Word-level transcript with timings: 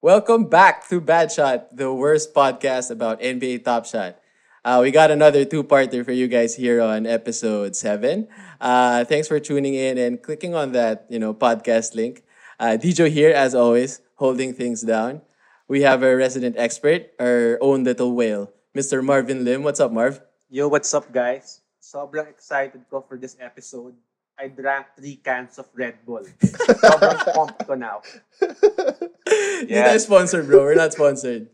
Welcome 0.00 0.48
back 0.48 0.88
to 0.88 0.96
Bad 0.98 1.30
Shot, 1.30 1.76
the 1.76 1.92
worst 1.92 2.32
podcast 2.32 2.90
about 2.90 3.20
NBA 3.20 3.68
Top 3.68 3.84
Shot. 3.84 4.16
Uh, 4.64 4.80
we 4.80 4.90
got 4.90 5.10
another 5.10 5.44
two-parter 5.44 6.02
for 6.06 6.12
you 6.12 6.24
guys 6.24 6.56
here 6.56 6.80
on 6.80 7.04
episode 7.04 7.76
seven. 7.76 8.24
Uh, 8.62 9.04
thanks 9.04 9.28
for 9.28 9.38
tuning 9.38 9.74
in 9.74 9.98
and 9.98 10.22
clicking 10.22 10.54
on 10.54 10.72
that, 10.72 11.04
you 11.10 11.18
know, 11.18 11.34
podcast 11.34 11.94
link. 11.94 12.24
Uh, 12.58 12.78
here, 12.80 13.28
as 13.28 13.54
always, 13.54 14.00
holding 14.16 14.54
things 14.54 14.80
down. 14.80 15.20
We 15.68 15.82
have 15.82 16.02
our 16.02 16.16
resident 16.16 16.56
expert, 16.56 17.12
our 17.20 17.58
own 17.60 17.84
little 17.84 18.16
whale, 18.16 18.48
Mr. 18.74 19.04
Marvin 19.04 19.44
Lim. 19.44 19.62
What's 19.64 19.80
up, 19.80 19.92
Marv? 19.92 20.22
Yo, 20.48 20.66
what's 20.68 20.94
up, 20.94 21.12
guys? 21.12 21.60
Sobrang 21.82 22.28
excited 22.28 22.88
ko 22.88 23.04
for 23.04 23.18
this 23.18 23.36
episode. 23.38 23.92
I 24.40 24.48
drank 24.48 24.96
three 24.96 25.20
cans 25.20 25.58
of 25.60 25.68
Red 25.76 26.00
Bull. 26.06 26.24
Sobrang 26.40 27.20
pumped 27.36 27.60
ko 27.68 27.74
now. 27.76 28.00
Hindi 28.40 29.76
tayo 29.76 30.00
sponsored, 30.00 30.48
bro. 30.48 30.64
We're 30.64 30.80
not 30.80 30.96
sponsored. 30.96 31.52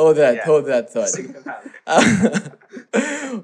Hold 0.00 0.16
that, 0.16 0.40
Yeah. 0.40 0.44
hold 0.48 0.64
that 0.66 0.88
thought. 0.88 1.12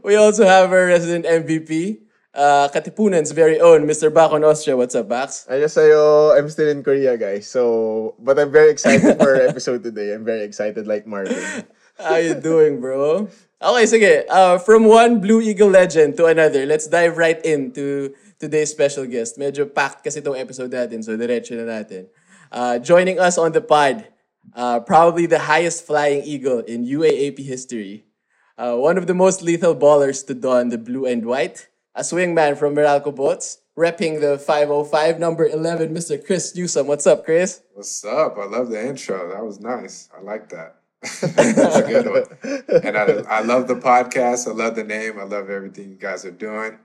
We 0.02 0.14
also 0.16 0.46
have 0.46 0.70
our 0.72 0.86
resident 0.86 1.26
MVP, 1.26 2.00
uh, 2.34 2.68
Katipunan's 2.72 3.32
very 3.34 3.60
own 3.60 3.84
Mr. 3.86 4.08
Bakon 4.12 4.44
Austria. 4.44 4.76
What's 4.78 4.94
up, 4.94 5.08
Bax? 5.10 5.46
I 5.50 5.58
just 5.60 5.74
sa'yo, 5.74 6.32
I'm 6.38 6.48
still 6.48 6.68
in 6.70 6.82
Korea, 6.82 7.18
guys. 7.18 7.48
So, 7.50 8.14
but 8.18 8.38
I'm 8.38 8.50
very 8.54 8.70
excited 8.70 9.18
for 9.18 9.34
our 9.34 9.42
episode 9.50 9.82
today. 9.82 10.14
I'm 10.14 10.24
very 10.24 10.42
excited 10.46 10.86
like 10.86 11.06
Marvin. 11.06 11.36
How 12.00 12.16
you 12.16 12.34
doing, 12.34 12.80
bro? 12.80 13.28
Okay, 13.60 13.84
sige. 13.84 14.24
Uh, 14.32 14.56
from 14.56 14.88
one 14.88 15.20
Blue 15.20 15.44
Eagle 15.44 15.68
legend 15.68 16.16
to 16.16 16.32
another, 16.32 16.64
let's 16.64 16.88
dive 16.88 17.20
right 17.20 17.36
into 17.44 18.16
today's 18.40 18.72
special 18.72 19.04
guest. 19.04 19.36
Medyo 19.36 19.68
packed 19.68 20.00
kasi 20.00 20.24
itong 20.24 20.40
episode 20.40 20.72
natin, 20.72 21.04
so 21.04 21.12
diretso 21.12 21.60
na 21.60 21.68
natin. 21.68 22.08
Uh, 22.48 22.80
joining 22.80 23.20
us 23.20 23.36
on 23.36 23.52
the 23.52 23.60
pod, 23.60 24.08
uh, 24.56 24.80
probably 24.80 25.28
the 25.28 25.44
highest 25.44 25.84
flying 25.84 26.24
eagle 26.24 26.64
in 26.64 26.88
UAAP 26.88 27.44
history. 27.44 28.08
Uh, 28.56 28.80
one 28.80 28.96
of 28.96 29.04
the 29.04 29.16
most 29.16 29.44
lethal 29.44 29.76
ballers 29.76 30.24
to 30.24 30.32
don 30.32 30.72
the 30.72 30.80
blue 30.80 31.04
and 31.04 31.28
white. 31.28 31.68
A 31.92 32.00
swingman 32.00 32.56
from 32.56 32.72
Meralco 32.72 33.12
Bolts, 33.12 33.60
repping 33.76 34.24
the 34.24 34.40
505, 34.40 35.20
number 35.20 35.44
11, 35.44 35.92
Mr. 35.92 36.16
Chris 36.16 36.56
Newsome. 36.56 36.86
What's 36.88 37.04
up, 37.04 37.28
Chris? 37.28 37.60
What's 37.74 38.00
up? 38.08 38.40
I 38.40 38.48
love 38.48 38.72
the 38.72 38.80
intro. 38.80 39.28
That 39.28 39.44
was 39.44 39.60
nice. 39.60 40.08
I 40.16 40.22
like 40.22 40.48
that. 40.48 40.79
That's 41.02 41.76
a 41.76 41.82
good 41.82 42.06
one. 42.06 42.82
And 42.84 42.96
I, 42.96 43.04
I 43.38 43.40
love 43.42 43.68
the 43.68 43.76
podcast. 43.76 44.46
I 44.48 44.52
love 44.52 44.76
the 44.76 44.84
name. 44.84 45.18
I 45.18 45.24
love 45.24 45.48
everything 45.48 45.90
you 45.90 45.96
guys 45.96 46.24
are 46.24 46.30
doing. 46.30 46.78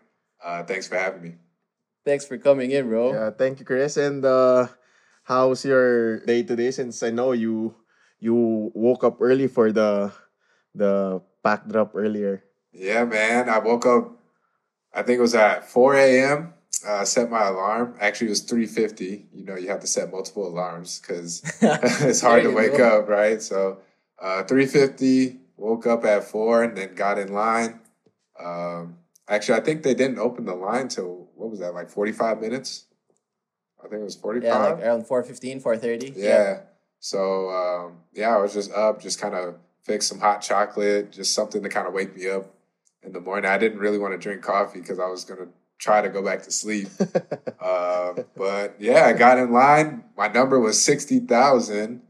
Uh, 0.44 0.63
thanks 0.63 0.88
for 0.88 0.95
having 0.95 1.22
me. 1.22 1.35
Thanks 2.05 2.25
for 2.25 2.38
coming 2.38 2.72
in, 2.72 2.88
bro. 2.88 3.13
Yeah, 3.13 3.30
thank 3.31 3.59
you, 3.59 3.66
Chris. 3.66 3.97
And 3.97 4.23
uh, 4.23 4.67
how's 5.23 5.66
your 5.66 6.19
day 6.25 6.44
today? 6.44 6.72
Since 6.72 7.02
I 7.03 7.09
know 7.09 7.31
you 7.33 7.75
you 8.19 8.72
woke 8.73 9.03
up 9.03 9.17
early 9.19 9.47
for 9.47 9.72
the 9.72 10.13
the 10.73 11.22
pack 11.44 11.67
drop 11.67 11.91
earlier. 11.95 12.44
Yeah, 12.72 13.05
man. 13.05 13.50
I 13.50 13.59
woke 13.59 13.85
up. 13.85 14.17
I 14.94 15.02
think 15.03 15.17
it 15.19 15.22
was 15.22 15.35
at 15.35 15.68
4 15.69 15.95
a.m. 15.95 16.53
Uh, 16.85 17.03
set 17.03 17.29
my 17.29 17.47
alarm. 17.47 17.95
Actually, 18.00 18.28
it 18.28 18.38
was 18.38 18.45
3:50. 18.45 19.25
You 19.34 19.45
know, 19.45 19.56
you 19.56 19.68
have 19.69 19.79
to 19.81 19.88
set 19.88 20.12
multiple 20.12 20.47
alarms 20.47 21.00
because 21.00 21.41
it's 21.62 22.22
hard 22.22 22.44
to 22.44 22.51
wake 22.53 22.78
go. 22.78 23.00
up, 23.00 23.09
right? 23.09 23.41
So, 23.41 23.79
uh, 24.21 24.43
3:50. 24.43 25.39
Woke 25.57 25.87
up 25.87 26.03
at 26.03 26.25
four 26.25 26.63
and 26.63 26.75
then 26.75 26.95
got 26.95 27.17
in 27.17 27.31
line. 27.31 27.79
Um, 28.37 28.97
actually, 29.29 29.57
I 29.59 29.63
think 29.63 29.83
they 29.83 29.93
didn't 29.93 30.19
open 30.19 30.45
the 30.45 30.53
line 30.53 30.89
till 30.89 31.29
what 31.35 31.49
was 31.49 31.61
that? 31.61 31.73
Like 31.73 31.89
45 31.89 32.41
minutes. 32.41 32.87
I 33.79 33.87
think 33.87 34.01
it 34.01 34.03
was 34.03 34.15
45. 34.15 34.43
Yeah, 34.43 34.57
like 34.57 34.83
around 34.83 35.05
4.15, 35.05 35.63
4.30. 35.63 36.13
Yeah. 36.17 36.61
So 36.99 37.49
um, 37.49 37.97
yeah, 38.13 38.35
I 38.35 38.41
was 38.41 38.53
just 38.53 38.71
up, 38.73 39.01
just 39.01 39.21
kind 39.21 39.35
of 39.35 39.55
fix 39.83 40.07
some 40.07 40.19
hot 40.19 40.41
chocolate, 40.41 41.11
just 41.11 41.33
something 41.33 41.61
to 41.61 41.69
kind 41.69 41.87
of 41.87 41.93
wake 41.93 42.15
me 42.15 42.29
up 42.29 42.53
in 43.03 43.13
the 43.13 43.21
morning. 43.21 43.49
I 43.49 43.57
didn't 43.57 43.79
really 43.79 43.99
want 43.99 44.13
to 44.13 44.17
drink 44.17 44.41
coffee 44.41 44.81
because 44.81 44.99
I 44.99 45.05
was 45.05 45.23
gonna 45.23 45.47
try 45.77 46.01
to 46.01 46.09
go 46.09 46.23
back 46.23 46.41
to 46.43 46.51
sleep. 46.51 46.87
uh, 47.59 48.13
but 48.35 48.75
yeah, 48.79 49.05
I 49.05 49.13
got 49.13 49.37
in 49.37 49.51
line. 49.51 50.05
My 50.17 50.27
number 50.27 50.59
was 50.59 50.81
sixty 50.81 51.19
thousand, 51.19 52.01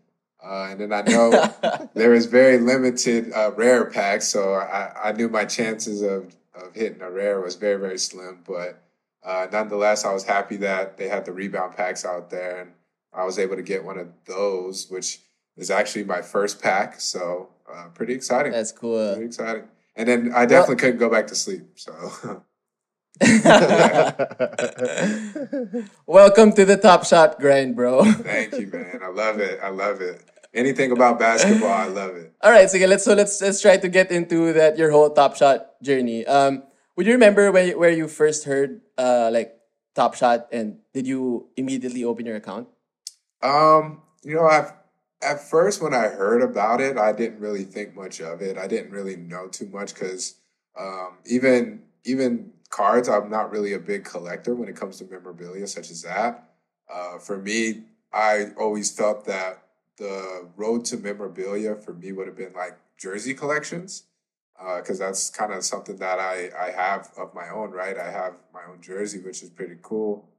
uh, 0.46 0.68
and 0.70 0.80
then 0.80 0.94
I 0.94 1.02
know 1.02 1.90
there 1.94 2.12
was 2.12 2.28
very 2.28 2.60
limited 2.60 3.32
uh, 3.34 3.52
rare 3.56 3.86
packs, 3.86 4.28
so 4.28 4.54
I, 4.54 5.10
I 5.10 5.12
knew 5.12 5.28
my 5.28 5.46
chances 5.46 6.02
of 6.02 6.36
of 6.54 6.74
hitting 6.74 7.02
a 7.02 7.12
rare 7.12 7.42
was 7.42 7.56
very 7.56 7.80
very 7.80 7.98
slim. 7.98 8.44
But 8.48 8.82
uh, 9.24 9.48
nonetheless, 9.52 10.06
I 10.06 10.14
was 10.14 10.24
happy 10.24 10.58
that 10.58 10.98
they 10.98 11.08
had 11.08 11.26
the 11.26 11.34
rebound 11.34 11.76
packs 11.76 12.06
out 12.06 12.30
there, 12.30 12.62
and 12.62 12.72
I 13.12 13.26
was 13.26 13.40
able 13.40 13.56
to 13.56 13.64
get 13.64 13.84
one 13.84 13.98
of 13.98 14.08
those, 14.26 14.88
which 14.90 15.20
is 15.58 15.72
actually 15.72 16.04
my 16.04 16.22
first 16.22 16.62
pack. 16.62 17.02
So 17.02 17.50
uh, 17.72 17.88
pretty 17.94 18.14
exciting. 18.14 18.52
That's 18.52 18.72
cool. 18.72 19.14
pretty 19.14 19.28
exciting. 19.28 19.64
And 19.96 20.08
then 20.08 20.32
I 20.36 20.46
definitely 20.46 20.76
couldn't 20.76 20.98
go 21.00 21.10
back 21.10 21.28
to 21.28 21.36
sleep. 21.36 21.64
So 21.76 22.44
Welcome 26.06 26.52
to 26.52 26.66
the 26.66 26.78
Top 26.82 27.06
Shot 27.06 27.40
grind, 27.40 27.74
bro. 27.78 28.04
thank 28.04 28.52
you, 28.60 28.68
man. 28.68 29.00
I 29.02 29.08
love 29.08 29.40
it. 29.40 29.58
I 29.64 29.70
love 29.70 30.02
it. 30.02 30.22
Anything 30.56 30.92
about 30.92 31.20
basketball, 31.20 31.70
I 31.72 31.88
love 31.88 32.16
it. 32.16 32.32
All 32.42 32.52
right, 32.52 32.70
so 32.70 32.78
let's 32.80 33.04
so 33.04 33.14
let's 33.14 33.42
let's 33.42 33.62
try 33.62 33.76
to 33.78 33.90
get 33.90 34.10
into 34.12 34.54
that 34.54 34.78
your 34.78 34.90
whole 34.92 35.10
Top 35.10 35.36
Shot 35.36 35.76
journey. 35.84 36.26
Um, 36.26 36.64
would 36.96 37.06
you 37.06 37.12
remember 37.14 37.52
when 37.52 37.68
you- 37.70 37.78
where 37.78 37.92
you 37.92 38.08
first 38.08 38.46
heard 38.46 38.80
uh 38.98 39.30
like 39.34 39.60
Top 39.96 40.16
Shot 40.16 40.48
and 40.52 40.80
did 40.94 41.06
you 41.06 41.50
immediately 41.58 42.04
open 42.04 42.26
your 42.26 42.38
account? 42.40 42.68
Um, 43.44 44.02
you 44.24 44.36
know, 44.36 44.48
I've 44.48 44.72
at 45.22 45.42
first 45.42 45.82
when 45.82 45.94
I 45.94 46.08
heard 46.08 46.42
about 46.42 46.80
it, 46.82 46.98
I 46.98 47.12
didn't 47.12 47.40
really 47.40 47.64
think 47.64 47.96
much 47.96 48.22
of 48.22 48.42
it. 48.42 48.58
I 48.58 48.68
didn't 48.68 48.92
really 48.92 49.16
know 49.16 49.48
too 49.48 49.68
much 49.68 49.94
because 49.94 50.36
um, 50.80 51.18
even 51.26 51.84
even 52.06 52.54
cards, 52.70 53.10
I'm 53.10 53.30
not 53.30 53.52
really 53.52 53.74
a 53.74 53.80
big 53.80 54.06
collector 54.06 54.56
when 54.56 54.70
it 54.70 54.76
comes 54.76 55.00
to 55.00 55.06
memorabilia 55.06 55.68
such 55.68 55.92
as 55.92 56.02
that. 56.04 56.50
Uh, 56.92 57.18
for 57.18 57.38
me, 57.38 57.84
I 58.14 58.52
always 58.58 58.92
felt 58.92 59.26
that 59.26 59.65
the 59.98 60.48
road 60.56 60.86
to 60.86 60.98
memorabilia 60.98 61.76
for 61.76 61.94
me 61.94 62.12
would 62.12 62.28
have 62.28 62.36
been 62.36 62.54
like 62.54 62.78
jersey 62.98 63.34
collections 63.34 64.04
because 64.78 65.00
that's 65.00 65.30
kind 65.30 65.54
of 65.54 65.64
something 65.64 65.98
that 65.98 66.20
I, 66.20 66.50
I 66.58 66.72
have 66.72 67.12
of 67.18 67.34
my 67.34 67.50
own, 67.50 67.72
right? 67.72 67.98
I 67.98 68.10
have 68.10 68.34
my 68.54 68.62
own 68.70 68.82
jersey, 68.82 69.20
which 69.20 69.44
is 69.44 69.50
pretty 69.50 69.76
cool. 69.82 70.30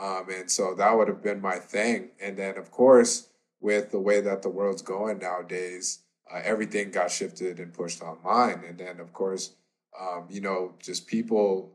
Um, 0.00 0.26
and 0.30 0.50
so 0.50 0.74
that 0.74 0.96
would 0.96 1.08
have 1.08 1.22
been 1.22 1.40
my 1.40 1.56
thing. 1.56 2.10
And 2.20 2.36
then, 2.36 2.56
of 2.56 2.70
course, 2.70 3.28
with 3.60 3.90
the 3.90 4.00
way 4.00 4.20
that 4.20 4.42
the 4.42 4.48
world's 4.48 4.82
going 4.82 5.18
nowadays, 5.18 6.00
uh, 6.32 6.40
everything 6.42 6.90
got 6.90 7.10
shifted 7.10 7.60
and 7.60 7.72
pushed 7.72 8.02
online. 8.02 8.64
And 8.66 8.78
then, 8.78 8.98
of 8.98 9.12
course, 9.12 9.52
um, 10.00 10.26
you 10.30 10.40
know, 10.40 10.74
just 10.80 11.06
people 11.06 11.72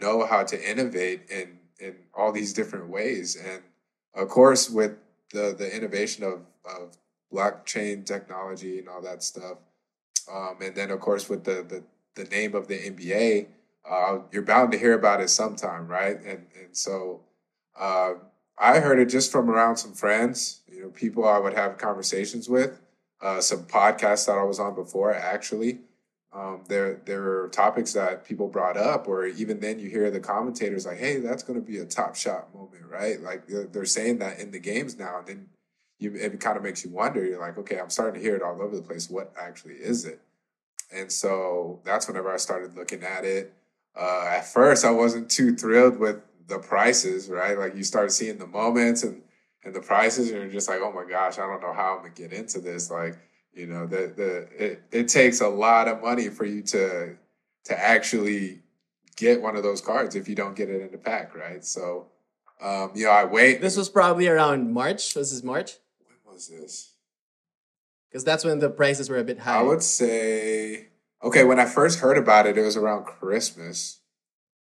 know 0.00 0.26
how 0.26 0.44
to 0.44 0.70
innovate 0.70 1.30
in 1.30 1.58
in 1.80 1.96
all 2.14 2.32
these 2.32 2.52
different 2.52 2.88
ways. 2.88 3.36
And 3.36 3.62
of 4.14 4.28
course, 4.28 4.68
with 4.68 4.96
the 5.32 5.54
the 5.56 5.74
innovation 5.74 6.24
of 6.24 6.42
of 6.64 6.96
blockchain 7.32 8.04
technology 8.04 8.78
and 8.78 8.88
all 8.88 9.02
that 9.02 9.22
stuff, 9.22 9.58
um, 10.32 10.58
and 10.62 10.74
then 10.74 10.90
of 10.90 11.00
course 11.00 11.28
with 11.28 11.44
the 11.44 11.64
the, 11.68 11.82
the 12.22 12.28
name 12.30 12.54
of 12.54 12.68
the 12.68 12.78
NBA, 12.78 13.46
uh, 13.88 14.18
you're 14.32 14.42
bound 14.42 14.72
to 14.72 14.78
hear 14.78 14.94
about 14.94 15.20
it 15.20 15.28
sometime, 15.28 15.88
right? 15.88 16.16
And 16.20 16.46
and 16.60 16.72
so 16.72 17.20
uh, 17.78 18.14
I 18.58 18.78
heard 18.80 18.98
it 18.98 19.06
just 19.06 19.32
from 19.32 19.50
around 19.50 19.76
some 19.76 19.94
friends, 19.94 20.60
you 20.70 20.82
know, 20.82 20.88
people 20.90 21.26
I 21.26 21.38
would 21.38 21.54
have 21.54 21.78
conversations 21.78 22.48
with, 22.48 22.80
uh, 23.20 23.40
some 23.40 23.64
podcasts 23.64 24.26
that 24.26 24.38
I 24.38 24.44
was 24.44 24.60
on 24.60 24.74
before, 24.74 25.12
actually. 25.12 25.80
Um, 26.32 26.64
there, 26.68 27.00
there 27.04 27.22
are 27.22 27.48
topics 27.48 27.92
that 27.92 28.24
people 28.24 28.48
brought 28.48 28.76
up, 28.76 29.06
or 29.06 29.26
even 29.26 29.60
then 29.60 29.78
you 29.78 29.88
hear 29.88 30.10
the 30.10 30.18
commentators 30.18 30.84
like, 30.84 30.98
"Hey, 30.98 31.18
that's 31.20 31.44
going 31.44 31.60
to 31.60 31.64
be 31.64 31.78
a 31.78 31.84
top 31.84 32.16
shot 32.16 32.52
moment, 32.52 32.86
right?" 32.90 33.20
Like 33.20 33.46
they're, 33.46 33.66
they're 33.66 33.84
saying 33.84 34.18
that 34.18 34.40
in 34.40 34.50
the 34.50 34.58
games 34.58 34.98
now, 34.98 35.18
and 35.18 35.26
then 35.28 35.48
you, 35.98 36.14
it 36.14 36.40
kind 36.40 36.56
of 36.56 36.62
makes 36.62 36.84
you 36.84 36.90
wonder. 36.90 37.24
You're 37.24 37.40
like, 37.40 37.58
"Okay, 37.58 37.78
I'm 37.78 37.90
starting 37.90 38.20
to 38.20 38.20
hear 38.20 38.36
it 38.36 38.42
all 38.42 38.60
over 38.60 38.76
the 38.76 38.82
place. 38.82 39.08
What 39.08 39.32
actually 39.40 39.74
is 39.74 40.04
it?" 40.04 40.20
And 40.92 41.10
so 41.10 41.80
that's 41.84 42.06
whenever 42.08 42.32
I 42.32 42.36
started 42.36 42.76
looking 42.76 43.02
at 43.02 43.24
it. 43.24 43.52
Uh, 43.96 44.26
at 44.28 44.46
first, 44.46 44.84
I 44.84 44.90
wasn't 44.90 45.30
too 45.30 45.56
thrilled 45.56 45.98
with 45.98 46.20
the 46.46 46.58
prices, 46.58 47.28
right? 47.28 47.58
Like 47.58 47.76
you 47.76 47.84
start 47.84 48.12
seeing 48.12 48.38
the 48.38 48.46
moments 48.46 49.02
and 49.02 49.22
and 49.64 49.74
the 49.74 49.80
prices, 49.80 50.30
and 50.30 50.40
you're 50.40 50.50
just 50.50 50.68
like, 50.68 50.80
oh 50.82 50.92
my 50.92 51.04
gosh, 51.08 51.38
I 51.38 51.46
don't 51.46 51.62
know 51.62 51.72
how 51.72 51.94
I'm 51.94 51.98
gonna 51.98 52.10
get 52.10 52.32
into 52.32 52.60
this. 52.60 52.90
Like, 52.90 53.16
you 53.54 53.66
know, 53.66 53.86
the 53.86 54.12
the 54.14 54.48
it, 54.64 54.82
it 54.92 55.08
takes 55.08 55.40
a 55.40 55.48
lot 55.48 55.88
of 55.88 56.02
money 56.02 56.28
for 56.28 56.44
you 56.44 56.62
to 56.62 57.16
to 57.64 57.78
actually 57.80 58.60
get 59.16 59.40
one 59.40 59.56
of 59.56 59.62
those 59.62 59.80
cards 59.80 60.16
if 60.16 60.28
you 60.28 60.34
don't 60.34 60.56
get 60.56 60.68
it 60.68 60.82
in 60.82 60.90
the 60.90 60.98
pack, 60.98 61.34
right? 61.34 61.64
So, 61.64 62.08
um, 62.60 62.90
you 62.94 63.04
know, 63.04 63.10
I 63.10 63.24
wait. 63.24 63.60
This 63.60 63.76
was 63.76 63.88
probably 63.88 64.28
around 64.28 64.72
March. 64.72 65.14
This 65.14 65.42
March? 65.42 65.78
Was 66.34 66.48
this? 66.48 66.92
Because 68.08 68.24
that's 68.24 68.44
when 68.44 68.58
the 68.58 68.70
prices 68.70 69.08
were 69.08 69.18
a 69.18 69.24
bit 69.24 69.40
high. 69.40 69.58
I 69.58 69.62
would 69.62 69.82
say 69.82 70.88
okay. 71.22 71.44
When 71.44 71.58
I 71.58 71.64
first 71.64 72.00
heard 72.00 72.18
about 72.18 72.46
it, 72.46 72.58
it 72.58 72.62
was 72.62 72.76
around 72.76 73.06
Christmas. 73.06 74.00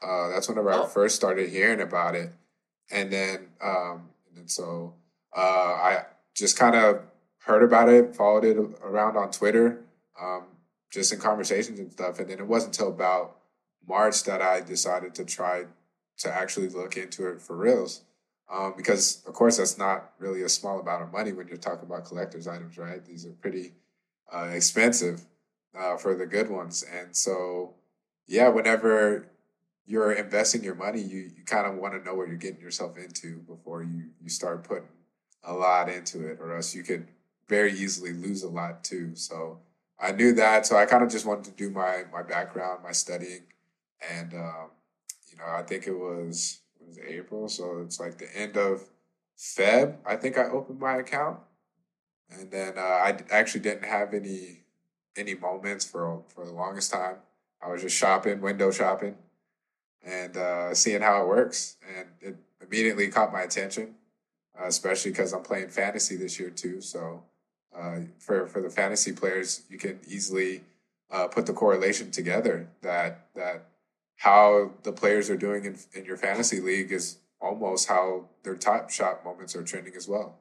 Uh, 0.02 0.28
that's 0.28 0.48
whenever 0.48 0.72
Oh. 0.72 0.84
I 0.84 0.88
first 0.88 1.16
started 1.16 1.50
hearing 1.50 1.80
about 1.80 2.14
it, 2.14 2.32
and 2.90 3.12
then 3.12 3.48
um, 3.62 4.10
and 4.36 4.50
so 4.50 4.94
uh, 5.36 5.40
I 5.40 6.04
just 6.34 6.58
kind 6.58 6.74
of 6.74 7.02
heard 7.38 7.62
about 7.62 7.88
it, 7.88 8.16
followed 8.16 8.44
it 8.44 8.56
around 8.82 9.16
on 9.16 9.30
Twitter, 9.30 9.84
um, 10.20 10.44
just 10.90 11.12
in 11.12 11.20
conversations 11.20 11.78
and 11.78 11.92
stuff, 11.92 12.18
and 12.18 12.28
then 12.28 12.38
it 12.38 12.46
wasn't 12.46 12.76
until 12.76 12.92
about 12.92 13.36
March 13.86 14.24
that 14.24 14.42
I 14.42 14.60
decided 14.60 15.14
to 15.14 15.24
try 15.24 15.66
to 16.18 16.32
actually 16.32 16.68
look 16.68 16.96
into 16.96 17.28
it 17.28 17.40
for 17.40 17.56
reals. 17.56 18.02
Um, 18.48 18.74
because 18.76 19.24
of 19.26 19.34
course 19.34 19.56
that's 19.56 19.76
not 19.76 20.12
really 20.18 20.42
a 20.42 20.48
small 20.48 20.78
amount 20.78 21.02
of 21.02 21.12
money 21.12 21.32
when 21.32 21.48
you're 21.48 21.56
talking 21.56 21.84
about 21.86 22.04
collector's 22.04 22.46
items, 22.46 22.78
right? 22.78 23.04
These 23.04 23.26
are 23.26 23.32
pretty 23.32 23.72
uh, 24.32 24.50
expensive 24.52 25.24
uh, 25.76 25.96
for 25.96 26.14
the 26.14 26.26
good 26.26 26.48
ones, 26.48 26.84
and 26.84 27.14
so 27.14 27.74
yeah, 28.26 28.48
whenever 28.48 29.28
you're 29.84 30.12
investing 30.12 30.64
your 30.64 30.74
money, 30.74 31.00
you, 31.00 31.30
you 31.36 31.44
kind 31.44 31.66
of 31.66 31.76
want 31.76 31.94
to 31.94 32.04
know 32.04 32.14
what 32.14 32.28
you're 32.28 32.36
getting 32.36 32.60
yourself 32.60 32.96
into 32.98 33.38
before 33.48 33.82
you 33.82 34.10
you 34.20 34.28
start 34.28 34.64
putting 34.64 34.88
a 35.44 35.52
lot 35.52 35.88
into 35.88 36.28
it, 36.28 36.38
or 36.40 36.54
else 36.56 36.74
you 36.74 36.82
could 36.82 37.06
very 37.48 37.72
easily 37.72 38.12
lose 38.12 38.42
a 38.42 38.48
lot 38.48 38.84
too. 38.84 39.14
So 39.14 39.60
I 40.00 40.12
knew 40.12 40.32
that, 40.34 40.66
so 40.66 40.76
I 40.76 40.86
kind 40.86 41.02
of 41.02 41.10
just 41.10 41.26
wanted 41.26 41.44
to 41.44 41.50
do 41.52 41.70
my 41.70 42.04
my 42.12 42.22
background, 42.22 42.82
my 42.82 42.92
studying, 42.92 43.42
and 44.08 44.34
um, 44.34 44.70
you 45.30 45.38
know 45.38 45.46
I 45.48 45.62
think 45.62 45.86
it 45.86 45.94
was 45.94 46.60
it 46.86 46.88
was 46.88 46.98
April, 46.98 47.48
so 47.48 47.80
it's 47.84 47.98
like 47.98 48.18
the 48.18 48.34
end 48.36 48.56
of 48.56 48.88
Feb. 49.36 49.96
I 50.06 50.16
think 50.16 50.38
I 50.38 50.44
opened 50.44 50.78
my 50.78 50.96
account, 50.96 51.38
and 52.30 52.50
then 52.50 52.78
uh, 52.78 52.80
I 52.80 53.18
actually 53.30 53.60
didn't 53.60 53.84
have 53.84 54.14
any 54.14 54.60
any 55.16 55.34
moments 55.34 55.84
for 55.84 56.22
for 56.28 56.44
the 56.44 56.52
longest 56.52 56.92
time. 56.92 57.16
I 57.62 57.68
was 57.68 57.82
just 57.82 57.96
shopping, 57.96 58.40
window 58.40 58.70
shopping, 58.70 59.16
and 60.04 60.36
uh, 60.36 60.74
seeing 60.74 61.02
how 61.02 61.22
it 61.22 61.28
works, 61.28 61.76
and 61.96 62.08
it 62.20 62.36
immediately 62.62 63.08
caught 63.08 63.32
my 63.32 63.42
attention, 63.42 63.94
uh, 64.58 64.66
especially 64.66 65.10
because 65.10 65.32
I'm 65.32 65.42
playing 65.42 65.68
fantasy 65.68 66.16
this 66.16 66.38
year 66.38 66.50
too. 66.50 66.80
So 66.80 67.22
uh, 67.76 68.00
for 68.18 68.46
for 68.46 68.60
the 68.60 68.70
fantasy 68.70 69.12
players, 69.12 69.62
you 69.68 69.78
can 69.78 69.98
easily 70.06 70.62
uh, 71.10 71.26
put 71.26 71.46
the 71.46 71.52
correlation 71.52 72.10
together 72.10 72.68
that 72.82 73.26
that 73.34 73.66
how 74.16 74.72
the 74.82 74.92
players 74.92 75.30
are 75.30 75.36
doing 75.36 75.64
in, 75.64 75.78
in 75.94 76.04
your 76.04 76.16
fantasy 76.16 76.60
league 76.60 76.90
is 76.92 77.18
almost 77.40 77.88
how 77.88 78.28
their 78.42 78.56
top 78.56 78.90
shot 78.90 79.24
moments 79.24 79.54
are 79.54 79.62
trending 79.62 79.94
as 79.94 80.08
well. 80.08 80.38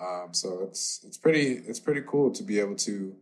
Um, 0.00 0.28
so 0.32 0.62
it's 0.62 1.00
it's 1.04 1.18
pretty 1.18 1.62
it's 1.66 1.80
pretty 1.80 2.02
cool 2.06 2.30
to 2.30 2.42
be 2.42 2.58
able 2.58 2.76
to 2.76 3.14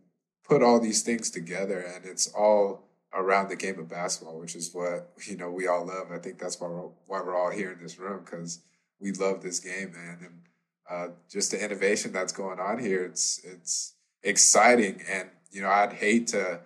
put 0.44 0.62
all 0.62 0.78
these 0.80 1.02
things 1.02 1.30
together, 1.30 1.80
and 1.80 2.04
it's 2.04 2.28
all 2.28 2.84
around 3.12 3.48
the 3.48 3.56
game 3.56 3.78
of 3.78 3.88
basketball, 3.88 4.38
which 4.38 4.54
is 4.54 4.72
what 4.72 5.10
you 5.26 5.36
know 5.36 5.50
we 5.50 5.66
all 5.66 5.86
love. 5.86 6.12
I 6.12 6.18
think 6.18 6.38
that's 6.38 6.60
why 6.60 6.68
we're 6.68 6.88
why 7.06 7.20
we're 7.20 7.36
all 7.36 7.50
here 7.50 7.72
in 7.72 7.82
this 7.82 7.98
room 7.98 8.22
because 8.24 8.60
we 9.00 9.12
love 9.12 9.42
this 9.42 9.58
game, 9.58 9.92
man, 9.92 10.18
and 10.20 10.40
uh, 10.88 11.12
just 11.28 11.50
the 11.50 11.62
innovation 11.62 12.12
that's 12.12 12.32
going 12.32 12.60
on 12.60 12.78
here. 12.78 13.04
It's 13.04 13.40
it's 13.44 13.94
exciting, 14.22 15.02
and 15.10 15.28
you 15.50 15.62
know 15.62 15.70
I'd 15.70 15.94
hate 15.94 16.28
to. 16.28 16.60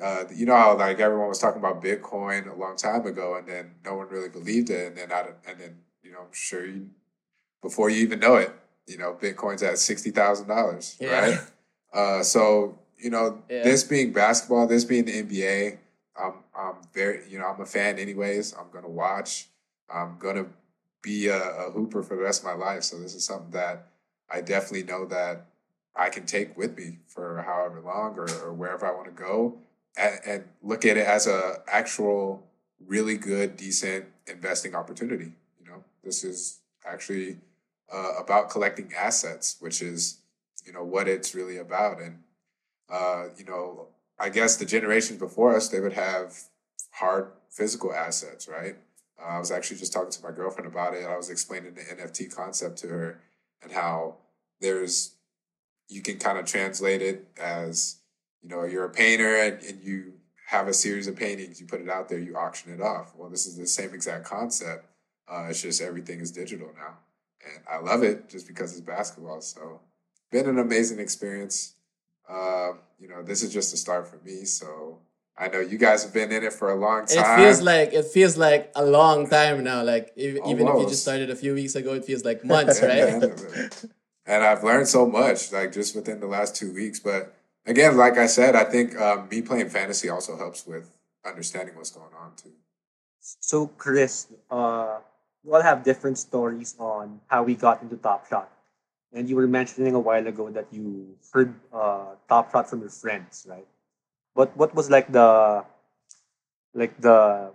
Uh, 0.00 0.24
you 0.34 0.46
know 0.46 0.56
how 0.56 0.76
like 0.76 1.00
everyone 1.00 1.28
was 1.28 1.38
talking 1.38 1.58
about 1.58 1.82
Bitcoin 1.82 2.50
a 2.50 2.54
long 2.54 2.76
time 2.76 3.06
ago, 3.06 3.36
and 3.36 3.46
then 3.46 3.72
no 3.84 3.94
one 3.94 4.08
really 4.08 4.28
believed 4.28 4.70
it, 4.70 4.86
and 4.88 4.96
then 4.96 5.12
I, 5.12 5.26
and 5.48 5.60
then 5.60 5.76
you 6.02 6.12
know 6.12 6.20
I'm 6.20 6.32
sure 6.32 6.64
you 6.64 6.88
before 7.60 7.90
you 7.90 7.98
even 7.98 8.18
know 8.18 8.36
it, 8.36 8.50
you 8.86 8.96
know 8.96 9.14
Bitcoin's 9.20 9.62
at 9.62 9.78
sixty 9.78 10.10
thousand 10.10 10.48
dollars, 10.48 10.96
Yeah. 10.98 11.20
right? 11.20 11.38
Uh, 11.92 12.22
so 12.22 12.78
you 12.98 13.10
know 13.10 13.42
Yeah. 13.50 13.64
this 13.64 13.84
being 13.84 14.12
basketball, 14.12 14.66
this 14.66 14.84
being 14.84 15.04
the 15.04 15.22
NBA, 15.22 15.78
I'm 16.18 16.34
I'm 16.56 16.76
very 16.94 17.28
you 17.28 17.38
know 17.38 17.46
I'm 17.46 17.60
a 17.60 17.66
fan 17.66 17.98
anyways. 17.98 18.54
I'm 18.54 18.70
gonna 18.72 18.88
watch. 18.88 19.48
I'm 19.92 20.16
gonna 20.18 20.46
be 21.02 21.26
a, 21.28 21.36
a 21.66 21.70
hooper 21.70 22.02
for 22.02 22.16
the 22.16 22.22
rest 22.22 22.40
of 22.42 22.46
my 22.46 22.54
life. 22.54 22.84
So 22.84 22.98
this 22.98 23.14
is 23.14 23.26
something 23.26 23.50
that 23.50 23.88
I 24.30 24.40
definitely 24.40 24.84
know 24.84 25.04
that 25.06 25.46
I 25.94 26.08
can 26.08 26.24
take 26.24 26.56
with 26.56 26.78
me 26.78 27.00
for 27.08 27.42
however 27.42 27.82
long 27.82 28.18
or, 28.18 28.26
or 28.42 28.52
wherever 28.54 28.86
I 28.86 28.92
want 28.94 29.04
to 29.06 29.10
go, 29.22 29.58
and, 29.96 30.20
and 30.26 30.44
look 30.62 30.84
at 30.84 30.96
it 30.96 31.06
as 31.06 31.26
a 31.26 31.62
actual 31.66 32.46
really 32.86 33.16
good, 33.16 33.56
decent 33.56 34.06
investing 34.26 34.74
opportunity. 34.74 35.32
You 35.60 35.66
know, 35.66 35.84
this 36.02 36.24
is 36.24 36.60
actually 36.86 37.38
uh, 37.92 38.12
about 38.18 38.50
collecting 38.50 38.92
assets, 38.96 39.56
which 39.60 39.82
is 39.82 40.18
you 40.64 40.72
know 40.72 40.84
what 40.84 41.08
it's 41.08 41.34
really 41.34 41.58
about. 41.58 42.00
And 42.00 42.22
uh, 42.90 43.26
you 43.36 43.44
know, 43.44 43.88
I 44.18 44.28
guess 44.28 44.56
the 44.56 44.64
generations 44.64 45.18
before 45.18 45.54
us 45.54 45.68
they 45.68 45.80
would 45.80 45.92
have 45.92 46.36
hard 46.92 47.32
physical 47.50 47.92
assets, 47.92 48.48
right? 48.48 48.76
Uh, 49.20 49.28
I 49.28 49.38
was 49.38 49.50
actually 49.50 49.78
just 49.78 49.92
talking 49.92 50.10
to 50.10 50.22
my 50.22 50.32
girlfriend 50.32 50.66
about 50.66 50.94
it. 50.94 51.04
I 51.04 51.16
was 51.16 51.30
explaining 51.30 51.74
the 51.74 51.82
NFT 51.82 52.34
concept 52.34 52.78
to 52.78 52.88
her 52.88 53.20
and 53.62 53.72
how 53.72 54.16
there's 54.60 55.12
you 55.88 56.00
can 56.00 56.18
kind 56.18 56.38
of 56.38 56.46
translate 56.46 57.02
it 57.02 57.26
as 57.38 57.96
you 58.42 58.48
know 58.48 58.64
you're 58.64 58.84
a 58.84 58.90
painter 58.90 59.36
and, 59.36 59.62
and 59.62 59.82
you 59.82 60.14
have 60.48 60.68
a 60.68 60.74
series 60.74 61.06
of 61.06 61.16
paintings 61.16 61.60
you 61.60 61.66
put 61.66 61.80
it 61.80 61.88
out 61.88 62.08
there 62.08 62.18
you 62.18 62.36
auction 62.36 62.72
it 62.72 62.80
off. 62.80 63.12
Well 63.16 63.30
this 63.30 63.46
is 63.46 63.56
the 63.56 63.66
same 63.66 63.94
exact 63.94 64.24
concept 64.24 64.86
uh, 65.28 65.46
it's 65.48 65.62
just 65.62 65.80
everything 65.80 66.20
is 66.20 66.30
digital 66.30 66.68
now. 66.76 66.98
And 67.44 67.64
i 67.70 67.78
love 67.78 68.02
it 68.02 68.28
just 68.28 68.46
because 68.46 68.72
it's 68.72 68.80
basketball. 68.80 69.40
So 69.40 69.80
been 70.30 70.48
an 70.48 70.58
amazing 70.58 70.98
experience. 70.98 71.74
Uh, 72.28 72.72
you 73.00 73.08
know 73.08 73.22
this 73.22 73.42
is 73.42 73.52
just 73.52 73.74
a 73.74 73.76
start 73.76 74.08
for 74.08 74.18
me. 74.24 74.44
So 74.44 74.98
i 75.38 75.48
know 75.48 75.60
you 75.60 75.78
guys 75.78 76.04
have 76.04 76.12
been 76.12 76.30
in 76.30 76.44
it 76.44 76.52
for 76.52 76.70
a 76.70 76.76
long 76.76 77.06
time 77.06 77.40
it 77.40 77.42
feels 77.42 77.62
like 77.62 77.94
it 77.94 78.04
feels 78.04 78.36
like 78.36 78.70
a 78.74 78.84
long 78.84 79.28
time 79.28 79.64
now. 79.64 79.82
Like 79.82 80.12
if, 80.16 80.36
even 80.46 80.68
if 80.68 80.74
you 80.80 80.88
just 80.88 81.02
started 81.02 81.30
a 81.30 81.36
few 81.36 81.54
weeks 81.54 81.74
ago, 81.74 81.94
it 81.94 82.04
feels 82.04 82.24
like 82.24 82.44
months, 82.54 82.82
right? 82.82 83.22
and 84.26 84.44
I've 84.44 84.62
learned 84.62 84.88
so 84.88 85.06
much, 85.06 85.52
like 85.52 85.72
just 85.72 85.96
within 85.96 86.20
the 86.20 86.26
last 86.26 86.54
two 86.54 86.72
weeks. 86.72 87.00
But 87.00 87.34
again, 87.66 87.96
like 87.96 88.18
I 88.18 88.26
said, 88.26 88.54
I 88.54 88.64
think 88.64 88.98
um, 88.98 89.28
me 89.30 89.42
playing 89.42 89.68
fantasy 89.68 90.08
also 90.08 90.36
helps 90.36 90.66
with 90.66 90.90
understanding 91.24 91.74
what's 91.76 91.90
going 91.90 92.12
on 92.18 92.32
too. 92.36 92.52
So, 93.20 93.68
Chris, 93.78 94.26
uh, 94.50 94.98
we 95.44 95.52
all 95.52 95.62
have 95.62 95.84
different 95.84 96.18
stories 96.18 96.74
on 96.78 97.20
how 97.28 97.42
we 97.42 97.54
got 97.54 97.82
into 97.82 97.96
Top 97.96 98.28
Shot. 98.28 98.50
And 99.12 99.28
you 99.28 99.36
were 99.36 99.46
mentioning 99.46 99.94
a 99.94 100.00
while 100.00 100.26
ago 100.26 100.50
that 100.50 100.66
you 100.72 101.14
heard 101.32 101.54
uh, 101.72 102.16
Top 102.28 102.50
Shot 102.50 102.68
from 102.68 102.80
your 102.80 102.90
friends, 102.90 103.46
right? 103.48 103.66
But 104.34 104.56
what 104.56 104.74
was 104.74 104.88
like 104.90 105.12
the 105.12 105.64
like 106.74 106.98
the 107.00 107.52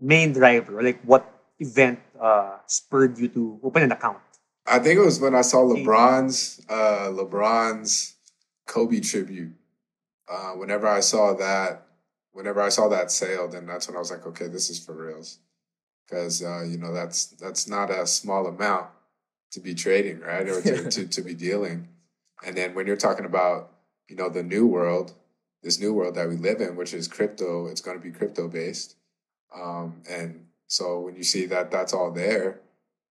main 0.00 0.32
driver, 0.32 0.78
or 0.78 0.82
like 0.82 1.02
what 1.02 1.26
event 1.58 1.98
uh, 2.20 2.58
spurred 2.66 3.18
you 3.18 3.28
to 3.28 3.58
open 3.64 3.82
an 3.82 3.92
account? 3.92 4.18
I 4.64 4.78
think 4.78 5.00
it 5.00 5.04
was 5.04 5.18
when 5.18 5.34
I 5.34 5.42
saw 5.42 5.66
LeBron's 5.66 6.62
uh, 6.68 7.10
LeBron's 7.10 8.14
Kobe 8.70 9.00
tribute. 9.00 9.52
Uh, 10.28 10.52
whenever 10.52 10.86
I 10.86 11.00
saw 11.00 11.34
that, 11.34 11.88
whenever 12.30 12.62
I 12.62 12.68
saw 12.68 12.88
that 12.88 13.10
sale, 13.10 13.48
then 13.48 13.66
that's 13.66 13.88
when 13.88 13.96
I 13.96 13.98
was 13.98 14.12
like, 14.12 14.24
okay, 14.26 14.46
this 14.46 14.70
is 14.70 14.78
for 14.78 14.94
reals, 14.94 15.40
because 16.06 16.40
uh, 16.40 16.62
you 16.62 16.78
know 16.78 16.92
that's 16.94 17.26
that's 17.26 17.66
not 17.66 17.90
a 17.90 18.06
small 18.06 18.46
amount 18.46 18.86
to 19.50 19.60
be 19.60 19.74
trading, 19.74 20.20
right, 20.20 20.48
or 20.48 20.62
to, 20.62 20.88
to 20.88 21.06
to 21.08 21.22
be 21.22 21.34
dealing. 21.34 21.88
And 22.46 22.56
then 22.56 22.74
when 22.74 22.86
you're 22.86 22.96
talking 22.96 23.26
about 23.26 23.72
you 24.08 24.14
know 24.14 24.28
the 24.28 24.44
new 24.44 24.68
world, 24.68 25.14
this 25.64 25.80
new 25.80 25.92
world 25.92 26.14
that 26.14 26.28
we 26.28 26.36
live 26.36 26.60
in, 26.60 26.76
which 26.76 26.94
is 26.94 27.08
crypto, 27.08 27.66
it's 27.66 27.80
going 27.80 27.98
to 27.98 28.02
be 28.02 28.12
crypto 28.12 28.46
based. 28.46 28.94
Um, 29.52 30.02
and 30.08 30.46
so 30.68 31.00
when 31.00 31.16
you 31.16 31.24
see 31.24 31.46
that 31.46 31.72
that's 31.72 31.92
all 31.92 32.12
there, 32.12 32.60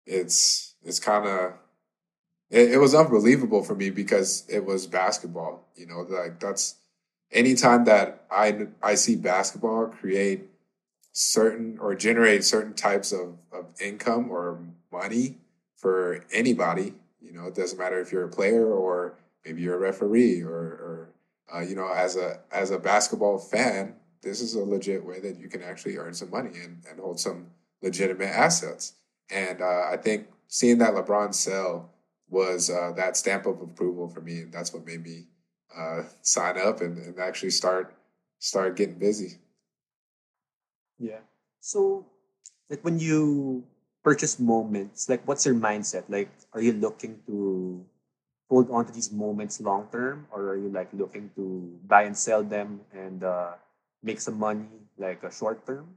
it's 0.06 0.76
it's 0.86 1.02
kind 1.02 1.28
of 1.28 1.54
it, 2.50 2.74
it 2.74 2.78
was 2.78 2.96
unbelievable 2.96 3.64
for 3.64 3.76
me 3.76 3.90
because 3.90 4.44
it 4.50 4.66
was 4.66 4.88
basketball. 4.88 5.68
You 5.76 5.88
know, 5.88 6.00
like 6.10 6.40
that's 6.40 6.76
anytime 7.32 7.86
that 7.86 8.26
I 8.32 8.68
I 8.82 8.96
see 8.96 9.16
basketball 9.16 9.88
create 9.88 10.50
certain 11.12 11.78
or 11.80 11.96
generate 11.96 12.44
certain 12.44 12.74
types 12.74 13.12
of, 13.12 13.38
of 13.52 13.66
income 13.82 14.30
or 14.32 14.60
money 14.92 15.38
for 15.76 16.26
anybody. 16.32 16.94
You 17.22 17.34
know, 17.34 17.46
it 17.46 17.56
doesn't 17.56 17.78
matter 17.78 18.00
if 18.00 18.12
you're 18.12 18.26
a 18.26 18.30
player 18.30 18.72
or 18.72 19.16
maybe 19.46 19.62
you're 19.62 19.76
a 19.76 19.80
referee 19.80 20.42
or, 20.42 20.50
or 20.50 21.10
uh, 21.54 21.62
you 21.62 21.76
know, 21.76 21.92
as 21.92 22.16
a 22.16 22.40
as 22.52 22.72
a 22.72 22.80
basketball 22.80 23.38
fan, 23.38 23.96
this 24.22 24.42
is 24.42 24.56
a 24.56 24.64
legit 24.64 25.04
way 25.04 25.20
that 25.20 25.38
you 25.38 25.48
can 25.50 25.64
actually 25.64 25.98
earn 25.98 26.14
some 26.14 26.30
money 26.30 26.52
and, 26.64 26.84
and 26.90 27.00
hold 27.00 27.20
some 27.20 27.48
legitimate 27.82 28.30
assets. 28.30 28.94
And 29.32 29.62
uh, 29.62 29.88
I 29.92 29.98
think 29.98 30.28
seeing 30.48 30.78
that 30.80 30.94
LeBron 30.94 31.34
sell 31.34 31.92
was 32.30 32.70
uh, 32.70 32.92
that 32.96 33.18
stamp 33.18 33.46
of 33.46 33.62
approval 33.62 34.08
for 34.08 34.22
me, 34.22 34.42
and 34.42 34.54
that's 34.54 34.74
what 34.74 34.86
made 34.86 35.04
me 35.04 35.26
uh, 35.76 36.04
sign 36.22 36.58
up 36.58 36.82
and, 36.82 36.98
and 36.98 37.20
actually 37.20 37.52
start 37.52 37.94
start 38.40 38.76
getting 38.76 38.98
busy. 38.98 39.38
Yeah. 40.98 41.20
So, 41.60 42.06
like 42.70 42.82
when 42.84 43.00
you 43.00 43.64
purchase 44.04 44.40
moments, 44.40 45.10
like 45.10 45.28
what's 45.28 45.46
your 45.46 45.56
mindset? 45.56 46.04
Like, 46.10 46.30
are 46.54 46.62
you 46.62 46.74
looking 46.74 47.20
to 47.28 47.84
hold 48.50 48.70
on 48.72 48.86
to 48.86 48.92
these 48.92 49.12
moments 49.12 49.62
long 49.62 49.88
term, 49.92 50.28
or 50.32 50.50
are 50.50 50.58
you 50.58 50.70
like 50.70 50.90
looking 50.94 51.30
to 51.36 51.78
buy 51.88 52.04
and 52.04 52.18
sell 52.18 52.44
them 52.44 52.82
and 52.94 53.24
uh, 53.24 53.54
make 54.02 54.20
some 54.20 54.40
money, 54.40 54.66
like 54.98 55.24
a 55.24 55.32
short 55.32 55.66
term? 55.66 55.96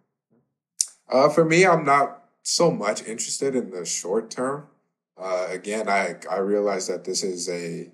Uh, 1.11 1.29
for 1.29 1.45
me, 1.45 1.67
I'm 1.67 1.85
not 1.85 2.25
so 2.43 2.71
much 2.71 3.05
interested 3.05 3.55
in 3.55 3.71
the 3.71 3.85
short 3.85 4.31
term. 4.31 4.67
Uh, 5.17 5.47
again, 5.51 5.89
I 5.89 6.17
I 6.31 6.39
realize 6.39 6.87
that 6.89 7.05
this 7.05 7.23
is 7.23 7.49
a 7.49 7.91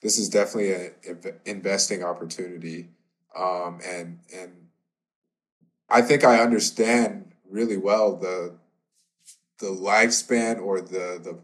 this 0.00 0.18
is 0.18 0.28
definitely 0.28 0.72
an 1.06 1.18
investing 1.44 2.02
opportunity, 2.02 2.88
um, 3.36 3.80
and 3.84 4.18
and 4.34 4.52
I 5.88 6.02
think 6.02 6.24
I 6.24 6.40
understand 6.40 7.32
really 7.48 7.76
well 7.76 8.16
the 8.16 8.54
the 9.58 9.68
lifespan 9.68 10.60
or 10.60 10.80
the 10.80 11.20
the 11.22 11.38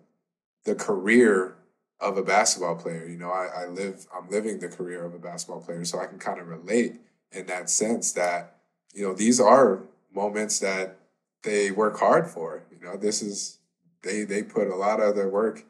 the 0.64 0.74
career 0.74 1.54
of 2.00 2.16
a 2.16 2.22
basketball 2.22 2.76
player. 2.76 3.06
You 3.06 3.18
know, 3.18 3.30
I, 3.30 3.64
I 3.64 3.66
live 3.66 4.06
I'm 4.14 4.28
living 4.30 4.58
the 4.58 4.68
career 4.68 5.04
of 5.04 5.14
a 5.14 5.18
basketball 5.18 5.60
player, 5.60 5.84
so 5.84 6.00
I 6.00 6.06
can 6.06 6.18
kind 6.18 6.40
of 6.40 6.48
relate 6.48 7.00
in 7.32 7.46
that 7.46 7.70
sense 7.70 8.12
that 8.12 8.56
you 8.94 9.06
know 9.06 9.14
these 9.14 9.40
are 9.40 9.82
moments 10.14 10.58
that 10.60 10.96
they 11.42 11.70
work 11.70 11.98
hard 11.98 12.26
for. 12.26 12.64
You 12.70 12.84
know, 12.84 12.96
this 12.96 13.22
is 13.22 13.57
they 14.02 14.24
they 14.24 14.42
put 14.42 14.68
a 14.68 14.76
lot 14.76 15.00
of 15.00 15.14
their 15.14 15.28
work 15.28 15.64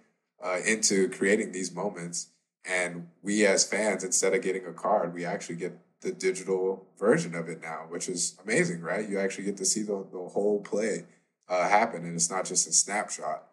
uh, 0.44 0.58
into 0.64 1.08
creating 1.08 1.52
these 1.52 1.74
moments, 1.74 2.28
and 2.64 3.08
we 3.22 3.46
as 3.46 3.64
fans, 3.64 4.04
instead 4.04 4.34
of 4.34 4.42
getting 4.42 4.66
a 4.66 4.72
card, 4.72 5.14
we 5.14 5.24
actually 5.24 5.56
get 5.56 5.78
the 6.00 6.12
digital 6.12 6.86
version 6.98 7.34
of 7.34 7.48
it 7.48 7.60
now, 7.60 7.86
which 7.88 8.08
is 8.08 8.36
amazing, 8.44 8.80
right? 8.80 9.08
You 9.08 9.18
actually 9.18 9.44
get 9.44 9.56
to 9.56 9.64
see 9.64 9.82
the, 9.82 10.06
the 10.12 10.28
whole 10.28 10.60
play 10.60 11.04
uh, 11.48 11.68
happen, 11.68 12.04
and 12.04 12.14
it's 12.14 12.30
not 12.30 12.44
just 12.44 12.68
a 12.68 12.72
snapshot. 12.72 13.44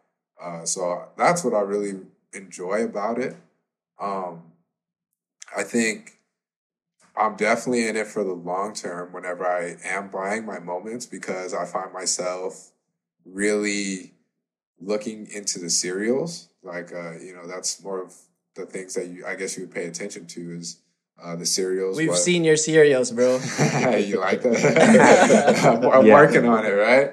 Uh, 0.41 0.65
so 0.65 1.08
that's 1.17 1.44
what 1.44 1.53
I 1.53 1.62
really 1.62 2.01
enjoy 2.34 2.84
about 2.84 3.17
it. 3.17 3.36
Um, 4.00 4.44
I 5.55 5.63
think 5.63 6.20
I'm 7.17 7.36
definitely 7.36 7.88
in 7.88 7.96
it 7.96 8.08
for 8.08 8.24
the 8.24 8.34
long 8.34 8.74
term 8.74 9.13
whenever 9.13 9.46
I 9.48 9.77
am 9.84 10.10
buying 10.10 10.46
my 10.46 10.60
moments 10.60 11.05
because 11.05 11.53
I 11.53 11.65
find 11.65 11.94
myself 11.94 12.72
really 13.25 14.14
looking 14.79 15.27
into 15.32 15.60
the 15.60 15.70
serials, 15.70 16.50
Like, 16.63 16.91
uh, 16.94 17.13
you 17.20 17.34
know, 17.36 17.48
that's 17.48 17.82
more 17.84 18.01
of 18.01 18.13
the 18.55 18.65
things 18.65 18.94
that 18.96 19.08
you, 19.08 19.25
I 19.25 19.36
guess 19.36 19.58
you 19.58 19.63
would 19.65 19.74
pay 19.74 19.86
attention 19.86 20.25
to 20.27 20.51
is 20.58 20.79
uh, 21.22 21.36
the 21.36 21.46
serials. 21.46 21.98
We've 21.98 22.10
what- 22.10 22.17
seen 22.17 22.44
your 22.44 22.58
serials, 22.58 23.12
bro. 23.12 23.36
you 23.98 24.20
like 24.20 24.41
that? 24.41 25.62
I'm, 25.65 25.88
I'm 25.91 26.05
Yeah. 26.05 26.13
working 26.13 26.46
on 26.46 26.65
it, 26.65 26.70
right? 26.72 27.12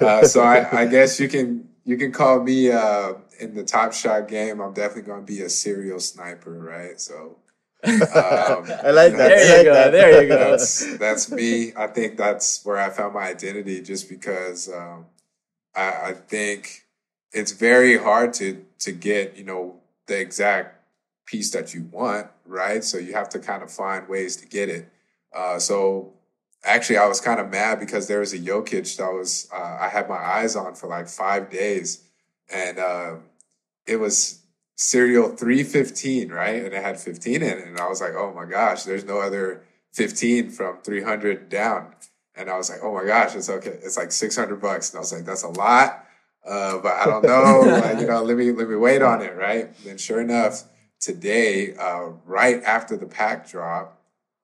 Uh, 0.00 0.24
so 0.26 0.42
I, 0.42 0.82
I 0.82 0.86
guess 0.86 1.20
you 1.20 1.28
can 1.28 1.68
you 1.84 1.96
can 1.96 2.10
call 2.12 2.42
me 2.42 2.70
uh, 2.70 3.14
in 3.38 3.54
the 3.54 3.64
top 3.64 3.92
shot 3.92 4.28
game. 4.28 4.60
I'm 4.60 4.72
definitely 4.72 5.02
going 5.02 5.24
to 5.26 5.32
be 5.32 5.40
a 5.42 5.48
serial 5.48 6.00
sniper, 6.00 6.52
right? 6.58 6.98
So 7.00 7.36
um, 7.84 7.90
I 8.84 8.90
like 8.92 9.12
that. 9.16 9.28
There 9.28 9.46
you 9.46 9.56
like 9.56 9.64
go, 9.64 9.74
that. 9.74 9.90
there 9.92 10.22
you 10.22 10.28
go. 10.28 10.50
that's 10.50 10.96
that's 10.98 11.30
me. 11.30 11.72
I 11.76 11.86
think 11.86 12.16
that's 12.16 12.64
where 12.64 12.78
I 12.78 12.90
found 12.90 13.14
my 13.14 13.28
identity, 13.28 13.80
just 13.82 14.08
because 14.08 14.70
um, 14.72 15.06
I, 15.74 15.88
I 16.10 16.12
think 16.14 16.84
it's 17.32 17.52
very 17.52 17.98
hard 17.98 18.32
to 18.34 18.64
to 18.80 18.92
get 18.92 19.36
you 19.36 19.44
know 19.44 19.76
the 20.06 20.20
exact 20.20 20.76
piece 21.26 21.50
that 21.52 21.74
you 21.74 21.88
want, 21.92 22.26
right? 22.44 22.82
So 22.82 22.98
you 22.98 23.12
have 23.12 23.28
to 23.30 23.38
kind 23.38 23.62
of 23.62 23.70
find 23.70 24.08
ways 24.08 24.36
to 24.36 24.46
get 24.46 24.68
it. 24.68 24.90
Uh, 25.34 25.58
so 25.58 26.12
actually, 26.64 26.98
I 26.98 27.06
was 27.06 27.20
kind 27.20 27.38
of 27.38 27.50
mad 27.50 27.78
because 27.78 28.08
there 28.08 28.20
was 28.20 28.32
a 28.32 28.38
Jokic 28.38 28.96
that 28.96 29.12
was 29.12 29.48
uh, 29.52 29.78
I 29.80 29.88
had 29.88 30.08
my 30.08 30.16
eyes 30.16 30.56
on 30.56 30.74
for 30.74 30.88
like 30.88 31.08
five 31.08 31.50
days, 31.50 32.02
and 32.52 32.78
uh, 32.78 33.14
it 33.86 33.96
was 33.96 34.40
serial 34.80 35.28
315, 35.28 36.30
right? 36.30 36.64
And 36.64 36.72
it 36.72 36.82
had 36.82 36.98
15 36.98 37.34
in 37.34 37.42
it. 37.42 37.66
And 37.66 37.78
I 37.78 37.86
was 37.86 38.00
like, 38.00 38.14
oh 38.14 38.32
my 38.32 38.46
gosh, 38.46 38.84
there's 38.84 39.04
no 39.04 39.20
other 39.20 39.62
15 39.92 40.50
from 40.50 40.78
300 40.82 41.50
down. 41.50 41.94
And 42.34 42.48
I 42.48 42.56
was 42.56 42.70
like, 42.70 42.78
oh 42.82 42.94
my 42.94 43.04
gosh, 43.04 43.34
it's 43.34 43.50
okay. 43.50 43.78
It's 43.82 43.98
like 43.98 44.10
600 44.10 44.60
bucks. 44.60 44.90
And 44.90 44.98
I 44.98 45.00
was 45.00 45.12
like, 45.12 45.26
that's 45.26 45.42
a 45.42 45.48
lot. 45.48 46.06
Uh, 46.46 46.78
but 46.78 46.92
I 46.92 47.04
don't 47.06 47.24
know. 47.24 47.60
like, 47.80 48.00
you 48.00 48.06
know, 48.06 48.22
let 48.22 48.36
me, 48.36 48.50
let 48.52 48.68
me 48.68 48.76
wait 48.76 49.02
on 49.02 49.22
it. 49.22 49.36
Right. 49.36 49.66
And 49.66 49.76
then 49.84 49.98
sure 49.98 50.20
enough, 50.20 50.64
today, 51.00 51.74
uh, 51.74 52.10
right 52.24 52.62
after 52.64 52.96
the 52.96 53.06
pack 53.06 53.48
drop, 53.48 54.00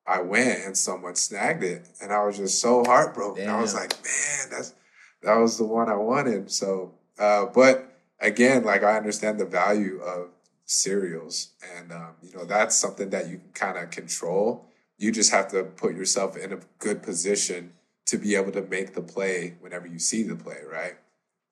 I 0.07 0.21
went 0.21 0.65
and 0.65 0.76
someone 0.76 1.17
snagged 1.17 1.65
it. 1.65 1.88
And 2.00 2.12
I 2.12 2.25
was 2.25 2.37
just 2.37 2.61
so 2.61 2.85
heartbroken. 2.85 3.49
I 3.49 3.61
was 3.61 3.75
like, 3.75 3.93
man, 3.93 4.50
that's, 4.50 4.75
that 5.23 5.37
was 5.37 5.59
the 5.59 5.65
one 5.65 5.88
I 5.88 5.97
wanted. 5.97 6.50
So, 6.50 6.95
uh, 7.19 7.47
but 7.47 7.97
again, 8.21 8.65
like 8.65 8.83
I 8.83 8.97
understand 8.97 9.41
the 9.41 9.47
value 9.47 10.00
of 10.00 10.29
serials, 10.65 11.50
and 11.76 11.93
um, 11.93 12.15
you 12.23 12.37
know 12.37 12.45
that's 12.45 12.76
something 12.76 13.11
that 13.11 13.29
you 13.29 13.38
can 13.38 13.53
kind 13.55 13.79
of 13.79 13.91
control. 13.91 14.67
You 14.99 15.12
just 15.12 15.31
have 15.31 15.49
to 15.49 15.65
put 15.65 15.95
yourself 15.95 16.37
in 16.37 16.53
a 16.53 16.59
good 16.79 17.03
position 17.03 17.73
to 18.07 18.19
be 18.19 18.35
able 18.35 18.53
to 18.53 18.62
make 18.62 18.95
the 18.95 19.03
play 19.03 19.57
whenever 19.61 19.87
you 19.87 19.99
see 19.99 20.23
the 20.23 20.37
play, 20.37 20.59
right? 20.71 20.95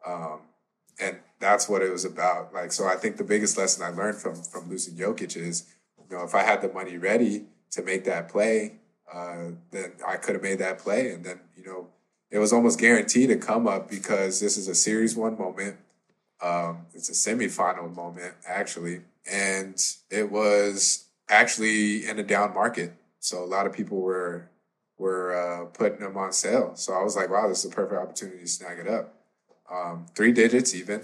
Um, 0.07 0.41
and 1.01 1.19
that's 1.41 1.69
what 1.69 1.83
it 1.83 1.91
was 1.91 2.05
about. 2.05 2.55
Like, 2.55 2.73
so 2.73 2.87
I 2.87 2.97
think 2.97 3.17
the 3.17 3.25
biggest 3.25 3.59
lesson 3.59 3.83
I 3.83 3.89
learned 3.89 4.19
from 4.19 4.37
from 4.37 4.69
losing 4.69 4.95
Jokic 4.95 5.37
is, 5.37 5.67
you 5.99 6.17
know, 6.17 6.25
if 6.25 6.35
I 6.35 6.43
had 6.43 6.63
the 6.63 6.69
money 6.69 6.99
ready 6.99 7.47
to 7.73 7.83
make 7.83 8.05
that 8.05 8.29
play, 8.29 8.77
uh, 9.13 9.51
then 9.71 9.93
I 10.07 10.17
could 10.17 10.35
have 10.35 10.43
made 10.43 10.59
that 10.61 10.79
play, 10.79 11.11
and 11.11 11.25
then 11.25 11.41
you 11.57 11.65
know 11.65 11.89
it 12.31 12.39
was 12.39 12.53
almost 12.53 12.79
guaranteed 12.79 13.29
to 13.29 13.37
come 13.37 13.67
up 13.67 13.89
because 13.89 14.41
this 14.41 14.57
is 14.57 14.69
a 14.69 14.75
series 14.75 15.17
one 15.17 15.39
moment. 15.39 15.77
Um, 16.43 16.87
it's 16.95 17.09
a 17.09 17.13
semifinal 17.13 17.95
moment 17.95 18.35
actually, 18.47 19.03
and 19.31 19.81
it 20.11 20.31
was 20.31 21.07
actually 21.29 22.07
in 22.07 22.19
a 22.19 22.23
down 22.23 22.55
market. 22.55 22.95
So 23.21 23.43
a 23.43 23.47
lot 23.47 23.67
of 23.67 23.73
people 23.73 24.01
were 24.01 24.51
were 24.99 25.35
uh, 25.35 25.67
putting 25.67 26.01
them 26.01 26.17
on 26.17 26.33
sale. 26.33 26.73
So 26.77 26.93
I 26.93 27.03
was 27.03 27.17
like, 27.17 27.31
wow, 27.31 27.49
this 27.49 27.65
is 27.65 27.73
a 27.73 27.75
perfect 27.75 28.01
opportunity 28.01 28.41
to 28.41 28.47
snag 28.47 28.79
it 28.79 28.89
up. 28.89 29.15
Um, 29.71 30.06
three 30.14 30.33
digits 30.33 30.75
even, 30.75 31.02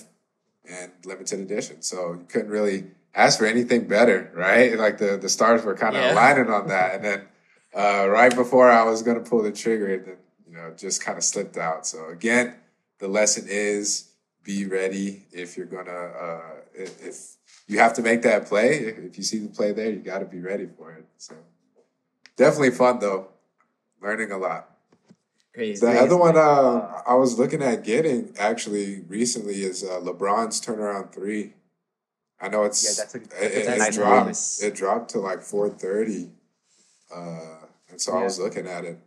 and 0.68 0.92
limited 1.04 1.40
edition. 1.40 1.82
So 1.82 2.12
you 2.12 2.26
couldn't 2.28 2.50
really 2.50 2.84
ask 3.14 3.38
for 3.38 3.46
anything 3.46 3.88
better, 3.88 4.30
right? 4.34 4.78
Like 4.78 4.98
the 4.98 5.16
the 5.16 5.28
stars 5.28 5.64
were 5.64 5.74
kind 5.74 5.96
of 5.96 6.02
Yeah. 6.02 6.12
aligning 6.12 6.50
on 6.50 6.68
that, 6.68 6.96
and 6.96 7.04
then 7.04 7.22
uh, 7.74 8.08
right 8.08 8.34
before 8.34 8.70
I 8.70 8.84
was 8.84 9.02
going 9.02 9.22
to 9.22 9.28
pull 9.28 9.42
the 9.42 9.52
trigger, 9.52 9.94
and 9.94 10.04
then 10.04 10.16
you 10.46 10.54
know 10.56 10.74
just 10.76 11.02
kind 11.02 11.16
of 11.16 11.24
slipped 11.24 11.56
out. 11.56 11.86
So 11.86 12.08
again, 12.10 12.56
the 12.98 13.08
lesson 13.08 13.46
is 13.48 14.10
be 14.42 14.66
ready 14.66 15.26
if 15.32 15.56
you're 15.56 15.66
gonna 15.66 15.90
uh, 15.90 16.40
if, 16.74 17.02
if 17.04 17.36
you 17.66 17.78
have 17.78 17.94
to 17.94 18.02
make 18.02 18.22
that 18.22 18.46
play. 18.46 18.74
If, 18.74 18.98
if 18.98 19.18
you 19.18 19.24
see 19.24 19.38
the 19.38 19.48
play 19.48 19.72
there, 19.72 19.90
you 19.90 20.00
got 20.00 20.18
to 20.18 20.26
be 20.26 20.40
ready 20.40 20.66
for 20.76 20.92
it. 20.92 21.04
So 21.16 21.34
definitely 22.36 22.70
fun 22.72 22.98
though, 22.98 23.28
learning 24.02 24.32
a 24.32 24.38
lot. 24.38 24.68
Crazy. 25.54 25.84
The 25.84 26.00
other 26.00 26.16
one 26.16 26.36
uh, 26.36 27.02
I 27.06 27.14
was 27.14 27.38
looking 27.38 27.62
at 27.62 27.82
getting 27.82 28.32
actually 28.38 29.00
recently 29.08 29.62
is 29.62 29.82
uh, 29.82 29.98
LeBron's 30.00 30.60
turnaround 30.60 31.12
three. 31.12 31.54
I 32.40 32.48
know 32.48 32.64
it's 32.64 32.82
Yeah, 32.84 33.02
that's 33.04 33.14
a- 33.14 33.18
it, 33.18 33.30
that's 33.30 33.42
a 33.42 33.60
it- 33.60 33.74
it 33.74 33.78
nice 33.78 33.94
dropped. 33.96 34.24
bonus. 34.24 34.62
It 34.62 34.74
dropped 34.74 35.10
to 35.10 35.18
like 35.18 35.42
four 35.42 35.68
thirty, 35.68 36.30
uh, 37.14 37.66
and 37.90 38.00
so 38.00 38.16
I 38.16 38.22
was 38.24 38.38
looking 38.38 38.66
at 38.68 38.84
it. 38.84 38.98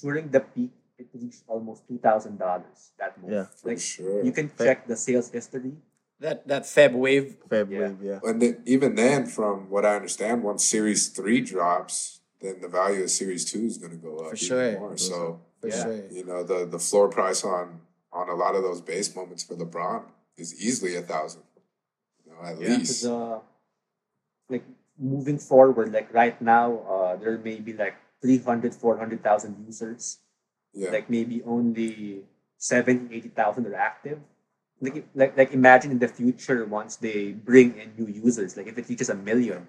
During 0.00 0.28
the 0.30 0.40
peak, 0.40 0.70
it 0.98 1.08
reached 1.14 1.42
almost 1.48 1.88
two 1.88 1.98
thousand 1.98 2.38
dollars. 2.38 2.92
That 2.98 3.20
month. 3.20 3.32
Yeah, 3.32 3.46
For 3.56 3.68
like 3.70 3.80
sure. 3.80 4.22
you 4.24 4.32
can 4.32 4.50
check 4.56 4.86
the 4.86 4.96
sales 4.96 5.30
history. 5.30 5.72
that 6.20 6.46
that 6.46 6.62
Feb 6.62 6.92
wave. 6.92 7.36
Feb 7.48 7.70
Yeah. 7.70 7.80
wave, 7.80 7.98
yeah. 8.02 8.20
And 8.22 8.40
then, 8.40 8.62
even 8.66 8.94
then, 8.94 9.26
from 9.26 9.68
what 9.68 9.84
I 9.84 9.96
understand, 9.96 10.42
once 10.44 10.64
Series 10.64 11.08
Three 11.08 11.40
drops, 11.40 12.13
then 12.44 12.60
the 12.60 12.68
value 12.68 13.02
of 13.02 13.10
Series 13.10 13.44
Two 13.50 13.64
is 13.64 13.78
going 13.78 13.92
to 13.92 13.96
go 13.98 14.18
up 14.18 14.30
For 14.30 14.36
even 14.36 14.46
sure. 14.48 14.72
more. 14.78 14.96
So 14.96 15.40
For 15.60 15.68
Yeah. 15.68 15.82
sure. 15.82 16.04
you 16.10 16.24
know 16.24 16.42
the 16.42 16.66
the 16.66 16.78
floor 16.78 17.08
price 17.08 17.44
on 17.44 17.80
on 18.12 18.28
a 18.28 18.34
lot 18.34 18.54
of 18.54 18.62
those 18.62 18.80
base 18.80 19.14
moments 19.16 19.42
for 19.42 19.54
LeBron 19.54 20.02
is 20.36 20.54
easily 20.60 20.94
a 20.96 21.02
thousand. 21.02 21.42
You 22.24 22.32
know, 22.32 22.40
at 22.42 22.60
Yeah. 22.60 22.76
least. 22.76 23.04
Uh, 23.04 23.40
like 24.48 24.64
moving 24.98 25.38
forward, 25.38 25.92
like 25.92 26.12
right 26.12 26.40
now, 26.40 26.78
uh, 26.86 27.16
there 27.16 27.38
may 27.38 27.58
be 27.58 27.72
like 27.72 27.96
300, 28.22 28.74
400,000 28.74 29.64
users. 29.66 30.18
Yeah. 30.72 30.90
Like 30.90 31.08
maybe 31.10 31.42
only 31.42 32.24
70, 32.58 33.14
80,000 33.14 33.66
are 33.66 33.74
active. 33.74 34.18
Like, 34.80 35.06
like, 35.14 35.36
like 35.36 35.52
imagine 35.52 35.90
in 35.92 35.98
the 35.98 36.08
future 36.08 36.64
once 36.66 36.96
they 36.96 37.32
bring 37.32 37.76
in 37.78 37.94
new 37.96 38.12
users, 38.12 38.56
like 38.56 38.66
if 38.66 38.76
it 38.76 38.88
reaches 38.88 39.08
a 39.08 39.14
million, 39.14 39.66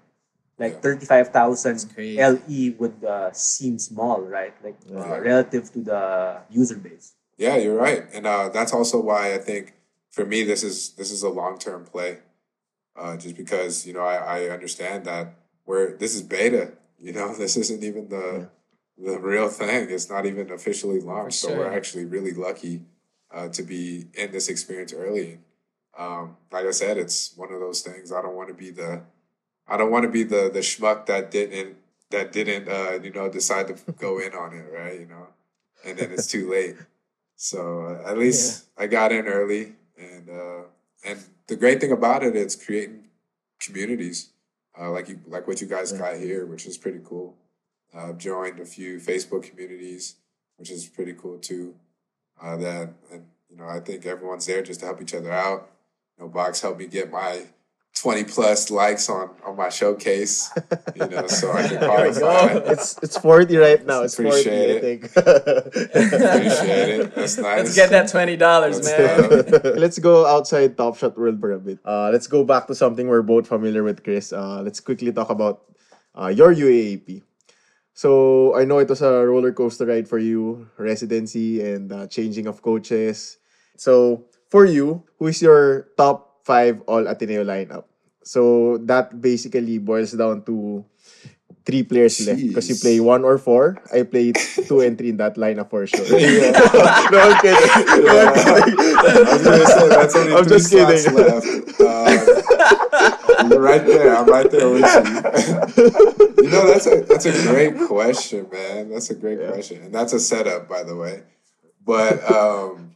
like 0.57 0.73
Yeah. 0.73 0.79
35,000 0.79 1.93
LE 1.97 2.73
would 2.79 3.03
uh, 3.03 3.31
seem 3.33 3.77
small, 3.79 4.21
right? 4.21 4.53
Like 4.63 4.77
uh, 4.89 5.19
relative 5.19 5.71
to 5.73 5.79
the 5.81 6.41
user 6.49 6.77
base. 6.77 7.13
Yeah, 7.37 7.57
you're 7.57 7.75
right, 7.75 8.05
and 8.13 8.25
uh, 8.25 8.47
that's 8.49 8.71
also 8.73 8.99
why 9.01 9.33
I 9.33 9.39
think 9.39 9.73
for 10.09 10.25
me, 10.25 10.43
this 10.43 10.63
is 10.63 10.91
this 10.91 11.11
is 11.11 11.21
a 11.23 11.29
long 11.29 11.57
term 11.59 11.83
play. 11.83 12.19
Uh, 12.95 13.17
just 13.17 13.35
because 13.35 13.85
you 13.85 13.91
know 13.93 14.05
I, 14.05 14.15
I 14.15 14.49
understand 14.49 15.03
that 15.05 15.35
we're 15.65 15.97
this 15.97 16.15
is 16.15 16.21
beta. 16.21 16.71
You 16.97 17.11
know, 17.11 17.35
this 17.37 17.57
isn't 17.57 17.83
even 17.83 18.07
the 18.07 18.49
the 18.97 19.19
real 19.19 19.49
thing. 19.49 19.89
It's 19.89 20.09
not 20.09 20.25
even 20.25 20.49
officially 20.49 21.01
launched. 21.01 21.39
So 21.39 21.53
we're 21.57 21.73
actually 21.73 22.05
really 22.05 22.31
lucky 22.31 22.83
uh, 23.33 23.49
to 23.49 23.63
be 23.63 24.05
in 24.13 24.31
this 24.31 24.47
experience 24.47 24.93
early. 24.93 25.39
Um, 25.97 26.37
like 26.51 26.65
I 26.65 26.71
said, 26.71 26.97
it's 26.97 27.35
one 27.35 27.51
of 27.51 27.59
those 27.59 27.81
things. 27.81 28.13
I 28.13 28.21
don't 28.21 28.35
want 28.35 28.47
to 28.47 28.53
be 28.53 28.71
the 28.71 29.01
I 29.67 29.77
don't 29.77 29.91
want 29.91 30.03
to 30.03 30.09
be 30.09 30.23
the 30.23 30.49
the 30.53 30.59
schmuck 30.59 31.05
that 31.07 31.31
didn't 31.31 31.77
that 32.11 32.31
didn't 32.31 32.69
uh, 32.69 32.99
you 33.01 33.11
know 33.11 33.29
decide 33.29 33.67
to 33.67 33.91
go 33.99 34.19
in 34.19 34.33
on 34.33 34.53
it, 34.53 34.65
right? 34.71 34.99
You 34.99 35.07
know, 35.07 35.27
and 35.85 35.97
then 35.97 36.11
it's 36.11 36.27
too 36.27 36.49
late. 36.51 36.75
So 37.35 37.85
uh, 37.85 38.09
at 38.09 38.17
least 38.17 38.65
I 38.77 38.87
got 38.87 39.11
in 39.11 39.25
early, 39.27 39.73
and 39.97 40.29
uh, 40.29 40.61
and 41.05 41.19
the 41.47 41.55
great 41.55 41.81
thing 41.81 41.91
about 41.91 42.23
it, 42.23 42.35
it's 42.35 42.55
creating 42.55 43.05
communities 43.59 44.29
uh, 44.79 44.91
like 44.91 45.07
you 45.07 45.19
like 45.27 45.47
what 45.47 45.61
you 45.61 45.67
guys 45.67 45.91
got 45.91 46.17
here, 46.17 46.45
which 46.45 46.65
is 46.65 46.77
pretty 46.77 46.99
cool. 47.03 47.35
Uh, 47.95 48.09
I've 48.09 48.17
joined 48.17 48.59
a 48.59 48.65
few 48.65 48.97
Facebook 48.99 49.43
communities, 49.43 50.15
which 50.57 50.69
is 50.69 50.85
pretty 50.87 51.13
cool 51.13 51.37
too. 51.37 51.75
Uh, 52.41 52.57
that 52.57 52.93
and 53.11 53.25
you 53.49 53.57
know 53.57 53.67
I 53.67 53.79
think 53.79 54.05
everyone's 54.05 54.45
there 54.45 54.61
just 54.61 54.81
to 54.81 54.87
help 54.87 55.01
each 55.01 55.13
other 55.13 55.31
out. 55.31 55.69
You 56.17 56.25
know, 56.25 56.29
Box 56.29 56.61
helped 56.61 56.79
me 56.79 56.87
get 56.87 57.11
my 57.11 57.43
twenty 57.95 58.23
plus 58.23 58.69
likes 58.69 59.09
on 59.09 59.29
on 59.45 59.55
my 59.55 59.69
showcase. 59.69 60.51
You 60.95 61.07
know, 61.07 61.27
so 61.27 61.51
I 61.51 61.67
can 61.67 61.77
qualify. 61.89 62.53
It's 62.71 62.97
it's 63.01 63.17
40 63.17 63.57
right 63.57 63.85
now. 63.85 64.03
It's 64.03 64.15
40, 64.15 64.29
Appreciate 64.29 64.53
I 64.53 64.73
it. 64.75 64.81
think. 64.81 65.01
Appreciate 65.95 66.89
it. 66.99 67.15
That's 67.15 67.37
nice. 67.37 67.57
Let's 67.63 67.75
get 67.75 67.89
that 67.91 68.07
twenty 68.09 68.35
dollars, 68.37 68.77
Let's 68.83 68.91
man. 68.91 69.61
go. 69.61 69.69
let's 69.79 69.99
go 69.99 70.25
outside 70.25 70.77
Top 70.77 70.97
Shot 70.97 71.17
world 71.17 71.39
for 71.39 71.51
a 71.53 71.59
bit. 71.59 71.79
Uh, 71.85 72.09
let's 72.11 72.27
go 72.27 72.43
back 72.43 72.67
to 72.67 72.75
something 72.75 73.07
we're 73.07 73.21
both 73.21 73.47
familiar 73.47 73.83
with, 73.83 74.03
Chris. 74.03 74.33
Uh, 74.33 74.61
let's 74.61 74.79
quickly 74.79 75.11
talk 75.11 75.29
about 75.29 75.63
uh, 76.15 76.27
your 76.27 76.53
UAAP. 76.53 77.21
So 77.93 78.55
I 78.57 78.65
know 78.65 78.79
it 78.79 78.89
was 78.89 79.01
a 79.01 79.23
roller 79.25 79.53
coaster 79.53 79.85
ride 79.85 80.07
for 80.07 80.19
you, 80.19 80.67
residency 80.77 81.63
and 81.63 81.91
uh, 81.91 82.07
changing 82.07 82.47
of 82.47 82.61
coaches. 82.61 83.37
So 83.77 84.25
for 84.49 84.65
you, 84.65 85.03
who 85.19 85.27
is 85.27 85.41
your 85.41 85.87
top 85.95 86.24
five 86.45 86.81
All 86.85 87.09
Ateneo 87.09 87.43
lineup? 87.43 87.85
So 88.23 88.77
that 88.85 89.21
basically 89.21 89.77
boils 89.77 90.13
down 90.13 90.45
to 90.45 90.85
three 91.65 91.83
players 91.83 92.25
left 92.25 92.41
because 92.41 92.69
you 92.69 92.75
play 92.77 92.99
one 92.99 93.25
or 93.25 93.37
four. 93.37 93.81
I 93.93 94.03
play 94.03 94.31
two 94.33 94.81
and 94.81 94.97
three 94.97 95.09
in 95.09 95.17
that 95.17 95.35
lineup 95.35 95.69
for 95.69 95.85
sure. 95.85 96.05
no, 96.09 97.17
I'm 97.17 97.41
kidding. 97.41 98.05
No, 98.05 98.13
I'm 98.17 98.33
kidding. 98.33 98.77
Gonna 99.43 99.65
say 99.65 99.89
that's 99.89 100.15
only 100.15 100.33
I'm 100.33 100.47
just 100.47 100.71
kidding. 100.71 101.13
left. 101.13 101.45
Uh, 101.81 102.25
right 103.59 103.85
there. 103.85 104.15
I'm 104.15 104.27
right 104.27 104.49
there 104.49 104.69
with 104.69 104.85
you. 104.85 106.43
you 106.43 106.49
know 106.49 106.67
that's 106.67 106.87
a 106.87 107.01
that's 107.01 107.25
a 107.25 107.33
great 107.49 107.77
question, 107.87 108.47
man. 108.51 108.89
That's 108.89 109.09
a 109.09 109.15
great 109.15 109.39
question, 109.51 109.83
and 109.83 109.93
that's 109.93 110.13
a 110.13 110.19
setup, 110.19 110.69
by 110.69 110.83
the 110.83 110.95
way. 110.95 111.23
But 111.83 112.23
um, 112.31 112.95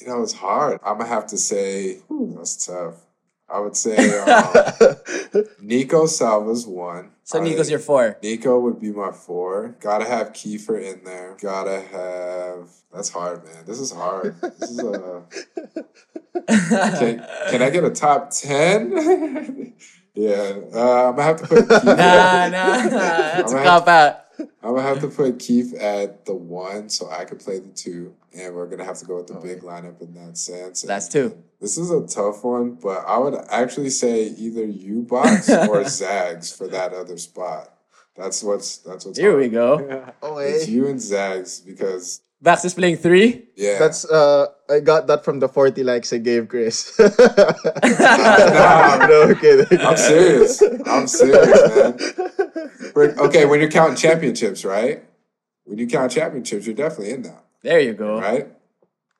you 0.00 0.06
know, 0.06 0.22
it's 0.22 0.32
hard. 0.32 0.80
I'm 0.84 0.98
gonna 0.98 1.08
have 1.08 1.26
to 1.28 1.38
say 1.38 2.00
that's 2.42 2.66
tough. 2.66 2.96
I 3.48 3.60
would 3.60 3.76
say 3.76 4.18
um, 4.18 4.96
Nico 5.60 6.06
Salva's 6.06 6.66
one. 6.66 7.10
So 7.22 7.38
I- 7.38 7.44
Nico's 7.44 7.70
your 7.70 7.78
four. 7.78 8.18
Nico 8.22 8.58
would 8.58 8.80
be 8.80 8.90
my 8.90 9.12
four. 9.12 9.76
Gotta 9.80 10.04
have 10.06 10.32
Kiefer 10.32 10.82
in 10.82 11.04
there. 11.04 11.36
Gotta 11.40 11.80
have. 11.80 12.68
That's 12.92 13.10
hard, 13.10 13.44
man. 13.44 13.64
This 13.66 13.78
is 13.78 13.92
hard. 13.92 14.40
This 14.40 14.70
is 14.70 14.78
a. 14.80 15.22
Can, 16.48 17.24
can 17.50 17.62
I 17.62 17.70
get 17.70 17.84
a 17.84 17.90
top 17.90 18.30
ten? 18.30 18.92
yeah, 20.14 20.54
uh, 20.74 21.08
I'm 21.10 21.16
gonna 21.16 21.22
have 21.22 21.42
to 21.42 21.46
put. 21.46 21.68
Keith 21.68 21.84
Nah, 21.84 22.48
nah, 22.48 22.48
nah. 22.48 22.88
That's 22.90 23.52
a 23.52 23.62
cop 23.62 23.86
out. 23.88 24.21
I'm 24.62 24.74
gonna 24.74 24.82
have 24.82 25.00
to 25.00 25.08
put 25.08 25.38
Keith 25.38 25.74
at 25.74 26.24
the 26.24 26.34
one, 26.34 26.88
so 26.88 27.10
I 27.10 27.24
can 27.24 27.38
play 27.38 27.58
the 27.58 27.68
two, 27.68 28.14
and 28.36 28.54
we're 28.54 28.66
gonna 28.66 28.84
have 28.84 28.98
to 28.98 29.04
go 29.04 29.16
with 29.16 29.26
the 29.28 29.34
big 29.34 29.60
lineup 29.62 30.00
in 30.00 30.14
that 30.14 30.36
sense. 30.38 30.82
That's 30.82 31.12
And 31.14 31.30
two. 31.32 31.42
This 31.60 31.78
is 31.78 31.90
a 31.90 32.06
tough 32.06 32.42
one, 32.44 32.74
but 32.74 33.04
I 33.06 33.18
would 33.18 33.34
actually 33.50 33.90
say 33.90 34.24
either 34.24 34.64
you 34.64 35.02
box 35.02 35.48
or 35.50 35.84
Zags 35.88 36.50
for 36.54 36.66
that 36.68 36.92
other 36.92 37.16
spot. 37.18 37.68
That's 38.16 38.42
what's 38.42 38.78
that's 38.78 39.04
what's. 39.06 39.18
Here 39.18 39.30
hard. 39.30 39.42
we 39.42 39.48
go. 39.48 40.12
Oh, 40.22 40.38
It's 40.38 40.68
you 40.68 40.86
and 40.88 41.00
Zags 41.00 41.60
because 41.60 42.20
Bax 42.42 42.64
is 42.64 42.74
playing 42.74 42.96
three. 42.96 43.46
yeah, 43.56 43.78
That's 43.78 44.04
uh 44.04 44.46
I 44.68 44.80
got 44.80 45.06
that 45.06 45.24
from 45.24 45.38
the 45.38 45.48
40 45.48 45.82
likes 45.84 46.12
I 46.12 46.18
gave 46.18 46.48
Chris. 46.48 46.98
Nah, 46.98 47.06
no 49.06 49.22
I'm 49.28 49.34
kidding. 49.36 49.80
I'm 49.80 49.96
serious. 49.96 50.62
I'm 50.86 51.06
serious, 51.06 51.60
man. 51.76 52.31
Okay, 52.96 53.44
when 53.46 53.60
you're 53.60 53.70
counting 53.70 53.96
championships, 53.96 54.64
right? 54.64 55.04
When 55.64 55.78
you 55.78 55.86
count 55.86 56.12
championships, 56.12 56.66
you're 56.66 56.74
definitely 56.74 57.12
in 57.12 57.22
that, 57.22 57.44
There 57.62 57.80
you 57.80 57.94
go. 57.94 58.20
right? 58.20 58.48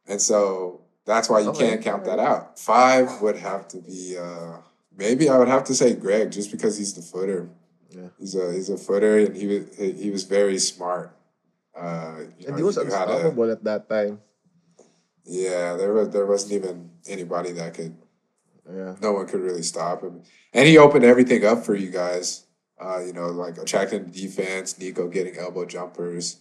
And 0.06 0.20
so 0.20 0.80
that's 1.06 1.28
why 1.28 1.40
you 1.40 1.52
can't 1.52 1.80
count 1.82 2.04
that 2.04 2.18
out. 2.18 2.58
Five 2.58 3.20
would 3.22 3.36
have 3.36 3.68
to 3.68 3.78
be 3.78 4.16
uh 4.18 4.56
maybe 4.96 5.28
I 5.28 5.38
would 5.38 5.48
have 5.48 5.64
to 5.64 5.74
say 5.74 5.94
Greg 5.94 6.30
just 6.32 6.50
because 6.50 6.76
he's 6.76 6.94
the 6.94 7.02
footer. 7.02 7.48
Yeah. 7.90 8.08
He's 8.18 8.34
a 8.34 8.52
he's 8.52 8.68
a 8.70 8.76
footer 8.76 9.18
and 9.18 9.36
he 9.36 9.46
was 9.46 9.76
he, 9.76 9.92
he 9.92 10.10
was 10.10 10.24
very 10.24 10.58
smart. 10.58 11.14
Uh, 11.76 12.16
you 12.38 12.46
And 12.46 12.48
know, 12.50 12.56
he 12.56 12.62
was 12.62 12.76
you 12.76 12.84
had 12.84 13.08
a- 13.08 13.12
unstoppable 13.12 13.50
at 13.50 13.62
that 13.64 13.88
time. 13.88 14.20
yeah, 15.24 15.76
there 15.76 15.92
was 15.92 16.10
there 16.10 16.26
wasn't 16.26 16.52
even 16.52 16.90
anybody 17.06 17.52
that 17.52 17.74
could 17.74 17.96
Yeah. 18.68 18.96
no 19.00 19.12
one 19.12 19.26
could 19.26 19.40
really 19.40 19.62
stop 19.62 20.02
him. 20.02 20.22
And 20.52 20.66
he 20.68 20.76
opened 20.78 21.04
everything 21.04 21.44
up 21.44 21.64
for 21.64 21.74
you 21.74 21.90
guys. 21.90 22.44
Uh, 22.80 23.00
you 23.00 23.12
know, 23.12 23.26
like 23.28 23.58
attracting 23.58 24.10
defense, 24.10 24.78
Nico 24.78 25.08
getting 25.08 25.36
elbow 25.38 25.64
jumpers. 25.64 26.38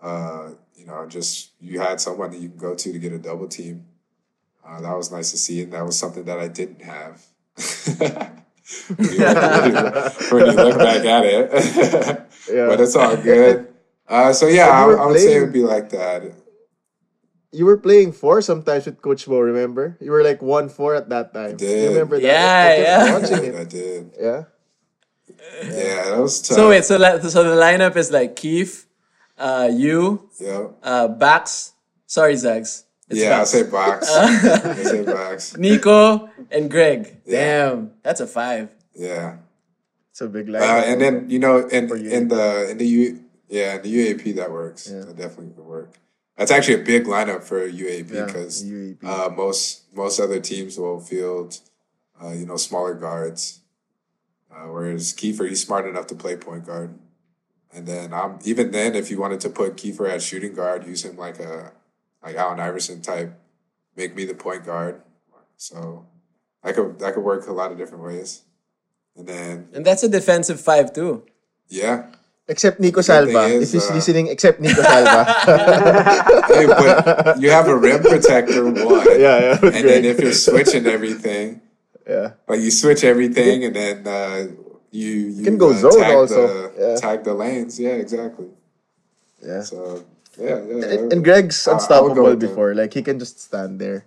Uh, 0.00 0.50
you 0.74 0.86
know, 0.86 1.06
just 1.06 1.52
you 1.60 1.78
had 1.80 2.00
someone 2.00 2.30
that 2.30 2.40
you 2.40 2.48
can 2.48 2.58
go 2.58 2.74
to 2.74 2.92
to 2.92 2.98
get 2.98 3.12
a 3.12 3.18
double 3.18 3.46
team. 3.46 3.86
Uh, 4.66 4.80
that 4.80 4.96
was 4.96 5.10
nice 5.12 5.30
to 5.32 5.36
see, 5.36 5.62
and 5.62 5.72
that 5.72 5.84
was 5.84 5.98
something 5.98 6.24
that 6.24 6.38
I 6.38 6.48
didn't 6.48 6.82
have. 6.82 7.22
when, 7.98 9.12
you, 9.12 9.24
when 10.30 10.46
you 10.46 10.52
look 10.56 10.78
back 10.78 11.04
at 11.04 11.24
it, 11.24 11.50
Yeah. 12.52 12.66
but 12.66 12.80
it's 12.80 12.96
all 12.96 13.16
good. 13.16 13.68
Uh, 14.08 14.32
so 14.32 14.46
yeah, 14.46 14.66
And 14.84 14.98
I, 14.98 15.02
I 15.02 15.06
would 15.06 15.18
say 15.20 15.36
it 15.36 15.40
would 15.40 15.52
be 15.52 15.62
like 15.62 15.90
that. 15.90 16.32
You 17.52 17.66
were 17.66 17.76
playing 17.76 18.12
four 18.12 18.40
sometimes 18.40 18.86
with 18.86 19.02
Coach 19.02 19.26
Bo, 19.26 19.38
remember? 19.40 19.98
You 20.00 20.10
were 20.10 20.22
like 20.24 20.40
one 20.40 20.68
four 20.70 20.94
at 20.94 21.08
that 21.10 21.34
time. 21.34 21.50
I 21.50 21.52
did. 21.52 21.82
You 21.82 21.88
remember 21.90 22.18
that? 22.18 22.24
Yeah, 22.24 22.64
I 22.64 22.76
kept 22.76 22.86
yeah. 22.88 23.04
I 23.14 23.18
Watching 23.18 23.44
did. 23.44 23.54
it. 23.54 23.60
I 23.60 23.64
did. 23.64 24.10
Yeah. 24.18 24.42
Yeah, 25.62 26.10
that 26.10 26.18
was 26.18 26.40
tough. 26.42 26.56
So 26.56 26.68
wait, 26.70 26.84
so 26.84 26.96
la- 26.96 27.18
so 27.20 27.42
the 27.44 27.56
lineup 27.60 27.96
is 27.96 28.10
like 28.10 28.36
Keith, 28.36 28.86
uh, 29.38 29.68
you, 29.72 30.28
yeah. 30.40 30.68
uh, 30.82 31.08
Bax. 31.08 31.72
Sorry, 32.06 32.36
Zags. 32.36 32.84
It's 33.08 33.20
Yeah, 33.20 33.40
I 33.40 33.44
say 33.44 33.62
box. 33.64 34.08
I 34.10 34.74
say 34.82 35.02
box. 35.04 35.56
Nico 35.56 36.28
and 36.50 36.70
Greg. 36.70 37.20
Yeah. 37.24 37.68
Damn, 37.70 37.90
that's 38.02 38.20
a 38.20 38.26
five. 38.26 38.68
Yeah. 38.94 39.36
It's 40.10 40.20
a 40.20 40.28
big 40.28 40.48
Uh, 40.48 40.52
line. 40.52 40.84
and 40.84 41.00
then 41.00 41.30
you 41.30 41.38
know, 41.38 41.66
in 41.68 41.88
in 42.04 42.28
the 42.28 42.68
in 42.70 42.76
the 42.78 42.86
U, 42.86 43.20
yeah, 43.48 43.76
in 43.76 43.82
the 43.82 43.88
UAAP 44.14 44.36
that 44.36 44.50
works. 44.52 44.90
Yeah. 44.92 45.00
That 45.00 45.16
definitely 45.16 45.54
can 45.54 45.64
work. 45.64 45.90
That's 46.36 46.50
actually 46.50 46.80
a 46.80 46.84
big 46.84 47.04
lineup 47.04 47.42
for 47.44 47.60
UAAP 47.68 48.08
because 48.26 48.62
UAAP. 48.64 49.04
uh, 49.04 49.28
most 49.30 49.84
most 49.94 50.20
other 50.20 50.40
teams 50.40 50.76
will 50.78 51.00
field, 51.00 51.58
uh, 52.22 52.32
you 52.32 52.44
know, 52.46 52.56
smaller 52.56 52.92
guards. 52.94 53.60
Uh, 54.52 54.66
whereas 54.68 55.12
Kiefer, 55.14 55.48
he's 55.48 55.62
smart 55.64 55.86
enough 55.86 56.06
to 56.08 56.14
play 56.14 56.36
point 56.36 56.66
guard. 56.66 56.94
And 57.74 57.86
then 57.86 58.12
um, 58.12 58.38
even 58.44 58.70
then, 58.70 58.94
if 58.94 59.10
you 59.10 59.18
wanted 59.18 59.40
to 59.40 59.48
put 59.50 59.76
Kiefer 59.76 60.08
at 60.10 60.20
shooting 60.22 60.52
guard, 60.54 60.86
use 60.86 61.04
him 61.04 61.16
like 61.16 61.38
a 61.40 61.72
like 62.22 62.36
Allen 62.36 62.60
Iverson 62.60 63.00
type, 63.00 63.32
make 63.96 64.14
me 64.14 64.24
the 64.26 64.34
point 64.34 64.64
guard. 64.66 65.00
So 65.56 66.04
that 66.62 66.74
could 66.74 66.98
that 66.98 67.14
could 67.14 67.24
work 67.24 67.46
a 67.48 67.52
lot 67.52 67.72
of 67.72 67.78
different 67.78 68.04
ways. 68.04 68.42
And 69.16 69.26
then 69.26 69.68
And 69.72 69.86
that's 69.86 70.02
a 70.02 70.08
defensive 70.08 70.60
five 70.60 70.92
too. 70.92 71.24
yeah, 71.68 72.08
except 72.46 72.78
Nico 72.78 72.96
Good 73.00 73.06
thing 73.24 73.32
Salva. 73.32 73.54
is, 73.54 73.72
if 73.74 73.80
he's 73.80 73.90
uh, 73.90 73.94
listening, 73.94 74.26
except 74.28 74.60
Nico 74.60 74.82
Salva. 74.82 75.24
hey, 76.52 76.66
but 76.66 77.40
you 77.40 77.48
have 77.50 77.68
a 77.68 77.76
rim 77.76 78.02
protector 78.02 78.64
one. 78.70 79.06
yeah, 79.18 79.38
yeah. 79.40 79.60
with 79.60 79.74
And 79.76 79.88
then 79.88 80.04
if 80.04 80.20
you're 80.20 80.32
switching 80.32 80.86
everything, 80.86 81.61
yeah. 82.08 82.32
like 82.48 82.60
you 82.60 82.70
switch 82.70 83.04
everything, 83.04 83.64
and 83.64 83.74
then 83.76 84.06
uh, 84.06 84.46
you 84.90 85.10
you 85.38 85.44
can 85.44 85.58
go 85.58 85.70
uh, 85.70 85.78
zone 85.78 86.00
tag 86.00 86.14
also. 86.16 86.40
The, 86.46 86.62
Yeah. 86.78 86.96
Tag 87.00 87.24
the 87.24 87.34
lanes. 87.34 87.78
Yeah, 87.80 87.96
exactly. 88.00 88.48
Yeah. 89.42 89.62
So 89.62 90.04
yeah, 90.38 90.60
yeah. 90.64 90.86
And, 90.98 91.12
and 91.12 91.20
Greg's 91.24 91.66
I- 91.66 91.72
I 91.72 91.74
unstoppable 91.76 92.36
before. 92.36 92.74
Like 92.74 92.94
he 92.94 93.02
can 93.02 93.18
just 93.18 93.40
stand 93.40 93.80
there. 93.80 94.06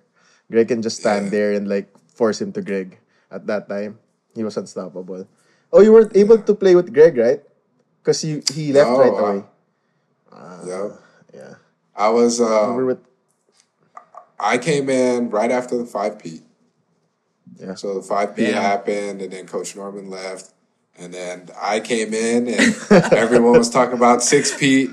Greg 0.52 0.68
can 0.68 0.82
just 0.82 1.00
stand 1.02 1.26
Yeah. 1.30 1.32
there 1.32 1.52
and 1.54 1.68
like 1.68 1.90
force 2.14 2.42
him 2.42 2.52
to 2.54 2.62
Greg. 2.62 2.98
At 3.32 3.48
that 3.48 3.68
time, 3.68 4.00
he 4.38 4.44
was 4.46 4.56
unstoppable. 4.58 5.28
Oh, 5.74 5.82
you 5.82 5.92
weren't 5.92 6.16
able 6.16 6.38
to 6.40 6.54
play 6.56 6.76
with 6.78 6.94
Greg, 6.94 7.18
right? 7.18 7.42
Because 8.00 8.24
you 8.24 8.46
he 8.54 8.72
left 8.72 8.90
No, 8.90 9.00
right 9.02 9.12
uh, 9.14 9.22
away. 9.26 9.40
yeah. 10.68 10.88
Yeah. 11.34 11.54
I 11.96 12.10
was 12.10 12.40
You 12.40 12.48
uh, 12.48 12.76
with 12.86 13.02
I 14.40 14.58
came 14.58 14.90
in 14.90 15.30
right 15.32 15.50
after 15.52 15.78
the 15.78 15.86
five 15.90 16.20
P. 16.20 16.45
Yeah. 17.60 17.76
So 17.76 17.96
the 17.96 18.02
five 18.02 18.36
P 18.36 18.44
Damn. 18.46 18.62
happened, 18.62 19.22
and 19.22 19.32
then 19.32 19.48
Coach 19.48 19.76
Norman 19.76 20.10
left, 20.10 20.52
and 20.98 21.14
then 21.14 21.50
I 21.60 21.80
came 21.80 22.14
in, 22.14 22.48
and 22.48 22.76
everyone 23.14 23.58
was 23.58 23.70
talking 23.70 23.96
about 23.96 24.22
six 24.24 24.56
P, 24.58 24.88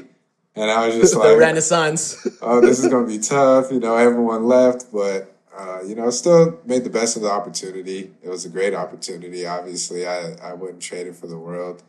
and 0.54 0.70
I 0.70 0.86
was 0.86 0.96
just 0.96 1.12
The 1.14 1.20
like, 1.20 1.38
Renaissance. 1.38 2.26
oh, 2.40 2.60
this 2.60 2.78
is 2.78 2.88
going 2.88 3.06
to 3.06 3.10
be 3.12 3.18
tough. 3.18 3.70
You 3.72 3.80
know, 3.80 3.96
everyone 3.96 4.46
left, 4.46 4.86
but, 4.92 5.34
uh, 5.56 5.80
you 5.84 5.94
know, 5.94 6.08
still 6.10 6.60
made 6.64 6.84
the 6.84 6.90
best 6.90 7.16
of 7.16 7.22
the 7.22 7.30
opportunity. 7.30 8.12
It 8.22 8.28
was 8.28 8.44
a 8.44 8.48
great 8.48 8.74
opportunity. 8.74 9.46
Obviously, 9.46 10.06
I, 10.06 10.34
I 10.42 10.52
wouldn't 10.54 10.82
trade 10.82 11.06
it 11.06 11.16
for 11.16 11.26
the 11.26 11.38
world. 11.38 11.82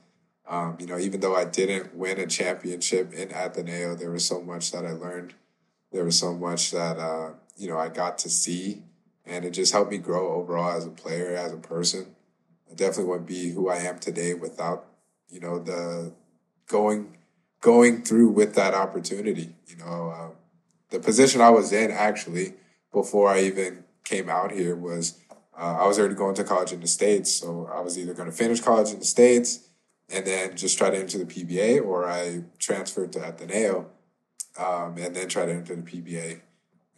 Um, 0.47 0.75
you 0.79 0.85
know, 0.87 0.97
even 0.99 1.21
though 1.21 1.35
I 1.35 1.45
didn't 1.45 1.95
win 1.95 2.19
a 2.19 2.27
championship 2.27 3.13
in 3.13 3.31
Ateneo, 3.31 3.95
there 3.95 4.11
was 4.11 4.25
so 4.25 4.41
much 4.41 4.71
that 4.73 4.85
I 4.85 4.91
learned. 4.91 5.33
There 5.93 6.03
was 6.03 6.19
so 6.19 6.33
much 6.33 6.71
that, 6.71 6.97
uh, 6.97 7.31
you 7.55 7.69
know, 7.69 7.77
I 7.77 7.87
got 7.87 8.17
to 8.19 8.29
see, 8.29 8.81
and 9.25 9.45
it 9.45 9.51
just 9.51 9.71
helped 9.71 9.91
me 9.91 9.97
grow 9.97 10.33
overall 10.33 10.75
as 10.75 10.85
a 10.85 10.91
player, 10.91 11.35
as 11.35 11.53
a 11.53 11.57
person. 11.57 12.15
I 12.69 12.75
definitely 12.75 13.05
wouldn't 13.05 13.27
be 13.27 13.51
who 13.51 13.69
I 13.69 13.77
am 13.77 13.99
today 13.99 14.33
without, 14.33 14.85
you 15.29 15.39
know, 15.39 15.59
the 15.59 16.13
going 16.67 17.17
going 17.61 18.03
through 18.03 18.29
with 18.29 18.55
that 18.55 18.73
opportunity. 18.73 19.55
You 19.67 19.77
know, 19.77 20.09
uh, 20.09 20.29
the 20.89 20.99
position 20.99 21.41
I 21.41 21.49
was 21.49 21.71
in 21.71 21.91
actually 21.91 22.53
before 22.91 23.29
I 23.29 23.41
even 23.41 23.83
came 24.03 24.29
out 24.29 24.51
here 24.51 24.75
was 24.75 25.17
uh, 25.57 25.77
I 25.81 25.87
was 25.87 25.99
already 25.99 26.15
going 26.15 26.35
to 26.35 26.43
college 26.43 26.73
in 26.73 26.81
the 26.81 26.87
states, 26.87 27.31
so 27.31 27.69
I 27.73 27.79
was 27.79 27.97
either 27.97 28.13
going 28.13 28.29
to 28.29 28.35
finish 28.35 28.59
college 28.59 28.91
in 28.91 28.99
the 28.99 29.05
states 29.05 29.67
and 30.09 30.25
then 30.25 30.55
just 30.55 30.77
try 30.77 30.89
to 30.89 30.97
enter 30.97 31.17
the 31.17 31.25
PBA, 31.25 31.83
or 31.83 32.07
I 32.07 32.43
transferred 32.59 33.13
to 33.13 33.27
Ateneo 33.27 33.87
um, 34.57 34.97
and 34.97 35.15
then 35.15 35.27
try 35.27 35.45
to 35.45 35.51
enter 35.53 35.75
the 35.75 35.81
PBA. 35.81 36.41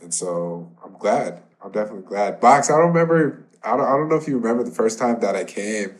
And 0.02 0.14
so 0.14 0.72
I'm 0.84 0.98
glad. 0.98 1.44
I'm 1.64 1.72
definitely 1.72 2.04
glad. 2.04 2.40
Box. 2.40 2.70
I 2.70 2.78
don't 2.78 2.88
remember. 2.88 3.46
I 3.64 3.76
don't. 3.76 3.86
I 3.86 3.92
don't 3.98 4.10
know 4.10 4.16
if 4.16 4.28
you 4.28 4.38
remember 4.38 4.64
the 4.64 4.72
first 4.72 5.00
time 5.00 5.20
that 5.22 5.36
I 5.36 5.44
came 5.44 5.96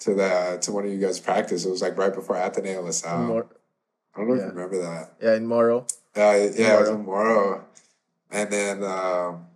to 0.00 0.14
the 0.14 0.58
to 0.62 0.72
one 0.72 0.84
of 0.84 0.90
you 0.92 0.98
guys' 0.98 1.18
practice. 1.20 1.64
It 1.64 1.70
was 1.70 1.82
like 1.82 1.96
right 1.96 2.12
before 2.14 2.36
Ateneo 2.36 2.82
LaSalle. 2.82 3.22
Mor- 3.24 3.46
I 4.14 4.18
don't 4.20 4.28
know 4.28 4.34
if 4.34 4.40
you 4.40 4.46
remember 4.48 4.78
that. 4.82 5.12
yeah, 5.20 5.34
in 5.34 5.46
Moro. 5.46 5.80
Uh, 6.16 6.48
yeah, 6.56 6.76
it 6.76 6.80
was 6.80 6.88
in 6.88 7.04
Moro. 7.04 7.64
And 8.30 8.50
then, 8.50 8.82
um, 8.82 9.46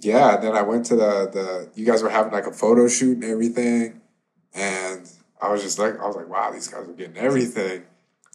yeah, 0.00 0.34
and 0.34 0.42
then 0.42 0.56
I 0.56 0.62
went 0.62 0.86
to 0.86 0.96
the, 0.96 1.30
the, 1.30 1.70
you 1.74 1.84
guys 1.84 2.02
were 2.02 2.08
having 2.08 2.32
like 2.32 2.46
a 2.46 2.52
photo 2.52 2.88
shoot 2.88 3.16
and 3.16 3.24
everything. 3.24 4.00
And 4.54 5.08
I 5.40 5.52
was 5.52 5.62
just 5.62 5.78
like, 5.78 6.00
I 6.00 6.06
was 6.06 6.16
like, 6.16 6.28
wow, 6.28 6.50
these 6.50 6.68
guys 6.68 6.88
are 6.88 6.92
getting 6.92 7.16
everything. 7.18 7.84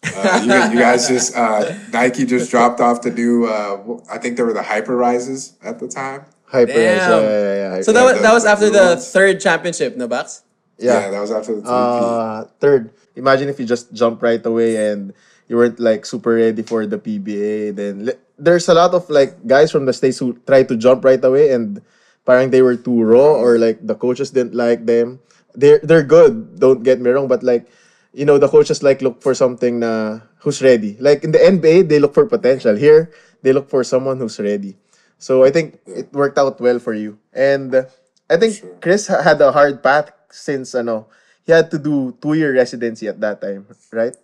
Uh, 0.04 0.40
you, 0.44 0.74
you 0.74 0.78
guys 0.80 1.08
just, 1.08 1.36
uh, 1.36 1.74
Nike 1.92 2.24
just 2.24 2.50
dropped 2.50 2.80
off 2.80 3.02
the 3.02 3.10
new, 3.10 3.46
uh, 3.46 3.98
I 4.10 4.18
think 4.18 4.36
they 4.36 4.42
were 4.42 4.52
the 4.52 4.62
Hyper 4.62 4.96
Rises 4.96 5.54
at 5.62 5.80
the 5.80 5.88
time. 5.88 6.24
Hyper. 6.46 6.72
Damn. 6.72 6.78
Yeah, 6.78 7.20
yeah, 7.20 7.76
yeah. 7.76 7.82
So 7.82 7.92
that 7.92 8.04
was, 8.04 8.22
that 8.22 8.32
was 8.32 8.44
after 8.44 8.70
the 8.70 8.96
third 8.96 9.40
championship, 9.40 9.96
no, 9.96 10.06
Bax? 10.06 10.42
Yeah, 10.78 11.10
that 11.10 11.20
was 11.20 11.30
after 11.30 11.54
the 11.56 11.62
3P. 11.62 11.70
Uh, 11.70 12.44
third, 12.60 12.90
imagine 13.14 13.48
if 13.48 13.58
you 13.58 13.66
just 13.66 13.92
jump 13.92 14.22
right 14.22 14.44
away 14.44 14.90
and 14.90 15.14
you 15.48 15.56
weren't 15.56 15.78
like 15.78 16.06
super 16.06 16.34
ready 16.34 16.62
for 16.62 16.86
the 16.86 16.98
PBA. 16.98 17.76
Then 17.76 18.10
there's 18.38 18.68
a 18.68 18.74
lot 18.74 18.94
of 18.94 19.08
like 19.08 19.46
guys 19.46 19.70
from 19.70 19.86
the 19.86 19.92
states 19.92 20.18
who 20.18 20.34
try 20.46 20.62
to 20.64 20.76
jump 20.76 21.04
right 21.04 21.22
away 21.22 21.52
and 21.52 21.80
parang 22.24 22.50
they 22.50 22.62
were 22.62 22.76
too 22.76 23.02
raw 23.02 23.38
or 23.38 23.58
like 23.58 23.84
the 23.86 23.94
coaches 23.94 24.30
didn't 24.30 24.54
like 24.54 24.86
them. 24.86 25.20
They're 25.54 25.78
they're 25.82 26.02
good. 26.02 26.58
Don't 26.58 26.82
get 26.82 27.00
me 27.00 27.10
wrong, 27.10 27.28
but 27.28 27.42
like 27.42 27.70
you 28.12 28.24
know 28.24 28.38
the 28.38 28.48
coaches 28.48 28.82
like 28.82 29.02
look 29.02 29.22
for 29.22 29.34
something 29.34 29.78
na 29.78 30.20
who's 30.42 30.62
ready. 30.62 30.96
Like 30.98 31.22
in 31.22 31.30
the 31.30 31.38
NBA, 31.38 31.88
they 31.88 32.00
look 32.02 32.14
for 32.14 32.26
potential. 32.26 32.74
Here, 32.74 33.14
they 33.42 33.52
look 33.52 33.70
for 33.70 33.84
someone 33.84 34.18
who's 34.18 34.40
ready. 34.40 34.74
So 35.18 35.44
I 35.44 35.50
think 35.50 35.78
it 35.86 36.12
worked 36.12 36.38
out 36.38 36.60
well 36.60 36.78
for 36.78 36.92
you. 36.94 37.18
And 37.32 37.74
uh, 37.74 37.84
I 38.28 38.36
think 38.36 38.54
Sure. 38.56 38.76
Chris 38.80 39.06
had 39.06 39.40
a 39.40 39.52
hard 39.52 39.82
path 39.82 40.12
since 40.30 40.74
ano, 40.74 41.06
he 41.44 41.52
had 41.52 41.70
to 41.70 41.78
do 41.78 42.16
two 42.20 42.34
year 42.34 42.54
residency 42.54 43.08
at 43.08 43.20
that 43.20 43.40
time, 43.40 43.66
right? 43.92 44.14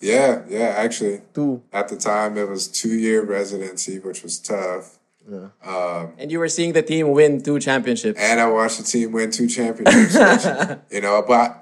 Yeah, 0.00 0.42
yeah, 0.48 0.74
actually. 0.78 1.22
Two. 1.34 1.62
At 1.72 1.88
the 1.88 1.96
time, 1.96 2.38
it 2.38 2.48
was 2.48 2.68
two 2.68 2.94
year 2.94 3.24
residency, 3.24 3.98
which 3.98 4.22
was 4.22 4.38
tough. 4.38 4.94
Um, 5.28 6.14
And 6.16 6.32
you 6.32 6.38
were 6.38 6.48
seeing 6.48 6.72
the 6.72 6.80
team 6.82 7.10
win 7.12 7.42
two 7.42 7.58
championships. 7.60 8.18
and 8.18 8.40
I 8.40 8.46
watched 8.48 8.78
the 8.78 8.84
team 8.84 9.12
win 9.12 9.30
two 9.30 9.46
championships. 9.46 10.14
which, 10.14 10.78
you 10.90 11.00
know, 11.02 11.22
but 11.26 11.60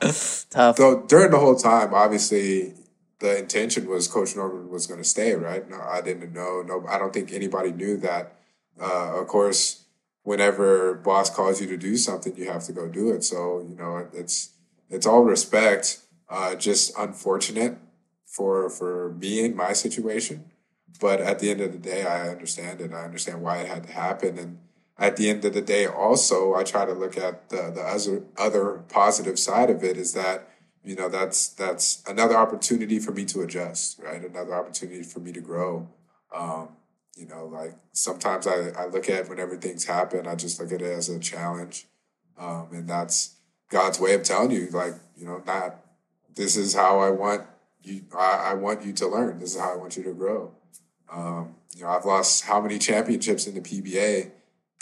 Tough. 0.50 0.76
So 0.76 1.02
during 1.08 1.30
the 1.32 1.38
whole 1.40 1.56
time, 1.56 1.92
obviously, 1.94 2.74
the 3.18 3.38
intention 3.38 3.88
was 3.88 4.06
Coach 4.06 4.36
Norman 4.36 4.68
was 4.70 4.86
going 4.86 5.00
to 5.02 5.08
stay, 5.08 5.34
right? 5.34 5.68
No, 5.68 5.80
I 5.80 6.00
didn't 6.00 6.32
know. 6.32 6.62
No, 6.62 6.84
I 6.88 6.98
don't 6.98 7.12
think 7.12 7.32
anybody 7.32 7.72
knew 7.72 7.96
that. 7.98 8.35
Uh, 8.80 9.20
of 9.20 9.26
course, 9.26 9.84
whenever 10.22 10.94
boss 10.94 11.30
calls 11.30 11.60
you 11.60 11.66
to 11.68 11.76
do 11.76 11.96
something, 11.96 12.36
you 12.36 12.50
have 12.50 12.64
to 12.64 12.72
go 12.72 12.88
do 12.88 13.10
it. 13.10 13.24
So 13.24 13.60
you 13.60 13.76
know, 13.76 14.08
it's 14.12 14.50
it's 14.90 15.06
all 15.06 15.22
respect. 15.22 16.00
Uh, 16.28 16.54
just 16.56 16.92
unfortunate 16.98 17.78
for 18.26 18.68
for 18.68 19.14
me 19.14 19.44
in 19.44 19.54
my 19.54 19.72
situation, 19.72 20.44
but 21.00 21.20
at 21.20 21.38
the 21.38 21.50
end 21.50 21.60
of 21.60 21.72
the 21.72 21.78
day, 21.78 22.04
I 22.04 22.28
understand 22.28 22.80
it. 22.80 22.92
I 22.92 23.04
understand 23.04 23.42
why 23.42 23.58
it 23.58 23.68
had 23.68 23.84
to 23.84 23.92
happen, 23.92 24.38
and 24.38 24.58
at 24.98 25.16
the 25.16 25.28
end 25.28 25.44
of 25.44 25.52
the 25.52 25.60
day, 25.60 25.86
also, 25.86 26.54
I 26.54 26.64
try 26.64 26.84
to 26.84 26.92
look 26.92 27.16
at 27.16 27.50
the 27.50 27.70
the 27.70 27.82
other 27.82 28.22
other 28.36 28.84
positive 28.88 29.38
side 29.38 29.70
of 29.70 29.84
it 29.84 29.96
is 29.96 30.14
that 30.14 30.48
you 30.82 30.96
know 30.96 31.08
that's 31.08 31.48
that's 31.48 32.02
another 32.08 32.36
opportunity 32.36 32.98
for 32.98 33.12
me 33.12 33.24
to 33.26 33.42
adjust, 33.42 34.00
right? 34.02 34.24
Another 34.24 34.54
opportunity 34.54 35.02
for 35.02 35.20
me 35.20 35.32
to 35.32 35.40
grow. 35.40 35.88
Um, 36.34 36.68
you 37.16 37.26
know, 37.26 37.46
like 37.46 37.74
sometimes 37.92 38.46
I, 38.46 38.68
I 38.78 38.86
look 38.86 39.08
at 39.08 39.28
whenever 39.28 39.56
things 39.56 39.84
happen, 39.84 40.26
I 40.26 40.34
just 40.34 40.60
look 40.60 40.70
at 40.70 40.82
it 40.82 40.92
as 40.92 41.08
a 41.08 41.18
challenge, 41.18 41.86
um, 42.38 42.68
and 42.72 42.88
that's 42.88 43.36
God's 43.70 43.98
way 43.98 44.14
of 44.14 44.22
telling 44.22 44.50
you, 44.50 44.68
like 44.70 44.94
you 45.16 45.26
know, 45.26 45.42
not 45.46 45.76
this 46.34 46.56
is 46.56 46.74
how 46.74 47.00
I 47.00 47.10
want 47.10 47.42
you. 47.82 48.02
I, 48.16 48.50
I 48.50 48.54
want 48.54 48.84
you 48.84 48.92
to 48.92 49.08
learn. 49.08 49.38
This 49.38 49.54
is 49.54 49.60
how 49.60 49.72
I 49.72 49.76
want 49.76 49.96
you 49.96 50.02
to 50.04 50.12
grow. 50.12 50.52
Um, 51.10 51.54
you 51.74 51.84
know, 51.84 51.88
I've 51.88 52.04
lost 52.04 52.44
how 52.44 52.60
many 52.60 52.78
championships 52.78 53.46
in 53.46 53.54
the 53.54 53.60
PBA, 53.62 54.30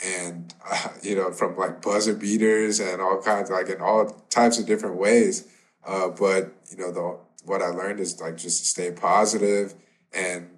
and 0.03 0.53
uh, 0.69 0.89
you 1.01 1.15
know, 1.15 1.31
from 1.31 1.57
like 1.57 1.81
buzzer 1.81 2.13
beaters 2.13 2.81
and 2.81 3.01
all 3.01 3.21
kinds, 3.21 3.49
like 3.49 3.69
in 3.69 3.79
all 3.79 4.09
types 4.29 4.59
of 4.59 4.65
different 4.65 4.97
ways. 4.97 5.47
Uh, 5.85 6.09
but 6.09 6.53
you 6.69 6.77
know, 6.77 6.91
the 6.91 7.17
what 7.45 7.61
I 7.61 7.67
learned 7.67 8.01
is 8.01 8.19
like 8.19 8.35
just 8.35 8.59
to 8.59 8.65
stay 8.65 8.91
positive, 8.91 9.73
and 10.11 10.49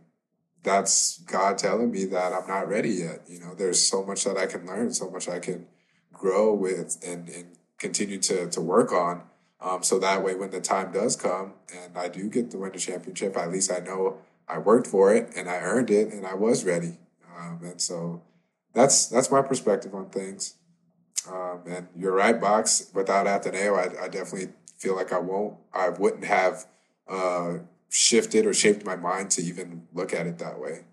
that's 0.63 1.19
God 1.19 1.57
telling 1.57 1.91
me 1.91 2.05
that 2.05 2.33
I'm 2.33 2.47
not 2.47 2.67
ready 2.67 2.89
yet. 2.89 3.21
You 3.27 3.39
know, 3.39 3.53
there's 3.53 3.81
so 3.81 4.03
much 4.03 4.23
that 4.25 4.37
I 4.37 4.45
can 4.45 4.65
learn, 4.65 4.93
so 4.93 5.09
much 5.09 5.29
I 5.29 5.39
can 5.39 5.67
grow 6.13 6.53
with, 6.53 6.97
and 7.05 7.29
and 7.29 7.57
continue 7.77 8.19
to 8.19 8.49
to 8.49 8.61
work 8.61 8.91
on. 8.91 9.23
Um, 9.59 9.81
so 9.83 9.97
that 9.99 10.23
way, 10.23 10.35
when 10.35 10.51
the 10.51 10.61
time 10.61 10.91
does 10.91 11.15
come 11.15 11.53
and 11.73 11.97
I 11.97 12.09
do 12.09 12.29
get 12.29 12.51
to 12.51 12.57
win 12.57 12.71
the 12.71 12.77
championship, 12.79 13.35
at 13.37 13.51
least 13.51 13.71
I 13.71 13.79
know 13.79 14.17
I 14.47 14.59
worked 14.59 14.87
for 14.87 15.13
it 15.13 15.33
and 15.35 15.49
I 15.49 15.57
earned 15.57 15.89
it 15.89 16.13
and 16.13 16.25
I 16.25 16.35
was 16.35 16.63
ready. 16.63 16.99
Um, 17.37 17.59
and 17.63 17.81
so 17.81 18.21
that's 18.73 19.07
that's 19.07 19.31
my 19.31 19.41
perspective 19.41 19.95
on 19.95 20.09
things. 20.09 20.55
Um, 21.27 21.61
and 21.67 21.87
you're 21.95 22.13
right, 22.13 22.39
box. 22.39 22.89
Without 22.93 23.27
Ateneo, 23.27 23.75
I, 23.75 24.05
I 24.05 24.07
definitely 24.07 24.53
feel 24.77 24.95
like 24.95 25.11
I 25.11 25.19
won't, 25.19 25.57
I 25.73 25.89
wouldn't 25.89 26.23
have 26.23 26.65
uh, 27.07 27.57
shifted 27.89 28.45
or 28.45 28.54
shaped 28.54 28.86
my 28.86 28.95
mind 28.95 29.32
to 29.32 29.41
even 29.41 29.88
look 29.93 30.13
at 30.13 30.28
it 30.28 30.38
that 30.39 30.60
way. 30.60 30.86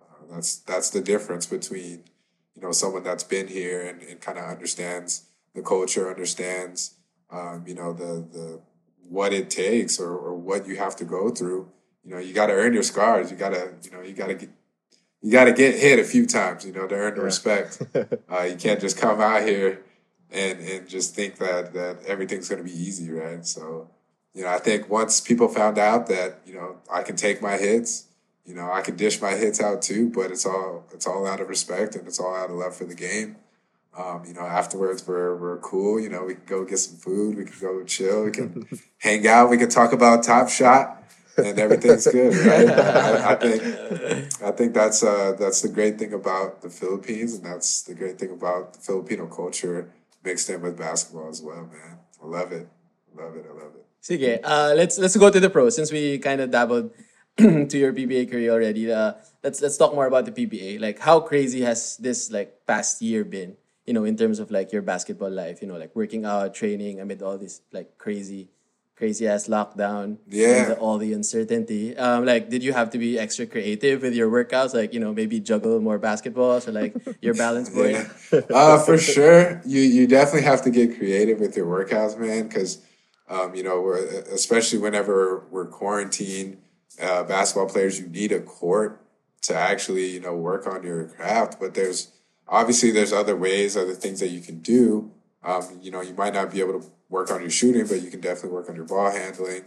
Uh, 0.00 0.34
that's 0.34 0.56
that's 0.58 0.90
the 0.90 1.00
difference 1.00 1.46
between 1.46 2.04
you 2.54 2.62
know 2.62 2.72
someone 2.72 3.02
that's 3.02 3.24
been 3.24 3.48
here 3.48 3.80
and, 3.80 4.02
and 4.02 4.20
kind 4.20 4.38
of 4.38 4.44
understands 4.44 5.28
the 5.54 5.62
culture, 5.62 6.08
understands 6.08 6.94
um, 7.30 7.64
you 7.66 7.74
know 7.74 7.92
the 7.92 8.26
the 8.30 8.60
what 9.08 9.32
it 9.32 9.50
takes 9.50 9.98
or, 10.00 10.10
or 10.10 10.34
what 10.34 10.66
you 10.66 10.76
have 10.76 10.96
to 10.96 11.04
go 11.04 11.30
through. 11.30 11.70
You 12.04 12.14
know, 12.14 12.18
you 12.18 12.32
got 12.32 12.46
to 12.46 12.54
earn 12.54 12.72
your 12.72 12.82
scars. 12.82 13.30
You 13.30 13.36
got 13.36 13.50
to 13.50 13.74
you 13.82 13.90
know 13.90 14.00
you 14.02 14.14
got 14.14 14.28
to 14.28 14.34
get 14.34 14.50
you 15.20 15.30
got 15.30 15.44
to 15.44 15.52
get 15.52 15.76
hit 15.76 15.98
a 15.98 16.04
few 16.04 16.26
times. 16.26 16.64
You 16.64 16.72
know, 16.72 16.86
to 16.86 16.94
earn 16.94 17.14
the 17.14 17.22
respect. 17.22 17.82
Uh, 18.32 18.44
you 18.44 18.56
can't 18.56 18.80
just 18.80 18.96
come 18.96 19.20
out 19.20 19.46
here 19.46 19.82
and 20.30 20.58
and 20.60 20.88
just 20.88 21.14
think 21.14 21.36
that 21.36 21.74
that 21.74 22.02
everything's 22.06 22.48
going 22.48 22.64
to 22.64 22.64
be 22.64 22.76
easy, 22.76 23.10
right? 23.10 23.44
So, 23.46 23.90
you 24.34 24.42
know, 24.42 24.48
I 24.48 24.58
think 24.58 24.88
once 24.88 25.20
people 25.20 25.48
found 25.48 25.78
out 25.78 26.06
that 26.08 26.40
you 26.46 26.54
know 26.54 26.76
I 26.90 27.02
can 27.02 27.16
take 27.16 27.42
my 27.42 27.56
hits, 27.56 28.06
you 28.46 28.54
know, 28.54 28.72
I 28.72 28.80
can 28.80 28.96
dish 28.96 29.20
my 29.20 29.32
hits 29.32 29.60
out 29.60 29.82
too, 29.82 30.10
but 30.10 30.30
it's 30.30 30.46
all 30.46 30.84
it's 30.92 31.06
all 31.06 31.26
out 31.26 31.40
of 31.40 31.48
respect 31.48 31.94
and 31.94 32.06
it's 32.06 32.18
all 32.18 32.34
out 32.34 32.50
of 32.50 32.56
love 32.56 32.74
for 32.74 32.84
the 32.84 32.94
game. 32.94 33.36
Um, 33.96 34.22
you 34.26 34.32
know, 34.32 34.40
afterwards 34.40 35.06
we're 35.06 35.36
we're 35.36 35.58
cool. 35.58 36.00
You 36.00 36.08
know, 36.08 36.24
we 36.24 36.34
can 36.34 36.44
go 36.46 36.64
get 36.64 36.78
some 36.78 36.96
food, 36.96 37.36
we 37.36 37.44
can 37.44 37.58
go 37.60 37.84
chill, 37.84 38.24
we 38.24 38.30
can 38.30 38.66
hang 38.98 39.26
out, 39.26 39.50
we 39.50 39.58
can 39.58 39.68
talk 39.68 39.92
about 39.92 40.22
Top 40.22 40.48
Shot, 40.48 41.04
and 41.36 41.58
everything's 41.58 42.06
good, 42.06 42.34
right? 42.46 42.68
I, 42.78 43.32
I 43.32 43.34
think 43.36 44.42
I 44.42 44.50
think 44.50 44.74
that's 44.74 45.02
uh, 45.02 45.36
that's 45.38 45.60
the 45.60 45.68
great 45.68 45.98
thing 45.98 46.14
about 46.14 46.62
the 46.62 46.70
Philippines, 46.70 47.34
and 47.34 47.44
that's 47.44 47.82
the 47.82 47.94
great 47.94 48.18
thing 48.18 48.30
about 48.30 48.72
the 48.72 48.80
Filipino 48.80 49.26
culture 49.26 49.90
mixed 50.24 50.48
in 50.48 50.62
with 50.62 50.78
basketball 50.78 51.28
as 51.28 51.42
well, 51.42 51.68
man. 51.70 51.98
I 52.22 52.26
love 52.26 52.50
it, 52.52 52.66
love 53.14 53.36
it, 53.36 53.44
I 53.48 53.52
love 53.52 53.74
it. 53.74 53.81
Sige, 54.02 54.40
uh, 54.42 54.74
let's 54.74 54.98
let's 54.98 55.16
go 55.16 55.30
to 55.30 55.38
the 55.38 55.48
pros 55.50 55.76
since 55.76 55.92
we 55.92 56.18
kind 56.18 56.40
of 56.40 56.50
dabbled 56.50 56.90
to 57.38 57.78
your 57.78 57.92
PBA 57.92 58.30
career 58.30 58.50
already. 58.50 58.90
Uh, 58.90 59.14
let's 59.44 59.62
let's 59.62 59.76
talk 59.76 59.94
more 59.94 60.06
about 60.06 60.26
the 60.26 60.32
PBA. 60.34 60.80
Like, 60.80 60.98
how 60.98 61.20
crazy 61.20 61.62
has 61.62 61.96
this 61.98 62.30
like 62.30 62.66
past 62.66 63.00
year 63.00 63.22
been? 63.24 63.56
You 63.86 63.94
know, 63.94 64.04
in 64.04 64.16
terms 64.16 64.38
of 64.40 64.50
like 64.50 64.72
your 64.72 64.82
basketball 64.82 65.30
life. 65.30 65.62
You 65.62 65.68
know, 65.68 65.76
like 65.78 65.94
working 65.94 66.24
out, 66.24 66.54
training 66.54 66.98
amid 67.00 67.22
all 67.22 67.38
this 67.38 67.62
like 67.70 67.96
crazy, 67.96 68.50
crazy 68.96 69.28
ass 69.28 69.46
lockdown. 69.46 70.18
Yeah. 70.26 70.48
and 70.66 70.70
the- 70.72 70.78
all 70.82 70.98
the 70.98 71.12
uncertainty. 71.12 71.96
Um, 71.96 72.26
like, 72.26 72.50
did 72.50 72.62
you 72.64 72.72
have 72.72 72.90
to 72.90 72.98
be 72.98 73.18
extra 73.20 73.46
creative 73.46 74.02
with 74.02 74.14
your 74.18 74.28
workouts? 74.30 74.74
Like, 74.74 74.92
you 74.92 74.98
know, 74.98 75.14
maybe 75.14 75.38
juggle 75.38 75.78
more 75.80 75.98
basketballs 76.00 76.66
or 76.66 76.72
like 76.72 76.94
your 77.22 77.34
balance 77.34 77.70
board. 77.70 77.94
Yeah. 78.32 78.40
Uh, 78.50 78.78
for 78.82 78.98
sure, 78.98 79.62
you 79.64 79.78
you 79.80 80.08
definitely 80.08 80.42
have 80.42 80.62
to 80.62 80.70
get 80.70 80.98
creative 80.98 81.38
with 81.38 81.56
your 81.56 81.66
workouts, 81.70 82.18
man. 82.18 82.48
Because 82.48 82.82
um, 83.32 83.54
you 83.54 83.62
know, 83.62 83.92
especially 84.30 84.78
whenever 84.78 85.44
we're 85.50 85.66
quarantined, 85.66 86.58
uh, 87.00 87.22
basketball 87.22 87.68
players, 87.68 87.98
you 87.98 88.06
need 88.06 88.30
a 88.30 88.40
court 88.40 89.00
to 89.42 89.54
actually 89.54 90.10
you 90.10 90.20
know 90.20 90.36
work 90.36 90.66
on 90.66 90.82
your 90.82 91.06
craft. 91.06 91.58
But 91.58 91.72
there's 91.72 92.12
obviously 92.46 92.90
there's 92.90 93.12
other 93.12 93.34
ways, 93.34 93.76
other 93.76 93.94
things 93.94 94.20
that 94.20 94.28
you 94.28 94.40
can 94.40 94.58
do. 94.58 95.10
Um, 95.42 95.80
you 95.80 95.90
know, 95.90 96.02
you 96.02 96.12
might 96.12 96.34
not 96.34 96.52
be 96.52 96.60
able 96.60 96.78
to 96.78 96.86
work 97.08 97.30
on 97.30 97.40
your 97.40 97.50
shooting, 97.50 97.86
but 97.86 98.02
you 98.02 98.10
can 98.10 98.20
definitely 98.20 98.50
work 98.50 98.68
on 98.68 98.76
your 98.76 98.84
ball 98.84 99.10
handling. 99.10 99.64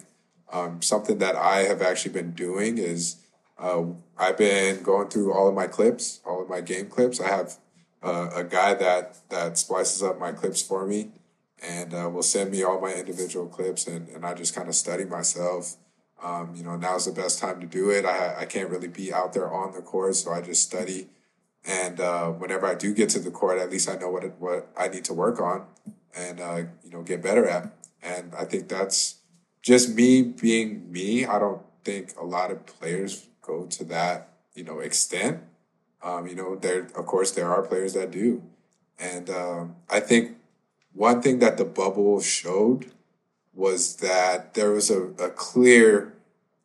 Um, 0.52 0.82
something 0.84 1.18
that 1.18 1.36
I 1.36 1.62
have 1.64 1.82
actually 1.82 2.14
been 2.14 2.32
doing 2.32 2.78
is 2.78 3.18
uh, 3.58 3.84
I've 4.18 4.38
been 4.38 4.84
going 4.84 5.10
through 5.10 5.34
all 5.34 5.48
of 5.48 5.56
my 5.56 5.66
clips, 5.66 6.22
all 6.24 6.42
of 6.42 6.48
my 6.48 6.62
game 6.62 6.88
clips. 6.88 7.20
I 7.20 7.30
have 7.30 7.58
uh, 8.04 8.30
a 8.36 8.44
guy 8.44 8.76
that 8.76 9.18
that 9.30 9.58
splices 9.58 10.04
up 10.04 10.20
my 10.20 10.34
clips 10.34 10.62
for 10.62 10.86
me, 10.86 11.10
and 11.64 11.94
uh, 11.94 12.10
will 12.10 12.24
send 12.24 12.52
me 12.52 12.64
all 12.64 12.80
my 12.80 12.94
individual 12.94 13.48
clips, 13.48 13.88
and, 13.88 14.08
and 14.10 14.26
I 14.26 14.34
just 14.34 14.56
kind 14.56 14.68
of 14.68 14.76
study 14.76 15.06
myself. 15.06 15.76
Um, 16.24 16.54
you 16.56 16.64
know, 16.64 16.76
now's 16.76 17.06
the 17.06 17.12
best 17.12 17.40
time 17.40 17.60
to 17.62 17.68
do 17.68 17.90
it. 17.92 18.06
I 18.06 18.42
I 18.42 18.46
can't 18.46 18.70
really 18.70 18.88
be 18.88 19.14
out 19.14 19.34
there 19.34 19.52
on 19.52 19.74
the 19.74 19.82
court, 19.82 20.16
so 20.16 20.32
I 20.32 20.42
just 20.42 20.64
study. 20.64 21.10
And 21.66 22.00
uh, 22.00 22.30
whenever 22.30 22.68
I 22.68 22.76
do 22.76 22.94
get 22.94 23.10
to 23.10 23.20
the 23.20 23.32
court, 23.32 23.60
at 23.60 23.72
least 23.72 23.90
I 23.90 23.96
know 23.96 24.10
what 24.10 24.24
it, 24.24 24.36
what 24.38 24.70
I 24.78 24.88
need 24.88 25.04
to 25.06 25.14
work 25.14 25.40
on, 25.42 25.66
and 26.16 26.40
uh, 26.40 26.64
you 26.84 26.92
know, 26.92 27.02
get 27.02 27.22
better 27.22 27.48
at. 27.48 27.72
And 28.02 28.34
I 28.38 28.46
think 28.46 28.70
that's 28.70 29.16
just 29.62 29.96
me 29.96 30.22
being 30.22 30.92
me. 30.92 31.26
I 31.26 31.40
don't 31.40 31.62
think 31.84 32.14
a 32.20 32.26
lot 32.26 32.52
of 32.52 32.66
players 32.66 33.28
go 33.42 33.66
to 33.66 33.84
that 33.86 34.30
you 34.54 34.64
know 34.64 34.80
extent. 34.80 35.42
Um, 36.04 36.28
you 36.28 36.36
know, 36.36 36.56
there 36.56 36.88
of 36.96 37.06
course 37.06 37.32
there 37.32 37.50
are 37.52 37.64
players 37.64 37.94
that 37.94 38.12
do, 38.12 38.44
and 39.00 39.30
um, 39.30 39.76
I 39.90 40.00
think 40.00 40.38
one 40.96 41.22
thing 41.22 41.40
that 41.40 41.58
the 41.58 41.66
bubble 41.66 42.22
showed 42.22 42.92
was 43.54 43.98
that 43.98 44.54
there 44.54 44.72
was 44.72 44.90
a, 44.90 45.04
a 45.20 45.30
clear 45.30 46.14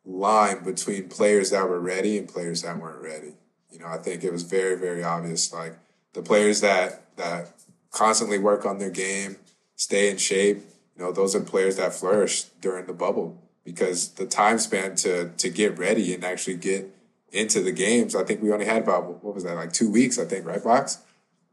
line 0.05 0.63
between 0.63 1.09
players 1.09 1.51
that 1.51 1.67
were 1.67 1.79
ready 1.79 2.17
and 2.17 2.27
players 2.27 2.63
that 2.63 2.77
weren't 2.77 3.01
ready. 3.01 3.33
You 3.71 3.79
know, 3.79 3.87
I 3.87 3.97
think 3.97 4.23
it 4.23 4.31
was 4.31 4.43
very, 4.43 4.75
very 4.75 5.03
obvious. 5.03 5.53
Like 5.53 5.77
the 6.13 6.21
players 6.21 6.61
that 6.61 7.15
that 7.17 7.53
constantly 7.91 8.39
work 8.39 8.65
on 8.65 8.79
their 8.79 8.89
game, 8.89 9.37
stay 9.75 10.09
in 10.09 10.17
shape, 10.17 10.57
you 10.95 11.03
know, 11.03 11.11
those 11.11 11.35
are 11.35 11.41
players 11.41 11.77
that 11.77 11.93
flourished 11.93 12.59
during 12.61 12.85
the 12.85 12.93
bubble 12.93 13.37
because 13.63 14.09
the 14.09 14.25
time 14.25 14.59
span 14.59 14.95
to 14.97 15.29
to 15.29 15.49
get 15.49 15.77
ready 15.77 16.13
and 16.13 16.23
actually 16.23 16.57
get 16.57 16.89
into 17.31 17.61
the 17.61 17.71
games, 17.71 18.15
I 18.15 18.23
think 18.23 18.41
we 18.41 18.51
only 18.51 18.65
had 18.65 18.83
about 18.83 19.23
what 19.23 19.33
was 19.33 19.43
that, 19.43 19.55
like 19.55 19.71
two 19.71 19.89
weeks, 19.89 20.19
I 20.19 20.25
think, 20.25 20.45
right, 20.45 20.63
Box? 20.63 20.99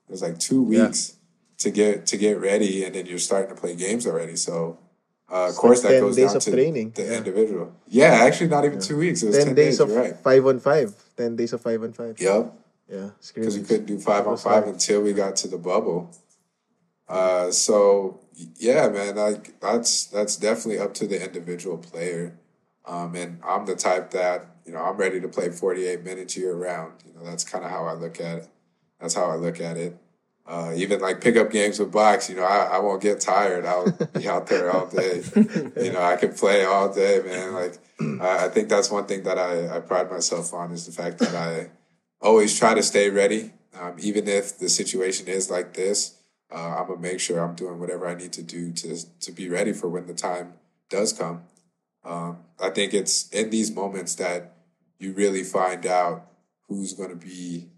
It 0.09 0.13
was 0.13 0.23
like 0.23 0.39
two 0.39 0.63
Yeah. 1.11 1.18
To 1.59 1.71
get 1.71 2.07
to 2.07 2.17
get 2.17 2.41
ready 2.41 2.85
and 2.85 2.95
then 2.95 3.07
you're 3.07 3.19
starting 3.19 3.55
to 3.55 3.61
play 3.61 3.75
games 3.75 4.07
already. 4.07 4.37
So 4.37 4.79
uh, 5.31 5.49
of 5.49 5.57
course 5.57 5.83
that 5.83 6.01
goes 6.01 6.17
days 6.17 6.29
down 6.29 6.37
of 6.37 6.43
to 6.45 6.51
training. 6.53 6.93
the 6.95 7.03
Yeah. 7.03 7.19
individual. 7.19 7.73
Yeah, 7.89 8.07
actually 8.23 8.49
not 8.49 8.65
even 8.65 8.81
two 8.81 8.97
weeks. 8.97 9.23
It 9.23 9.27
was 9.27 9.37
10, 9.37 9.47
10, 9.47 9.55
days, 9.55 9.67
days, 9.79 9.81
of 9.81 9.91
right. 9.91 10.17
5 10.17 10.47
on 10.47 10.59
5. 10.61 10.95
10 11.17 11.37
days 11.37 11.53
of 11.53 11.61
5 11.61 11.83
on 11.83 11.93
5. 11.93 12.21
Yep 12.21 12.53
Yeah. 12.89 13.11
because 13.35 13.59
we 13.59 13.65
couldn't 13.65 13.87
do 13.87 13.99
five 13.99 14.27
on 14.27 14.37
five 14.37 14.65
hard. 14.65 14.69
until 14.69 15.03
we 15.03 15.13
got 15.13 15.37
to 15.37 15.49
the 15.49 15.59
bubble. 15.59 16.11
Uh, 17.09 17.51
so 17.51 18.21
yeah, 18.57 18.89
man, 18.89 19.17
like 19.17 19.59
that's 19.61 20.05
that's 20.07 20.37
definitely 20.37 20.79
up 20.79 20.95
to 20.95 21.07
the 21.07 21.23
individual 21.23 21.79
player. 21.79 22.39
Um, 22.87 23.15
and 23.15 23.41
I'm 23.45 23.67
the 23.67 23.75
type 23.75 24.11
that 24.13 24.47
you 24.65 24.73
know 24.73 24.81
I'm 24.81 24.97
ready 24.97 25.21
to 25.21 25.29
play 25.29 25.51
48 25.51 26.05
minutes 26.05 26.37
year 26.37 26.55
round. 26.55 26.93
You 27.07 27.15
know 27.15 27.25
that's 27.25 27.45
kind 27.45 27.65
of 27.65 27.71
how 27.71 27.85
I 27.87 27.95
look 27.95 28.21
at 28.21 28.39
it. 28.39 28.49
That's 29.01 29.15
how 29.15 29.27
I 29.31 29.37
look 29.37 29.61
at 29.61 29.77
it. 29.77 29.97
Uh, 30.49 30.73
even 30.75 30.99
like 30.99 31.21
pickup 31.21 31.51
games 31.51 31.79
with 31.79 31.93
box, 31.93 32.31
you 32.31 32.37
know, 32.37 32.43
I, 32.43 32.77
I 32.77 32.79
won't 32.79 33.03
get 33.03 33.21
tired. 33.21 33.67
I'll 33.67 33.91
be 33.91 34.27
out 34.27 34.47
there 34.47 34.71
all 34.71 34.87
day. 34.87 35.23
You 35.37 35.93
know, 35.93 36.03
I 36.03 36.17
can 36.17 36.33
play 36.33 36.65
all 36.65 36.93
day, 36.93 37.21
man. 37.23 37.53
Like 37.53 37.79
I, 38.01 38.47
I 38.47 38.49
think 38.49 38.71
that's 38.71 38.91
one 38.91 39.05
thing 39.05 39.25
that 39.25 39.39
I, 39.39 39.77
I 39.77 39.81
pride 39.81 40.11
myself 40.11 40.55
on 40.55 40.73
is 40.73 40.87
the 40.87 40.93
fact 40.93 41.19
that 41.19 41.35
I 41.35 41.71
always 42.23 42.59
try 42.59 42.73
to 42.73 42.83
stay 42.83 43.11
ready, 43.11 43.53
um, 43.79 43.97
even 43.99 44.27
if 44.27 44.59
the 44.59 44.71
situation 44.71 45.29
is 45.29 45.51
like 45.51 45.75
this. 45.75 46.15
Uh, 46.51 46.77
I'm 46.79 46.87
gonna 46.87 47.01
make 47.01 47.21
sure 47.21 47.41
I'm 47.41 47.55
doing 47.55 47.79
whatever 47.79 48.09
I 48.09 48.15
need 48.15 48.33
to 48.33 48.43
do 48.43 48.73
to 48.73 48.97
to 49.21 49.33
be 49.33 49.51
ready 49.51 49.75
for 49.75 49.89
when 49.91 50.07
the 50.07 50.15
time 50.15 50.55
does 50.89 51.13
come. 51.13 51.43
Um, 52.05 52.39
I 52.59 52.71
think 52.71 52.95
it's 52.95 53.29
in 53.29 53.51
these 53.51 53.71
moments 53.71 54.15
that 54.15 54.55
you 54.99 55.13
really 55.13 55.45
find 55.45 55.85
out 55.85 56.27
who's 56.69 56.95
gonna 56.95 57.17
be 57.17 57.69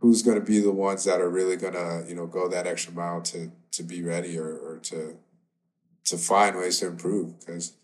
who's 0.00 0.22
gonna 0.22 0.40
be 0.40 0.60
the 0.60 0.72
ones 0.72 1.04
that 1.04 1.20
are 1.20 1.28
really 1.28 1.56
gonna 1.56 2.04
you 2.08 2.14
know 2.14 2.26
go 2.26 2.48
that 2.48 2.66
extra 2.66 2.92
mile 2.92 3.20
to 3.22 3.50
to 3.72 3.82
be 3.82 4.02
ready 4.02 4.38
or, 4.38 4.56
or 4.56 4.78
to 4.82 5.16
to 6.04 6.16
find 6.16 6.56
ways 6.56 6.78
to 6.80 6.86
improve? 6.86 7.38
Because 7.40 7.74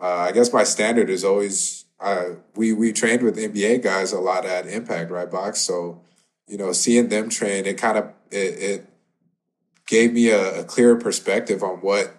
uh, 0.00 0.06
I 0.06 0.32
guess 0.32 0.52
my 0.52 0.64
standard 0.64 1.10
is 1.10 1.24
always 1.24 1.84
uh, 2.00 2.30
we 2.54 2.72
we 2.72 2.92
trained 2.92 3.22
with 3.22 3.36
NBA 3.36 3.82
guys 3.82 4.12
a 4.12 4.20
lot 4.20 4.44
at 4.44 4.66
Impact 4.66 5.10
right 5.10 5.30
box? 5.30 5.60
So 5.60 6.02
you 6.46 6.56
know 6.56 6.72
seeing 6.72 7.08
them 7.08 7.28
train 7.28 7.66
it 7.66 7.78
kind 7.78 7.98
of 7.98 8.12
it, 8.30 8.36
it 8.36 8.86
gave 9.86 10.12
me 10.12 10.30
a, 10.30 10.60
a 10.60 10.64
clearer 10.64 10.96
perspective 10.96 11.62
on 11.62 11.76
what 11.76 12.16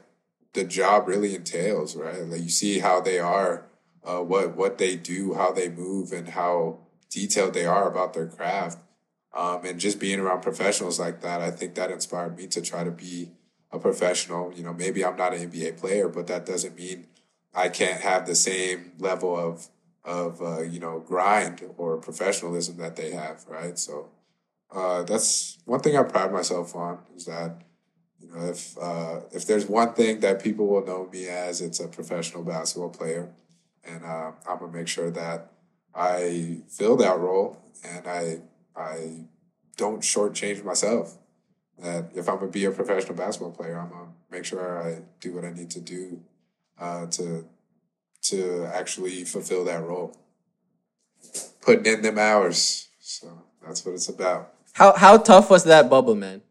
the 0.53 0.63
job 0.63 1.07
really 1.07 1.35
entails 1.35 1.95
right? 1.95 2.21
Like 2.21 2.41
you 2.41 2.49
see 2.49 2.79
how 2.79 3.01
they 3.01 3.19
are 3.19 3.65
uh, 4.03 4.19
what 4.19 4.55
what 4.55 4.77
they 4.77 4.95
do 4.95 5.33
how 5.35 5.51
they 5.51 5.69
move 5.69 6.11
and 6.11 6.29
how 6.29 6.79
detailed 7.09 7.53
they 7.53 7.65
are 7.65 7.89
about 7.89 8.13
their 8.13 8.27
craft 8.27 8.79
um, 9.37 9.63
and 9.65 9.79
just 9.79 9.99
being 9.99 10.19
around 10.19 10.41
professionals 10.41 10.99
like 10.99 11.21
that 11.21 11.41
I 11.41 11.51
think 11.51 11.75
that 11.75 11.91
inspired 11.91 12.37
me 12.37 12.47
to 12.47 12.61
try 12.61 12.83
to 12.83 12.91
be 12.91 13.31
a 13.71 13.79
professional 13.79 14.51
you 14.53 14.63
know 14.63 14.73
maybe 14.73 15.05
I'm 15.05 15.15
not 15.15 15.33
an 15.33 15.49
NBA 15.49 15.77
player 15.77 16.09
but 16.09 16.27
that 16.27 16.45
doesn't 16.45 16.75
mean 16.75 17.07
I 17.53 17.69
can't 17.69 18.01
have 18.01 18.27
the 18.27 18.35
same 18.35 18.91
level 18.99 19.35
of 19.35 19.67
of 20.07 20.41
uh, 20.41 20.61
you 20.61 20.79
know 20.79 20.99
grind 20.99 21.61
or 21.77 21.97
professionalism 21.97 22.77
that 22.77 22.95
they 22.95 23.11
have, 23.11 23.45
right? 23.47 23.77
So 23.77 24.09
uh, 24.71 25.03
that's 25.03 25.57
one 25.65 25.81
thing 25.81 25.97
I 25.97 26.03
pride 26.03 26.31
myself 26.31 26.75
on 26.75 26.99
is 27.15 27.25
that 27.25 27.61
you 28.19 28.31
know 28.31 28.45
if 28.45 28.77
uh, 28.77 29.19
if 29.31 29.45
there's 29.45 29.67
one 29.67 29.93
thing 29.93 30.21
that 30.21 30.41
people 30.41 30.65
will 30.65 30.85
know 30.85 31.09
me 31.11 31.27
as, 31.27 31.61
it's 31.61 31.79
a 31.79 31.87
professional 31.87 32.43
basketball 32.43 32.89
player, 32.89 33.29
and 33.83 34.03
uh, 34.05 34.31
I'm 34.47 34.59
gonna 34.59 34.71
make 34.71 34.87
sure 34.87 35.11
that 35.11 35.51
I 35.93 36.61
fill 36.69 36.95
that 36.97 37.19
role 37.19 37.61
and 37.83 38.07
I 38.07 38.39
I 38.77 39.25
don't 39.75 40.01
shortchange 40.01 40.63
myself. 40.63 41.17
That 41.79 42.11
if 42.15 42.27
I'm 42.27 42.39
gonna 42.39 42.51
be 42.51 42.65
a 42.65 42.71
professional 42.71 43.15
basketball 43.15 43.51
player, 43.51 43.77
I'm 43.77 43.89
gonna 43.89 44.11
make 44.31 44.45
sure 44.45 44.81
I 44.81 45.01
do 45.19 45.33
what 45.33 45.45
I 45.45 45.51
need 45.51 45.69
to 45.71 45.81
do 45.81 46.21
uh, 46.79 47.07
to 47.07 47.45
to 48.23 48.69
actually 48.73 49.23
fulfill 49.23 49.63
that 49.65 49.83
role. 49.83 50.15
Putting 51.61 51.85
in 51.85 52.01
them 52.01 52.17
hours. 52.17 52.87
So 52.99 53.43
that's 53.65 53.85
what 53.85 53.93
it's 53.93 54.09
about. 54.09 54.53
How 54.73 54.95
how 54.95 55.17
tough 55.17 55.49
was 55.49 55.63
that 55.65 55.89
bubble, 55.89 56.15
man? 56.15 56.41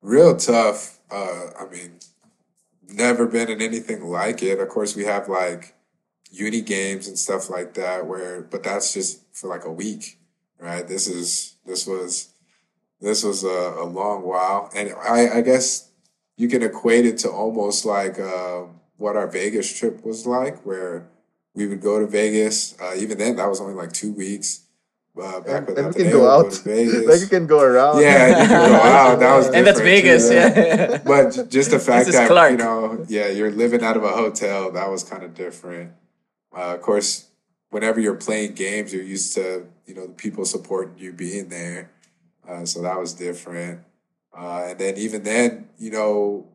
Real 0.00 0.36
tough. 0.36 0.98
Uh, 1.10 1.50
I 1.58 1.66
mean, 1.70 1.98
never 2.88 3.26
been 3.26 3.48
in 3.48 3.60
anything 3.60 4.04
like 4.04 4.42
it. 4.42 4.58
Of 4.58 4.68
course, 4.68 4.96
we 4.96 5.04
have 5.04 5.28
like 5.28 5.74
uni 6.30 6.62
games 6.62 7.06
and 7.06 7.18
stuff 7.18 7.50
like 7.50 7.74
that 7.74 8.06
where, 8.06 8.42
but 8.42 8.62
that's 8.62 8.94
just 8.94 9.20
for 9.32 9.48
like 9.48 9.64
a 9.64 9.72
week, 9.72 10.18
right? 10.62 10.86
This 10.86 11.06
is, 11.08 11.56
this 11.66 11.86
was, 11.86 12.32
this 13.00 13.24
was 13.24 13.42
a, 13.44 13.48
a 13.80 13.84
long 13.84 14.22
while. 14.22 14.70
And 14.74 14.94
I, 15.08 15.38
I 15.38 15.40
guess 15.42 15.90
you 16.36 16.48
can 16.48 16.62
equate 16.62 17.04
it 17.04 17.18
to 17.18 17.30
almost 17.30 17.84
like 17.84 18.18
uh, 18.18 18.62
what 18.96 19.16
our 19.16 19.26
Vegas 19.26 19.66
trip 19.78 20.04
was 20.04 20.26
like, 20.26 20.64
where 20.64 21.08
we 21.54 21.66
would 21.66 21.80
go 21.82 21.98
to 21.98 22.06
Vegas. 22.06 22.74
Uh, 22.80 22.94
even 22.96 23.18
then, 23.18 23.36
that 23.36 23.48
was 23.48 23.60
only 23.60 23.74
like 23.74 23.92
two 23.92 24.12
weeks. 24.12 24.60
Uh, 25.20 25.40
back 25.40 25.46
And, 25.58 25.66
with 25.66 25.78
and 25.78 25.86
we 25.88 25.90
Ateneo, 25.90 26.10
can 26.10 26.20
go 26.20 26.30
out. 26.30 26.52
to 26.52 26.62
Vegas. 26.62 27.06
like 27.06 27.20
you 27.20 27.26
can 27.26 27.46
go 27.46 27.60
around. 27.60 28.00
Yeah, 28.00 28.28
you 28.28 28.34
can 28.48 28.70
go 28.70 28.74
out. 28.96 29.18
That 29.20 29.36
was 29.36 29.46
and 29.48 29.66
that's 29.66 29.78
different, 29.78 30.02
too, 30.02 30.08
Vegas, 30.08 30.30
yeah. 30.32 30.56
yeah. 30.56 30.98
But 31.04 31.50
just 31.50 31.70
the 31.70 31.78
fact 31.78 32.10
that 32.12 32.28
Clark. 32.28 32.52
you 32.52 32.56
know, 32.56 33.04
yeah, 33.08 33.26
you're 33.28 33.50
living 33.50 33.82
out 33.84 33.98
of 33.98 34.04
a 34.04 34.12
hotel. 34.12 34.70
That 34.72 34.88
was 34.88 35.02
kind 35.04 35.22
of 35.22 35.34
different. 35.34 35.92
Uh, 36.56 36.74
of 36.76 36.80
course, 36.80 37.28
whenever 37.72 37.98
you're 37.98 38.14
playing 38.14 38.52
games, 38.52 38.92
you're 38.92 39.02
used 39.02 39.34
to 39.34 39.66
you 39.86 39.94
know 39.94 40.06
the 40.06 40.12
people 40.12 40.44
supporting 40.44 40.96
you 40.98 41.12
being 41.12 41.48
there. 41.48 41.90
Uh, 42.48 42.64
so 42.64 42.82
that 42.82 42.98
was 42.98 43.14
different. 43.14 43.80
Uh, 44.36 44.66
and 44.68 44.78
then 44.78 44.96
even 44.96 45.22
then, 45.22 45.68
you 45.78 45.90
know, 45.90 46.46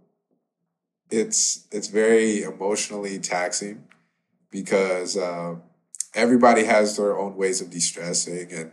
it's 1.10 1.68
it's 1.72 1.88
very 1.88 2.44
emotionally 2.44 3.20
taxing 3.20 3.84
because 4.52 5.18
uh, 5.18 5.56
everybody 6.14 6.64
has 6.64 6.98
their 6.98 7.18
own 7.18 7.36
ways 7.36 7.62
of 7.62 7.70
de-stressing 7.70 8.52
and 8.52 8.72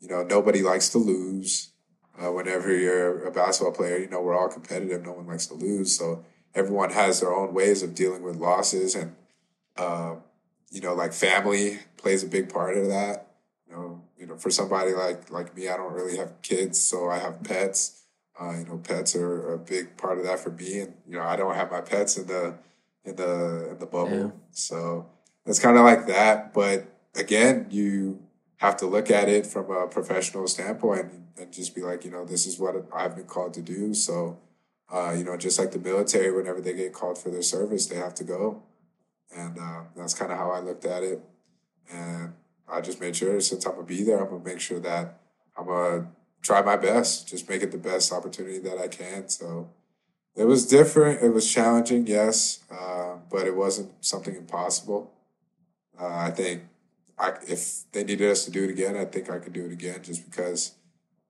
you 0.00 0.08
know 0.08 0.22
nobody 0.22 0.62
likes 0.62 0.88
to 0.88 0.98
lose 0.98 1.70
uh, 2.18 2.30
whenever 2.30 2.74
you're 2.74 3.26
a 3.26 3.30
basketball 3.30 3.72
player 3.72 3.98
you 3.98 4.08
know 4.08 4.20
we're 4.20 4.36
all 4.36 4.48
competitive 4.48 5.04
no 5.04 5.12
one 5.12 5.26
likes 5.26 5.46
to 5.46 5.54
lose 5.54 5.96
so 5.96 6.24
everyone 6.54 6.90
has 6.90 7.20
their 7.20 7.32
own 7.32 7.54
ways 7.54 7.82
of 7.82 7.94
dealing 7.94 8.22
with 8.22 8.36
losses 8.36 8.94
and 8.94 9.14
uh, 9.76 10.14
you 10.70 10.80
know 10.80 10.94
like 10.94 11.12
family 11.12 11.78
plays 11.96 12.22
a 12.22 12.26
big 12.26 12.52
part 12.52 12.76
of 12.76 12.88
that. 12.88 13.28
You 13.68 13.76
know 13.76 14.04
you 14.24 14.26
know 14.30 14.36
for 14.38 14.50
somebody 14.50 14.92
like 14.92 15.30
like 15.30 15.54
me 15.56 15.68
i 15.68 15.76
don't 15.76 15.92
really 15.92 16.16
have 16.16 16.40
kids 16.42 16.80
so 16.80 17.10
i 17.10 17.18
have 17.18 17.42
pets. 17.42 18.00
Uh, 18.40 18.52
you 18.58 18.64
know 18.64 18.78
pets 18.78 19.14
are 19.14 19.52
a 19.52 19.58
big 19.58 19.96
part 19.96 20.18
of 20.18 20.24
that 20.24 20.40
for 20.40 20.50
me 20.50 20.80
and 20.80 20.94
you 21.06 21.16
know 21.16 21.22
i 21.22 21.36
don't 21.36 21.54
have 21.54 21.70
my 21.70 21.80
pets 21.80 22.16
in 22.16 22.26
the 22.26 22.54
in 23.04 23.14
the 23.16 23.70
in 23.70 23.78
the 23.78 23.86
bubble. 23.86 24.10
Yeah. 24.10 24.30
so 24.50 25.06
it's 25.46 25.60
kind 25.60 25.76
of 25.76 25.84
like 25.84 26.06
that 26.06 26.52
but 26.52 26.88
again 27.14 27.66
you 27.70 28.18
have 28.56 28.76
to 28.76 28.86
look 28.86 29.10
at 29.10 29.28
it 29.28 29.46
from 29.46 29.70
a 29.70 29.86
professional 29.86 30.48
standpoint 30.48 31.12
and 31.38 31.52
just 31.52 31.74
be 31.74 31.82
like 31.82 32.04
you 32.04 32.10
know 32.10 32.24
this 32.24 32.46
is 32.46 32.58
what 32.58 32.74
i've 32.92 33.14
been 33.14 33.26
called 33.26 33.54
to 33.54 33.62
do. 33.62 33.94
So 33.94 34.38
uh, 34.92 35.14
you 35.16 35.24
know 35.24 35.36
just 35.36 35.58
like 35.58 35.72
the 35.72 35.78
military 35.78 36.32
whenever 36.32 36.60
they 36.60 36.72
get 36.72 36.92
called 36.92 37.18
for 37.18 37.30
their 37.30 37.42
service 37.42 37.86
they 37.86 37.96
have 37.96 38.14
to 38.14 38.24
go 38.24 38.62
and 39.36 39.58
uh, 39.58 39.80
that's 39.96 40.14
kind 40.14 40.30
of 40.30 40.38
how 40.38 40.50
i 40.50 40.60
looked 40.60 40.84
at 40.84 41.02
it 41.02 41.20
and 41.92 42.32
I 42.68 42.80
just 42.80 43.00
made 43.00 43.16
sure 43.16 43.40
since 43.40 43.66
I'm 43.66 43.74
gonna 43.74 43.86
be 43.86 44.02
there, 44.02 44.20
I'm 44.20 44.28
gonna 44.30 44.44
make 44.44 44.60
sure 44.60 44.80
that 44.80 45.18
I'm 45.56 45.66
gonna 45.66 46.08
try 46.42 46.62
my 46.62 46.76
best, 46.76 47.28
just 47.28 47.48
make 47.48 47.62
it 47.62 47.70
the 47.70 47.78
best 47.78 48.12
opportunity 48.12 48.58
that 48.60 48.78
I 48.78 48.88
can. 48.88 49.28
So 49.28 49.70
it 50.34 50.44
was 50.44 50.66
different, 50.66 51.22
it 51.22 51.30
was 51.30 51.50
challenging, 51.50 52.06
yes, 52.06 52.60
uh, 52.70 53.16
but 53.30 53.46
it 53.46 53.54
wasn't 53.54 53.92
something 54.04 54.34
impossible. 54.34 55.12
Uh, 56.00 56.06
I 56.06 56.30
think 56.30 56.62
I, 57.18 57.34
if 57.46 57.90
they 57.92 58.02
needed 58.02 58.30
us 58.30 58.44
to 58.46 58.50
do 58.50 58.64
it 58.64 58.70
again, 58.70 58.96
I 58.96 59.04
think 59.04 59.30
I 59.30 59.38
could 59.38 59.52
do 59.52 59.66
it 59.66 59.72
again, 59.72 60.02
just 60.02 60.28
because 60.28 60.72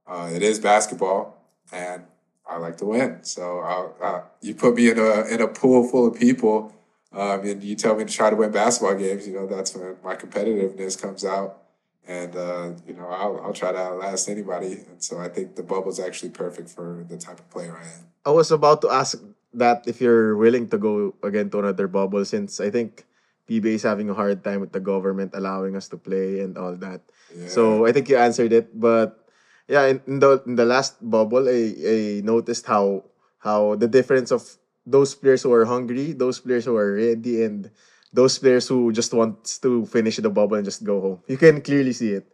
uh, 0.07 0.31
it 0.33 0.43
is 0.43 0.59
basketball 0.59 1.37
and 1.73 2.05
I 2.49 2.59
like 2.59 2.77
to 2.79 2.87
win. 2.87 3.19
So 3.23 3.61
I'll, 3.61 3.97
uh, 4.01 4.21
you 4.41 4.55
put 4.55 4.75
me 4.75 4.91
in 4.91 4.99
a 4.99 5.23
in 5.27 5.41
a 5.41 5.49
pool 5.49 5.89
full 5.89 6.07
of 6.07 6.15
people 6.19 6.75
um, 7.15 7.47
and 7.47 7.63
you 7.63 7.77
tell 7.77 7.95
me 7.95 8.05
to 8.05 8.13
try 8.13 8.31
to 8.31 8.37
win 8.37 8.51
basketball 8.51 8.97
games, 8.97 9.27
you 9.27 9.35
know, 9.35 9.47
that's 9.47 9.75
when 9.75 9.97
my 10.03 10.17
competitiveness 10.17 11.01
comes 11.01 11.25
out. 11.25 11.63
And, 12.07 12.37
uh, 12.37 12.73
you 12.87 12.93
know, 12.93 13.09
I'll, 13.09 13.41
I'll 13.41 13.53
try 13.57 13.73
to 13.73 13.79
outlast 13.79 14.29
anybody. 14.29 14.85
And 14.91 15.03
so 15.03 15.19
I 15.19 15.29
think 15.29 15.57
the 15.57 15.63
bubble's 15.63 15.99
actually 15.99 16.31
perfect 16.31 16.69
for 16.69 17.07
the 17.09 17.17
type 17.17 17.39
of 17.39 17.49
player 17.49 17.73
I 17.73 17.85
am. 17.85 18.05
I 18.27 18.31
was 18.31 18.51
about 18.51 18.83
to 18.83 18.91
ask 18.91 19.17
that 19.55 19.85
if 19.87 20.01
you're 20.01 20.37
willing 20.37 20.69
to 20.69 20.77
go 20.77 21.15
again 21.23 21.49
to 21.51 21.61
another 21.61 21.89
bubble 21.89 22.25
since 22.25 22.61
I 22.61 22.69
think 22.69 23.07
PBA 23.49 23.81
is 23.81 23.83
having 23.83 24.11
a 24.11 24.15
hard 24.15 24.43
time 24.43 24.61
with 24.61 24.73
the 24.73 24.81
government 24.81 25.33
allowing 25.35 25.77
us 25.77 25.89
to 25.89 25.97
play 25.97 26.41
and 26.41 26.59
all 26.59 26.75
that. 26.77 27.01
Yeah. 27.35 27.49
So 27.49 27.87
I 27.87 27.93
think 27.93 28.09
you 28.09 28.17
answered 28.17 28.53
it, 28.53 28.79
but 28.79 29.25
yeah, 29.69 29.87
in, 29.87 30.01
in 30.07 30.19
the 30.21 30.43
in 30.47 30.57
the 30.57 30.65
last 30.65 30.97
bubble, 31.01 31.49
I, 31.49 31.73
I 31.73 32.21
noticed 32.25 32.67
how 32.67 33.05
how 33.39 33.77
the 33.77 33.89
difference 33.89 34.33
of 34.33 34.45
those 34.87 35.15
players 35.15 35.43
who 35.43 35.53
are 35.53 35.65
hungry, 35.65 36.13
those 36.13 36.41
players 36.41 36.65
who 36.65 36.77
are 36.77 36.95
ready, 36.95 37.43
and 37.45 37.71
those 38.13 38.39
players 38.39 38.69
who 38.69 38.93
just 38.93 39.13
wants 39.13 39.59
to 39.59 39.85
finish 39.87 40.17
the 40.17 40.31
bubble 40.31 40.57
and 40.57 40.65
just 40.65 40.85
go 40.85 41.01
home. 41.01 41.19
You 41.27 41.37
can 41.37 41.61
clearly 41.61 41.93
see 41.93 42.13
it. 42.13 42.27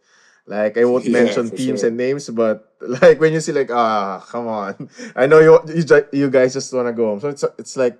Like 0.45 0.77
I 0.77 0.85
won't 0.85 1.05
Yeah, 1.09 1.23
mention 1.23 1.49
teams 1.51 1.81
sure. 1.81 1.87
and 1.87 1.97
names, 1.97 2.29
but 2.29 2.73
like 3.01 3.19
when 3.19 3.33
you 3.33 3.39
see 3.41 3.51
like 3.53 3.71
ah 3.71 4.19
come 4.27 4.47
on, 4.47 4.89
I 5.15 5.25
know 5.27 5.39
you 5.39 5.59
you, 5.73 5.83
you 6.11 6.29
guys 6.29 6.53
just 6.53 6.73
wanna 6.73 6.93
go 6.93 7.13
home. 7.15 7.19
So 7.19 7.29
it's 7.29 7.43
it's 7.57 7.77
like 7.77 7.97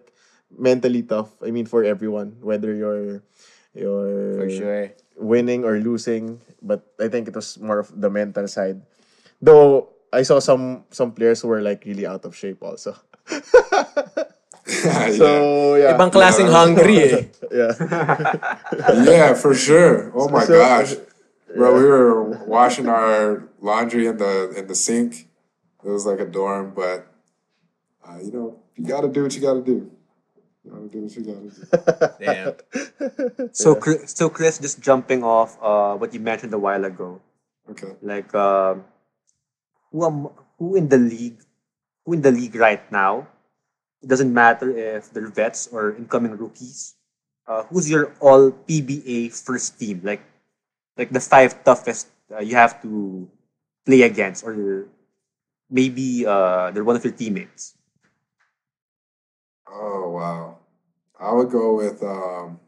mentally 0.52 1.04
tough. 1.04 1.32
I 1.44 1.52
mean 1.52 1.66
for 1.66 1.84
everyone, 1.84 2.38
whether 2.42 2.74
you're 2.74 3.22
you're 3.74 4.50
sure. 4.50 4.92
winning 5.18 5.64
or 5.64 5.80
losing, 5.80 6.42
but 6.62 6.84
I 7.00 7.08
think 7.08 7.28
it 7.28 7.36
was 7.36 7.60
more 7.60 7.80
of 7.80 7.92
the 7.94 8.10
mental 8.10 8.48
side. 8.48 8.82
Though 9.42 9.90
I 10.12 10.24
saw 10.24 10.40
some 10.40 10.84
some 10.92 11.12
players 11.14 11.42
who 11.42 11.48
were 11.50 11.62
like 11.62 11.86
really 11.86 12.06
out 12.06 12.26
of 12.26 12.36
shape 12.36 12.62
also. 12.64 12.96
yeah. 14.86 15.12
So 15.12 15.28
yeah, 15.76 15.94
Ibang 15.98 16.12
klaseng 16.12 16.48
Yeah. 16.48 16.56
hungry 16.56 16.98
eh. 17.00 17.22
yeah, 17.52 17.72
yeah, 19.06 19.30
for 19.34 19.54
sure. 19.54 20.12
Oh 20.16 20.30
my 20.30 20.44
So- 20.46 20.58
gosh. 20.60 20.96
Bro, 21.52 21.76
we 21.76 21.84
were 21.84 22.24
washing 22.48 22.88
our 22.88 23.44
laundry 23.60 24.08
in 24.08 24.16
the 24.16 24.56
in 24.56 24.72
the 24.72 24.76
sink. 24.76 25.28
It 25.84 25.92
was 25.92 26.08
like 26.08 26.24
a 26.24 26.26
dorm, 26.30 26.72
but 26.72 27.12
uh, 28.08 28.24
you 28.24 28.32
know, 28.32 28.48
you 28.80 28.88
gotta 28.88 29.12
do 29.12 29.28
what 29.28 29.36
you 29.36 29.42
gotta 29.44 29.60
do. 29.60 29.92
You 30.64 30.72
gotta 30.72 30.88
do 30.88 31.00
what 31.04 31.12
you 31.12 31.24
gotta 31.28 31.52
do. 31.52 31.60
Damn. 32.24 33.52
So, 33.52 33.76
Chris, 33.76 34.16
so 34.16 34.30
Chris, 34.32 34.64
just 34.64 34.80
jumping 34.80 35.28
off 35.28 35.58
uh, 35.60 36.00
what 36.00 36.14
you 36.16 36.22
mentioned 36.24 36.54
a 36.56 36.60
while 36.62 36.86
ago, 36.88 37.20
Okay. 37.68 38.00
like 38.00 38.32
um, 38.32 38.86
who 39.92 40.06
am, 40.08 40.30
who 40.56 40.76
in 40.80 40.88
the 40.88 40.98
league, 41.04 41.42
who 42.06 42.14
in 42.14 42.22
the 42.22 42.32
league 42.32 42.56
right 42.56 42.86
now? 42.96 43.28
It 44.02 44.10
doesn't 44.10 44.34
matter 44.34 44.76
if 44.76 45.12
they're 45.14 45.28
vets 45.30 45.68
or 45.72 45.96
incoming 45.96 46.38
rookies. 46.38 46.96
Uh, 47.48 47.64
who's 47.70 47.90
your 47.90 48.14
all 48.20 48.52
PBA 48.52 49.34
first 49.34 49.80
team? 49.80 50.02
Like, 50.04 50.22
like 50.98 51.10
the 51.12 51.20
five 51.20 51.64
toughest 51.64 52.08
uh, 52.34 52.40
you 52.42 52.56
have 52.56 52.82
to 52.82 53.30
play 53.86 54.02
against, 54.04 54.44
or 54.44 54.88
maybe 55.70 56.26
uh, 56.26 56.72
they're 56.72 56.84
one 56.84 56.96
of 56.96 57.04
your 57.04 57.14
teammates. 57.14 57.76
Oh 59.72 60.10
wow. 60.10 60.58
I 61.20 61.32
would 61.34 61.50
go 61.50 61.76
with 61.76 62.04
um 62.04 62.60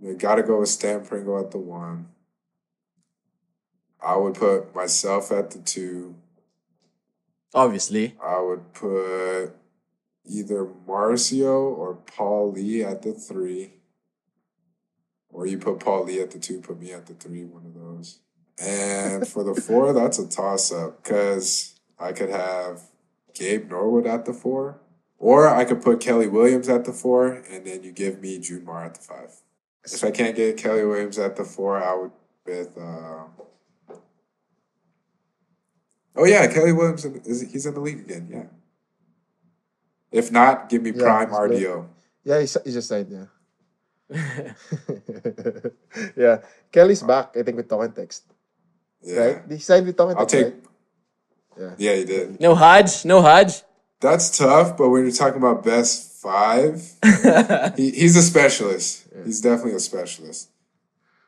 you 0.00 0.14
gotta 0.14 0.42
go 0.42 0.60
with 0.60 0.68
Stan 0.68 1.04
Pringle 1.04 1.38
at 1.38 1.50
the 1.50 1.58
one. 1.58 2.08
I 4.02 4.16
would 4.16 4.34
put 4.34 4.74
myself 4.74 5.32
at 5.32 5.50
the 5.50 5.58
two. 5.60 6.14
Obviously. 7.54 8.14
I 8.22 8.40
would 8.40 8.72
put 8.72 9.52
either 10.26 10.64
Marcio 10.64 11.76
or 11.76 11.94
Paul 11.94 12.52
Lee 12.52 12.82
at 12.82 13.02
the 13.02 13.12
three. 13.12 13.74
Or 15.30 15.46
you 15.46 15.58
put 15.58 15.80
Paul 15.80 16.04
Lee 16.04 16.20
at 16.20 16.30
the 16.30 16.38
two, 16.38 16.60
put 16.60 16.80
me 16.80 16.92
at 16.92 17.06
the 17.06 17.14
three, 17.14 17.44
one 17.44 17.66
of 17.66 17.74
those. 17.74 18.20
And 18.62 19.26
for 19.26 19.42
the 19.42 19.60
four, 19.60 19.92
that's 19.94 20.18
a 20.18 20.28
toss 20.28 20.72
up 20.72 21.02
because 21.02 21.74
I 21.98 22.12
could 22.12 22.30
have 22.30 22.82
Gabe 23.34 23.68
Norwood 23.68 24.06
at 24.06 24.24
the 24.24 24.32
four, 24.32 24.78
or 25.18 25.48
I 25.48 25.64
could 25.64 25.82
put 25.82 26.00
Kelly 26.00 26.28
Williams 26.28 26.68
at 26.68 26.84
the 26.84 26.92
four, 26.92 27.42
and 27.50 27.66
then 27.66 27.82
you 27.82 27.90
give 27.90 28.20
me 28.20 28.38
June 28.38 28.64
Mar 28.64 28.84
at 28.84 28.94
the 28.94 29.00
five. 29.00 29.32
If 29.84 30.04
I 30.04 30.12
can't 30.12 30.36
get 30.36 30.56
Kelly 30.56 30.84
Williams 30.84 31.18
at 31.18 31.36
the 31.36 31.44
four, 31.44 31.82
I 31.82 31.94
would 31.94 32.12
with. 32.46 32.76
Uh, 32.76 33.24
oh 36.16 36.24
yeah, 36.24 36.46
Kelly 36.52 36.72
Williams 36.72 37.04
is 37.04 37.50
he's 37.50 37.66
in 37.66 37.74
the 37.74 37.80
league 37.80 38.00
again? 38.00 38.28
Yeah. 38.30 38.44
If 40.14 40.30
not, 40.30 40.68
give 40.70 40.82
me 40.86 40.92
Yeah, 40.94 41.02
prime 41.02 41.28
he's 41.28 41.38
good. 41.38 41.50
RDO. 41.50 41.86
yeah. 42.24 42.38
he's, 42.40 42.54
he 42.64 42.70
just 42.72 42.86
signed. 42.88 43.10
Yeah, 43.10 43.26
yeah. 46.16 46.38
Kelly's 46.70 47.02
uh, 47.02 47.06
back. 47.06 47.36
I 47.36 47.42
think 47.42 47.56
with 47.56 47.68
Talk 47.68 47.84
and 47.84 47.94
Text. 47.94 48.24
Yeah, 49.02 49.20
Right? 49.20 49.42
He 49.50 49.58
signed 49.58 49.86
with 49.86 49.96
Talk 49.96 50.10
and 50.10 50.18
I'll 50.18 50.26
Text. 50.26 50.52
take. 50.54 50.64
right? 51.56 51.74
Yeah. 51.78 51.90
Yeah, 51.90 51.96
he 51.98 52.04
did. 52.04 52.40
No 52.40 52.54
Hodge? 52.54 53.04
No 53.04 53.22
Hodge? 53.22 53.62
That's 54.00 54.36
tough, 54.36 54.76
but 54.76 54.88
when 54.90 55.02
you're 55.04 55.12
talking 55.12 55.38
about 55.38 55.64
best 55.64 56.20
five, 56.20 56.82
he, 57.76 57.90
he's 57.90 58.16
a 58.16 58.22
specialist. 58.22 59.06
He's 59.24 59.40
definitely 59.40 59.74
a 59.74 59.80
specialist. 59.80 60.50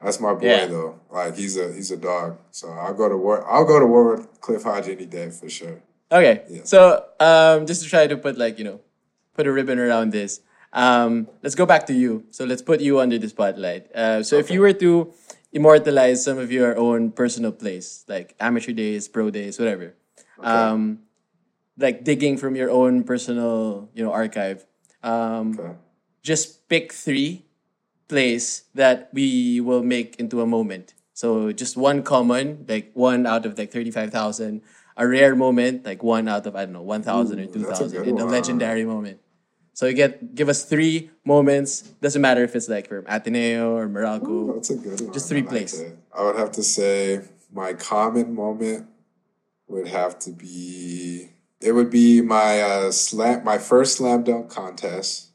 That's 0.03 0.21
my 0.21 0.35
boy 0.35 0.47
Yeah. 0.47 0.67
though. 0.67 1.01
Like 1.11 1.37
he's 1.37 1.57
a 1.57 1.73
he's 1.73 1.91
a 1.91 1.97
dog. 1.97 2.39
So 2.51 2.69
I'll 2.71 2.95
go 2.95 3.09
to 3.09 3.17
war. 3.17 3.47
I'll 3.51 3.65
go 3.65 3.81
to 3.81 3.87
war 3.87 4.17
with 4.17 4.41
Cliff 4.41 4.63
Hodge 4.65 4.89
any 4.89 5.07
day 5.07 5.31
for 5.31 5.49
sure. 5.49 5.81
Okay. 6.11 6.43
Yeah. 6.49 6.61
So 6.65 7.05
um, 7.21 7.67
just 7.67 7.83
to 7.83 7.89
try 7.89 8.07
to 8.07 8.17
put 8.17 8.39
like, 8.39 8.59
you 8.59 8.65
know, 8.65 8.81
put 9.35 9.47
a 9.47 9.53
ribbon 9.53 9.79
around 9.79 10.11
this. 10.13 10.41
Um, 10.73 11.29
let's 11.43 11.55
go 11.55 11.67
back 11.67 11.87
to 11.87 11.95
you. 11.95 12.25
So 12.31 12.45
let's 12.45 12.63
put 12.63 12.81
you 12.81 13.01
under 13.01 13.19
the 13.19 13.29
spotlight. 13.29 13.91
Uh, 13.95 14.23
so 14.23 14.37
if 14.37 14.51
you 14.51 14.61
were 14.61 14.73
to 14.75 15.13
immortalize 15.53 16.23
some 16.25 16.39
of 16.39 16.53
your 16.53 16.77
own 16.77 17.11
personal 17.13 17.53
plays, 17.53 18.05
like 18.09 18.35
amateur 18.41 18.73
days, 18.73 19.09
pro 19.09 19.31
days, 19.31 19.59
whatever, 19.59 19.95
um, 20.43 21.01
like 21.79 22.05
digging 22.05 22.37
from 22.37 22.57
your 22.57 22.71
own 22.71 23.05
personal, 23.05 23.89
you 23.95 24.05
know, 24.05 24.13
archive, 24.13 24.67
um, 25.03 25.59
Okay. 25.59 25.73
just 26.23 26.69
pick 26.69 26.93
three 26.93 27.47
plays 28.09 28.65
that 28.75 29.09
we 29.13 29.61
will 29.61 29.83
make 29.83 30.17
into 30.21 30.41
a 30.43 30.47
moment. 30.47 30.95
So 31.15 31.53
just 31.53 31.77
one 31.77 32.03
common, 32.03 32.67
like 32.69 32.91
one 32.93 33.27
out 33.27 33.47
of 33.47 33.57
like 33.59 33.73
35,000. 33.73 34.61
A 34.97 35.07
rare 35.07 35.35
moment, 35.37 35.85
like 35.85 36.03
one 36.03 36.27
out 36.29 36.47
of, 36.47 36.57
I 36.57 36.65
don't 36.65 36.73
know, 36.73 36.83
1,000 36.83 37.39
or 37.39 37.43
Ooh, 37.43 37.47
that's 37.47 37.81
a 37.81 37.85
2,000. 37.85 37.99
good 37.99 38.09
And 38.09 38.19
a 38.21 38.25
one. 38.25 38.33
legendary 38.33 38.85
moment. 38.85 39.21
So 39.75 39.85
you 39.87 39.93
get, 39.93 40.35
give 40.35 40.49
us 40.49 40.65
three 40.65 41.11
moments. 41.25 41.83
Doesn't 42.01 42.23
matter 42.23 42.43
if 42.43 42.57
it's 42.57 42.69
like 42.69 42.89
from 42.89 43.05
Ateneo 43.07 43.77
or 43.77 43.89
Meralco. 43.89 44.55
That's 44.55 44.71
a 44.71 44.77
good 44.77 45.01
one. 45.03 45.13
Just 45.13 45.29
three 45.29 45.41
I 45.41 45.43
like 45.43 45.51
plays. 45.51 45.79
that. 45.79 45.97
I 46.17 46.23
would 46.25 46.37
have 46.37 46.51
to 46.53 46.63
say 46.63 47.21
my 47.53 47.75
common 47.75 48.35
moment 48.35 48.87
would 49.69 49.89
have 49.89 50.19
to 50.21 50.31
be 50.31 51.31
it 51.61 51.73
would 51.73 51.91
be 51.91 52.21
my 52.21 52.61
uh, 52.61 52.91
slam 52.91 53.43
my 53.45 53.59
first 53.59 53.97
slam 53.97 54.23
dunk 54.25 54.49
contest, 54.51 55.31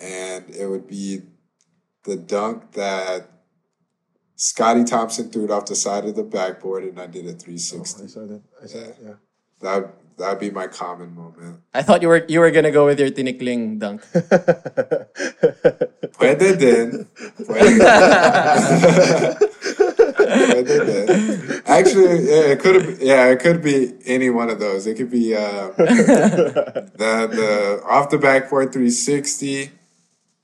and 0.00 0.48
it 0.50 0.66
would 0.66 0.86
be 0.88 1.22
the 2.04 2.16
dunk 2.16 2.72
that 2.72 3.30
Scottie 4.38 4.84
Thompson 4.84 5.30
threw 5.30 5.46
it 5.46 5.50
off 5.50 5.66
the 5.66 5.74
side 5.74 6.04
of 6.04 6.14
the 6.14 6.22
backboard, 6.22 6.84
and 6.84 7.00
I 7.00 7.08
did 7.08 7.26
a 7.26 7.32
360. 7.32 8.06
saw 8.06 8.24
that. 8.24 8.40
I 8.62 8.66
saw 8.66 8.78
that. 8.78 8.96
Yeah. 9.02 9.14
That 9.60 9.94
that'd 10.16 10.38
be 10.38 10.50
my 10.50 10.68
common 10.68 11.12
moment. 11.12 11.58
I 11.74 11.82
thought 11.82 12.02
you 12.02 12.08
were 12.08 12.24
you 12.28 12.38
were 12.38 12.52
gonna 12.52 12.70
go 12.70 12.86
with 12.86 13.00
your 13.00 13.10
tinikling 13.10 13.80
dunk. 13.80 14.02
Puede 16.14 16.54
din. 16.54 17.08
Puede 17.42 17.82
Puede 20.14 20.86
din. 20.86 21.62
Actually, 21.66 22.30
yeah, 22.30 22.54
it 22.54 22.60
could 22.60 22.76
have. 22.76 23.02
Yeah, 23.02 23.26
it 23.34 23.40
could 23.40 23.60
be 23.60 23.94
any 24.06 24.30
one 24.30 24.50
of 24.50 24.60
those. 24.60 24.86
It 24.86 24.96
could 24.96 25.10
be 25.10 25.34
uh, 25.34 25.74
the 25.76 27.26
the 27.26 27.82
off 27.84 28.10
the 28.10 28.18
backboard 28.18 28.72
360. 28.72 29.72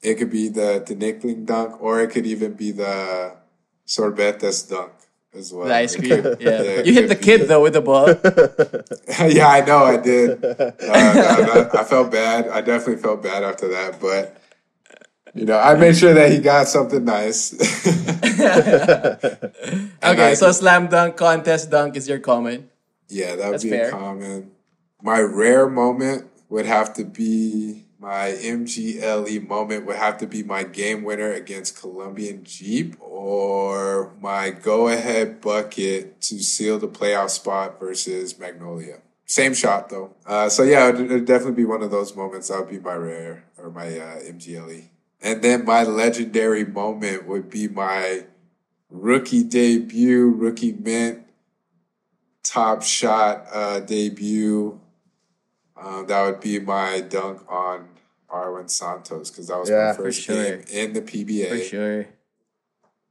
It 0.02 0.14
could 0.16 0.30
be 0.30 0.48
the 0.48 0.82
the 0.84 0.96
nickling 0.96 1.44
dunk, 1.44 1.80
or 1.80 2.00
it 2.02 2.10
could 2.10 2.26
even 2.26 2.54
be 2.54 2.72
the 2.72 3.43
sorbetes 3.86 4.68
dunk 4.68 4.92
as 5.34 5.52
well. 5.52 5.66
The 5.66 5.74
ice 5.74 5.96
cream. 5.96 6.10
Yeah. 6.40 6.62
it 6.62 6.86
You 6.86 6.92
hit 6.94 7.08
the 7.08 7.16
kid 7.16 7.48
though 7.48 7.62
with 7.62 7.72
the 7.74 7.80
ball. 7.82 8.08
yeah, 9.30 9.48
I 9.48 9.60
know 9.64 9.78
I 9.84 9.96
did. 9.96 10.42
Uh, 10.44 11.12
no, 11.14 11.54
that- 11.54 11.70
I 11.74 11.84
felt 11.84 12.10
bad. 12.12 12.48
I 12.48 12.60
definitely 12.60 13.02
felt 13.02 13.22
bad 13.22 13.42
after 13.42 13.68
that, 13.68 14.00
but 14.00 14.36
you 15.34 15.44
know, 15.44 15.58
I 15.58 15.74
made 15.74 15.96
sure 15.96 16.14
that 16.14 16.30
he 16.30 16.38
got 16.38 16.68
something 16.68 17.04
nice. 17.04 17.52
Okay, 20.02 20.30
I- 20.30 20.34
so 20.34 20.52
slam 20.52 20.86
dunk, 20.88 21.16
contest 21.16 21.70
dunk 21.70 21.96
is 21.96 22.08
your 22.08 22.18
comment. 22.20 22.68
yeah, 23.08 23.34
that 23.36 23.44
would 23.46 23.52
That's 23.54 23.64
be 23.64 23.70
fair. 23.70 23.90
common. 23.90 24.50
My 25.02 25.20
rare 25.20 25.68
moment 25.68 26.26
would 26.48 26.66
have 26.66 26.94
to 26.94 27.04
be 27.04 27.83
my 28.04 28.32
MGLE 28.32 29.48
moment 29.48 29.86
would 29.86 29.96
have 29.96 30.18
to 30.18 30.26
be 30.26 30.42
my 30.42 30.62
game 30.62 31.04
winner 31.04 31.32
against 31.32 31.80
Columbian 31.80 32.42
Dyip 32.42 33.00
or 33.00 34.12
my 34.20 34.50
go 34.50 34.88
ahead 34.88 35.40
bucket 35.40 36.20
to 36.20 36.38
seal 36.38 36.78
the 36.78 36.86
playoff 36.86 37.30
spot 37.30 37.80
versus 37.80 38.38
Magnolia. 38.38 38.98
Same 39.24 39.54
shot 39.54 39.88
though. 39.88 40.14
Uh, 40.26 40.50
so 40.50 40.64
yeah, 40.64 40.90
it'd, 40.90 41.00
it'd 41.00 41.24
definitely 41.24 41.54
be 41.54 41.64
one 41.64 41.82
of 41.82 41.90
those 41.90 42.14
moments. 42.14 42.48
That 42.48 42.60
would 42.60 42.68
be 42.68 42.78
my 42.78 42.92
rare 42.92 43.46
or 43.56 43.70
my 43.70 43.86
uh, 43.86 44.20
MGLE. 44.20 44.84
And 45.22 45.40
then 45.40 45.64
my 45.64 45.84
legendary 45.84 46.66
moment 46.66 47.26
would 47.26 47.48
be 47.48 47.68
my 47.68 48.26
rookie 48.90 49.44
debut, 49.44 50.28
rookie 50.28 50.72
mint, 50.72 51.24
top 52.42 52.82
shot 52.82 53.46
uh, 53.50 53.80
debut. 53.80 54.78
Um, 55.74 56.06
that 56.06 56.22
would 56.26 56.40
be 56.40 56.58
my 56.58 57.00
dunk 57.00 57.40
on 57.50 57.93
Arwind 58.34 58.70
Santos 58.70 59.30
because 59.30 59.46
that 59.48 59.58
was 59.62 59.70
Yeah, 59.70 59.90
my 59.90 59.92
for 59.94 60.02
first 60.10 60.20
sure. 60.26 60.34
game 60.42 60.64
in 60.70 60.92
the 60.92 61.02
PBA. 61.02 61.48
For 61.54 61.60
sure. 61.62 62.00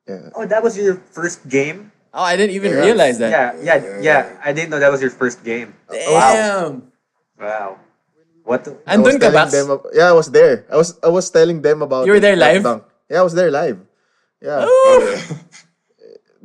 Yeah. 0.08 0.36
Oh, 0.36 0.44
that 0.46 0.60
was 0.62 0.76
your 0.76 1.00
first 1.16 1.48
game? 1.48 1.92
Oh, 2.14 2.22
I 2.22 2.36
didn't 2.36 2.54
even 2.60 2.72
Yeah. 2.76 2.84
realize 2.86 3.18
that. 3.24 3.32
Yeah, 3.32 3.48
yeah, 3.64 3.78
yeah. 4.04 4.24
I 4.44 4.52
didn't 4.54 4.70
know 4.70 4.80
that 4.84 4.92
was 4.92 5.02
your 5.02 5.10
first 5.16 5.42
game. 5.48 5.74
Damn. 5.90 6.92
Wow. 7.40 7.80
What 8.44 8.68
the? 8.68 8.76
I 8.86 9.00
was 9.00 9.16
Andun 9.16 9.24
ka, 9.24 9.32
telling 9.32 9.40
Bax? 9.40 9.52
them 9.56 9.68
ab- 9.72 9.88
yeah, 9.96 10.10
I 10.12 10.16
was 10.16 10.28
there. 10.28 10.66
I 10.68 10.76
was 10.76 10.90
I 11.00 11.08
was 11.08 11.26
telling 11.32 11.64
them 11.64 11.80
about 11.82 12.04
You 12.06 12.12
were 12.12 12.20
there 12.20 12.36
live? 12.36 12.62
dunk. 12.64 12.84
Yeah, 13.08 13.24
I 13.24 13.24
was 13.24 13.32
there 13.34 13.48
live. 13.50 13.80
Yeah. 14.44 14.68
Oh, 14.68 15.00
yeah. 15.00 15.38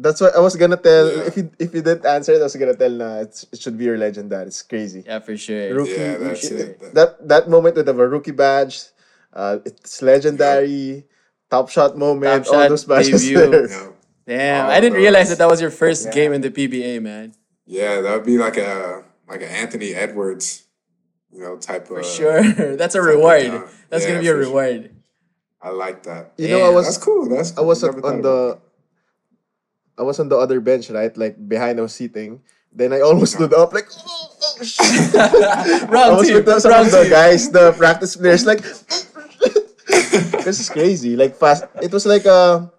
That's 0.01 0.20
what 0.20 0.34
I 0.36 0.38
was 0.38 0.55
gonna 0.55 0.76
tell. 0.78 1.11
Yeah. 1.11 1.22
If 1.26 1.36
you 1.36 1.51
if 1.59 1.74
you 1.74 1.82
didn't 1.82 2.07
answer 2.07 2.32
it, 2.32 2.40
I 2.40 2.44
was 2.46 2.55
gonna 2.55 2.76
tell 2.78 2.90
na 2.90 3.18
it's, 3.26 3.44
it 3.53 3.59
should 3.61 3.76
be 3.76 3.84
your 3.84 3.99
legend 3.99 4.30
that 4.30 4.46
it's 4.46 4.62
crazy. 4.62 5.03
Yeah, 5.05 5.18
for 5.18 5.36
sure. 5.36 5.74
Rookie, 5.74 5.90
Yeah, 5.99 6.16
that's 6.18 6.51
rookie- 6.51 6.62
it. 6.86 6.94
That 6.94 7.18
that 7.28 7.49
moment 7.51 7.74
with 7.76 7.86
the 7.86 7.94
rookie 7.94 8.30
badge, 8.30 8.80
uh, 9.34 9.59
it's 9.66 10.01
legendary. 10.03 11.05
Top 11.51 11.68
shot 11.70 11.96
moment, 11.99 12.44
Top 12.44 12.55
all 12.55 12.61
shot 12.62 12.68
those 12.68 12.84
badges 12.84 13.22
debut. 13.26 13.51
there. 13.51 13.68
Yeah. 14.28 14.36
Damn, 14.36 14.64
All 14.66 14.70
I 14.72 14.80
didn't 14.80 14.99
realize 15.01 15.30
that 15.30 15.38
that 15.38 15.49
was 15.49 15.59
your 15.59 15.70
first 15.72 16.12
game 16.12 16.34
in 16.34 16.42
the 16.42 16.51
PBA, 16.51 17.01
man. 17.01 17.32
Yeah, 17.64 18.03
that 18.03 18.12
would 18.14 18.26
be 18.28 18.36
like 18.36 18.59
a 18.59 19.03
like 19.26 19.40
an 19.40 19.49
Anthony 19.49 19.94
Edwards, 19.94 20.64
you 21.32 21.40
know, 21.40 21.57
type 21.57 21.88
For 21.88 22.01
of 22.01 22.05
For 22.07 22.12
sure. 22.12 22.76
That's 22.80 22.94
a 22.94 23.01
reward. 23.01 23.64
That's 23.88 24.05
Yeah, 24.05 24.11
gonna 24.11 24.20
be 24.20 24.28
a 24.28 24.36
for 24.36 24.44
sure. 24.44 24.53
reward. 24.53 24.90
I 25.62 25.70
like 25.70 26.03
that. 26.05 26.32
You 26.36 26.49
know, 26.49 26.61
I 26.61 26.64
Damn. 26.68 26.74
was 26.74 26.84
That's 26.86 26.99
cool. 27.03 27.26
That's 27.28 27.53
I 27.53 27.55
cool. 27.57 27.66
was 27.66 27.82
on 27.82 27.90
thought 27.92 27.99
about 27.99 28.22
the 28.22 28.59
I 29.99 30.03
was 30.03 30.20
on 30.20 30.28
the 30.28 30.36
other 30.38 30.61
bench, 30.61 30.90
right? 30.90 31.14
Like 31.16 31.36
behind 31.36 31.78
I 31.78 31.82
was 31.82 31.94
seating. 31.94 32.40
Then 32.72 32.92
I 32.92 33.01
almost 33.01 33.34
stood 33.34 33.53
up 33.55 33.72
like 33.72 33.88
oh, 33.90 34.36
oh, 34.61 34.62
shit. 34.62 35.14
I 35.16 36.11
was 36.14 36.28
two. 36.28 36.34
with 36.34 36.46
the, 36.46 36.61
some 36.61 36.70
Round 36.70 36.86
of 36.86 36.92
the 36.92 37.05
two. 37.05 37.11
guys, 37.11 37.51
the 37.51 37.72
practice 37.72 38.14
players, 38.16 38.44
like 38.46 38.62
this 40.44 40.61
is 40.61 40.68
crazy. 40.68 41.16
Like 41.16 41.34
fast. 41.36 41.64
It 41.82 41.92
was 41.92 42.07
like 42.07 42.26
a. 42.26 42.70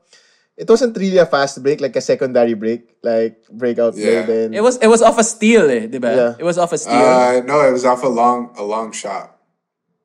It 0.59 0.67
wasn't 0.69 0.95
really 0.97 1.17
a 1.17 1.25
fast 1.25 1.63
break, 1.63 1.79
like 1.79 1.95
a 1.95 2.01
secondary 2.01 2.53
break, 2.53 2.97
like 3.01 3.47
breakout 3.49 3.93
play. 3.95 4.13
Yeah. 4.19 4.23
Then 4.27 4.53
It 4.53 4.61
was 4.61 4.75
it 4.77 4.87
was 4.87 5.01
off 5.01 5.17
a 5.17 5.23
steal, 5.23 5.69
eh, 5.71 5.87
diba? 5.87 6.11
Yeah. 6.15 6.35
It 6.37 6.43
was 6.43 6.57
off 6.57 6.73
a 6.73 6.77
steal. 6.77 6.99
Uh, 6.99 7.39
no, 7.47 7.63
it 7.63 7.71
was 7.71 7.85
off 7.85 8.03
a 8.03 8.11
long 8.11 8.51
a 8.57 8.63
long 8.63 8.91
shot, 8.91 9.39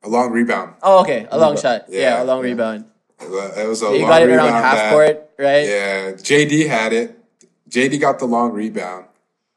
a 0.03 0.07
long 0.09 0.31
rebound. 0.31 0.75
oh, 0.81 1.01
okay. 1.03 1.27
A 1.29 1.37
long 1.37 1.57
shot. 1.59 1.85
Yeah, 1.89 1.99
Yeah, 1.99 2.23
a 2.23 2.25
long 2.25 2.39
yeah. 2.39 2.51
rebound. 2.55 2.85
It 3.21 3.29
was, 3.29 3.57
it 3.57 3.67
was 3.67 3.81
a 3.81 3.85
You 3.85 3.99
long 3.99 4.09
got 4.09 4.21
it 4.21 4.25
rebound 4.25 4.49
around 4.49 4.63
half 4.63 4.75
that- 4.75 4.91
court, 4.91 5.29
right? 5.39 5.67
Yeah, 5.67 6.11
JD 6.13 6.67
had 6.67 6.93
it. 6.93 7.17
JD 7.69 7.99
got 7.99 8.19
the 8.19 8.25
long 8.25 8.51
rebound. 8.51 9.05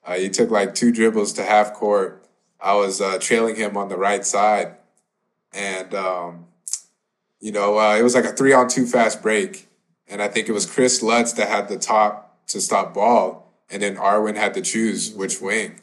Uh, 0.05 0.15
he 0.15 0.29
took 0.29 0.51
like 0.51 0.75
two 0.75 0.91
dribbles 0.93 1.33
to 1.35 1.43
half 1.45 1.75
court. 1.75 2.25
I 2.61 2.75
was 2.75 3.01
uh, 3.01 3.19
trailing 3.21 3.57
him 3.57 3.77
on 3.77 3.89
the 3.89 3.97
right 3.97 4.25
side, 4.25 4.75
and 5.53 5.95
um, 5.95 6.47
you 7.41 7.53
know 7.53 7.79
uh, 7.79 7.97
it 7.97 8.03
was 8.03 8.15
like 8.15 8.25
a 8.25 8.33
three 8.33 8.53
on 8.53 8.69
two 8.69 8.87
fast 8.87 9.23
break, 9.23 9.69
and 10.09 10.23
I 10.23 10.29
think 10.29 10.49
it 10.49 10.53
was 10.53 10.67
Chris 10.67 11.03
Lutz 11.03 11.33
that 11.35 11.49
had 11.49 11.69
the 11.69 11.79
top 11.79 12.47
to 12.49 12.61
stop 12.61 12.95
ball, 12.95 13.53
and 13.71 13.83
then 13.83 13.97
Arwind 13.97 14.37
had 14.37 14.55
to 14.55 14.63
choose 14.63 15.13
which 15.13 15.41
wing. 15.41 15.81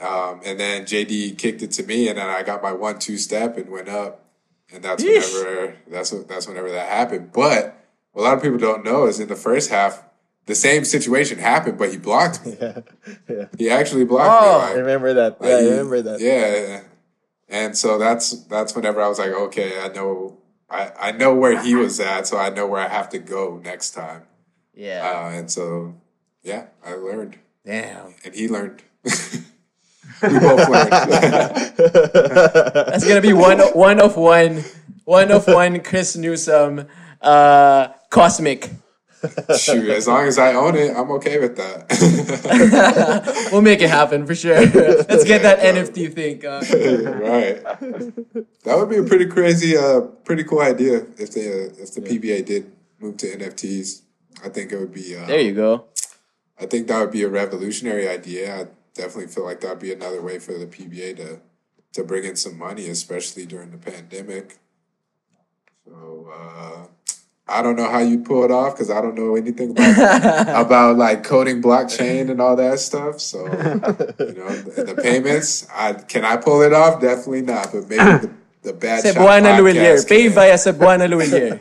Um, 0.00 0.40
and 0.44 0.58
then 0.58 0.84
JD 0.84 1.36
kicked 1.36 1.60
it 1.60 1.72
to 1.72 1.82
me, 1.82 2.08
and 2.08 2.16
then 2.16 2.28
I 2.30 2.42
got 2.42 2.62
my 2.62 2.72
one 2.72 2.98
two 2.98 3.18
step 3.18 3.58
and 3.58 3.68
went 3.68 3.88
up, 3.88 4.24
and 4.72 4.82
that's 4.82 5.02
Yeesh. 5.02 5.32
whenever 5.44 5.76
that's 5.88 6.10
that's 6.24 6.46
whenever 6.48 6.70
that 6.70 6.88
happened. 6.88 7.32
But 7.32 7.76
what 8.12 8.22
a 8.22 8.24
lot 8.24 8.36
of 8.36 8.42
people 8.42 8.58
don't 8.58 8.84
know 8.84 9.06
is 9.06 9.20
in 9.20 9.28
the 9.28 9.36
first 9.36 9.70
half, 9.70 10.02
the 10.46 10.54
same 10.54 10.84
situation 10.84 11.38
happened, 11.38 11.78
but 11.78 11.90
he 11.90 11.96
blocked 11.98 12.44
me. 12.46 12.56
yeah. 13.28 13.46
He 13.58 13.70
actually 13.70 14.04
blocked 14.04 14.42
Oh. 14.44 14.58
me. 14.66 14.72
I 14.72 14.78
remember 14.78 15.14
that. 15.14 15.40
like, 15.40 15.50
Yeah, 15.50 15.56
I 15.56 15.60
remember 15.62 16.02
that. 16.02 16.20
Yeah, 16.20 16.82
and 17.48 17.76
so 17.76 17.98
that's 17.98 18.44
that's 18.46 18.74
whenever 18.74 19.00
I 19.00 19.08
was 19.08 19.18
like, 19.18 19.32
okay, 19.32 19.80
I 19.80 19.88
know. 19.88 20.36
I, 20.72 20.92
I 21.00 21.12
know 21.12 21.34
where 21.34 21.60
he 21.60 21.74
was 21.74 21.98
at, 21.98 22.28
so 22.28 22.38
I 22.38 22.48
know 22.48 22.64
where 22.64 22.80
I 22.80 22.86
have 22.86 23.08
to 23.08 23.18
go 23.18 23.60
next 23.64 23.90
time. 23.90 24.22
Yeah. 24.72 25.02
Uh, 25.04 25.30
and 25.36 25.50
so, 25.50 25.96
yeah, 26.44 26.66
I 26.86 26.94
learned, 26.94 27.40
Damn. 27.66 28.14
and 28.24 28.32
he 28.36 28.46
learned. 28.48 28.84
we 30.22 30.38
both 30.38 30.68
learned. 30.68 30.92
That's 32.86 33.06
gonna 33.06 33.20
be 33.20 33.32
one 33.32 33.60
one 33.72 34.00
of 34.00 34.16
one 34.16 34.64
one 35.04 35.30
of 35.30 35.46
one 35.46 35.80
Chris 35.82 36.16
Newsome 36.16 36.86
uh 37.20 37.88
cosmic. 38.10 38.70
Shoot, 39.58 39.90
as 39.90 40.08
long 40.08 40.26
as 40.26 40.38
I 40.38 40.54
own 40.54 40.76
it, 40.76 40.96
I'm 40.96 41.10
okay 41.12 41.38
with 41.38 41.56
that. 41.56 41.90
We'll 43.52 43.60
make 43.60 43.82
it 43.82 43.90
happen 43.90 44.26
for 44.26 44.34
sure. 44.34 44.60
Let's 44.60 45.24
get 45.24 45.42
that 45.42 45.60
NFT 45.60 46.14
thing. 46.14 46.40
Right. 47.20 47.62
That 48.64 48.78
would 48.78 48.88
be 48.88 48.96
a 48.96 49.02
pretty 49.02 49.26
crazy, 49.26 49.76
uh, 49.76 50.00
pretty 50.24 50.44
cool 50.44 50.60
idea 50.60 51.04
if 51.18 51.32
the 51.32 51.40
uh, 51.40 51.82
if 51.82 51.94
the 51.94 52.00
PBA 52.00 52.46
did 52.46 52.72
move 52.98 53.16
to 53.18 53.26
NFTs. 53.36 54.02
I 54.44 54.48
think 54.48 54.72
it 54.72 54.78
would 54.78 54.94
be. 54.94 55.16
Uh, 55.16 55.26
there 55.26 55.40
you 55.40 55.52
go. 55.52 55.84
I 56.58 56.66
think 56.66 56.88
that 56.88 57.00
would 57.00 57.10
be 57.10 57.22
a 57.22 57.28
revolutionary 57.28 58.08
idea. 58.08 58.68
Definitely 58.94 59.28
feel 59.28 59.44
like 59.44 59.60
that 59.60 59.70
would 59.70 59.78
be 59.78 59.92
another 59.92 60.20
way 60.20 60.38
for 60.38 60.52
the 60.52 60.66
PBA 60.66 61.16
to 61.16 61.40
to 61.92 62.04
bring 62.04 62.24
in 62.24 62.36
some 62.36 62.56
money, 62.56 62.88
especially 62.88 63.46
during 63.46 63.70
the 63.70 63.78
pandemic. 63.78 64.58
So 65.84 66.30
uh, 66.32 66.86
I 67.48 67.62
don't 67.62 67.74
know 67.76 67.90
how 67.90 67.98
you 67.98 68.20
pull 68.20 68.44
it 68.44 68.50
off 68.50 68.74
because 68.74 68.90
I 68.90 69.00
don't 69.00 69.16
know 69.16 69.34
anything 69.34 69.70
about 69.70 70.48
about 70.66 70.96
like 70.96 71.24
coding 71.24 71.60
blockchain 71.60 72.30
and 72.30 72.40
all 72.40 72.54
that 72.56 72.78
stuff. 72.78 73.20
So 73.20 73.44
you 73.46 73.52
know 73.52 74.50
the, 74.50 74.84
the 74.94 75.00
payments. 75.02 75.66
I 75.74 75.94
can 75.94 76.24
I 76.24 76.36
pull 76.36 76.62
it 76.62 76.72
off? 76.72 77.00
Definitely 77.00 77.42
not. 77.42 77.72
But 77.72 77.88
maybe 77.88 77.96
the, 78.04 78.30
the 78.62 78.72
bad 78.72 79.04
Cebuana 79.04 79.58
Lhuillier. 79.58 80.06
Pay 80.06 80.28
via 80.28 80.54
Cebuana 80.54 81.08
Lhuillier. 81.08 81.58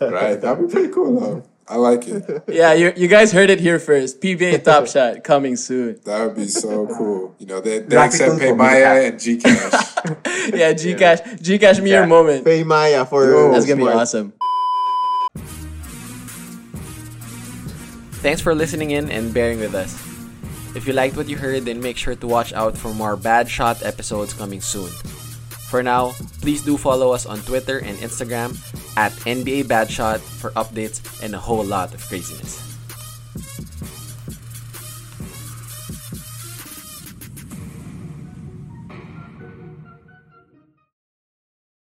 Right, 0.00 0.40
that'd 0.40 0.66
be 0.66 0.72
pretty 0.72 0.92
cool 0.92 1.18
though. 1.20 1.42
I 1.70 1.76
like 1.76 2.08
it. 2.08 2.42
Yeah, 2.48 2.72
you, 2.74 2.92
you 2.96 3.06
guys 3.06 3.30
heard 3.30 3.48
it 3.48 3.60
here 3.60 3.78
first. 3.78 4.20
PBA 4.20 4.64
Top 4.64 4.86
Shot 4.92 5.22
coming 5.22 5.54
soon. 5.54 6.00
That 6.04 6.26
would 6.26 6.34
be 6.34 6.48
so 6.48 6.86
cool. 6.98 7.36
You 7.38 7.46
know, 7.46 7.60
they, 7.60 7.78
they 7.78 7.86
Graphic 7.94 8.20
accept 8.20 8.30
tools 8.30 8.40
will 8.42 8.56
be 8.56 8.62
Paymaya 8.62 9.08
and 9.08 9.16
Gcash. 9.16 10.58
Yeah, 10.58 10.72
Gcash. 10.74 11.38
Gcash 11.38 11.80
me 11.80 11.90
your 11.90 12.00
Yeah. 12.00 12.06
moment. 12.06 12.44
Pay 12.44 12.64
Maya 12.64 13.06
for 13.06 13.24
Yo. 13.24 13.52
That's 13.52 13.66
gonna 13.66 13.84
be 13.84 13.88
awesome. 13.88 14.32
Thanks 18.20 18.40
for 18.42 18.54
listening 18.54 18.90
in 18.90 19.08
and 19.10 19.32
bearing 19.32 19.60
with 19.60 19.74
us. 19.74 19.94
If 20.74 20.86
you 20.86 20.92
liked 20.92 21.16
what 21.16 21.28
you 21.28 21.36
heard, 21.38 21.64
then 21.64 21.80
make 21.80 21.96
sure 21.96 22.14
to 22.14 22.26
watch 22.26 22.52
out 22.52 22.76
for 22.76 22.92
more 22.92 23.16
Bad 23.16 23.48
Shot 23.48 23.82
episodes 23.82 24.34
coming 24.34 24.60
soon. 24.60 24.90
For 25.70 25.84
now, 25.84 26.18
please 26.42 26.66
do 26.66 26.76
follow 26.76 27.14
us 27.14 27.26
on 27.26 27.38
Twitter 27.46 27.78
and 27.78 27.96
Instagram 28.02 28.58
at 28.98 29.12
NBA 29.22 29.70
Badshot 29.70 30.18
for 30.18 30.50
updates 30.58 30.98
and 31.22 31.32
a 31.32 31.38
whole 31.38 31.62
lot 31.62 31.94
of 31.94 32.02
craziness. 32.02 32.58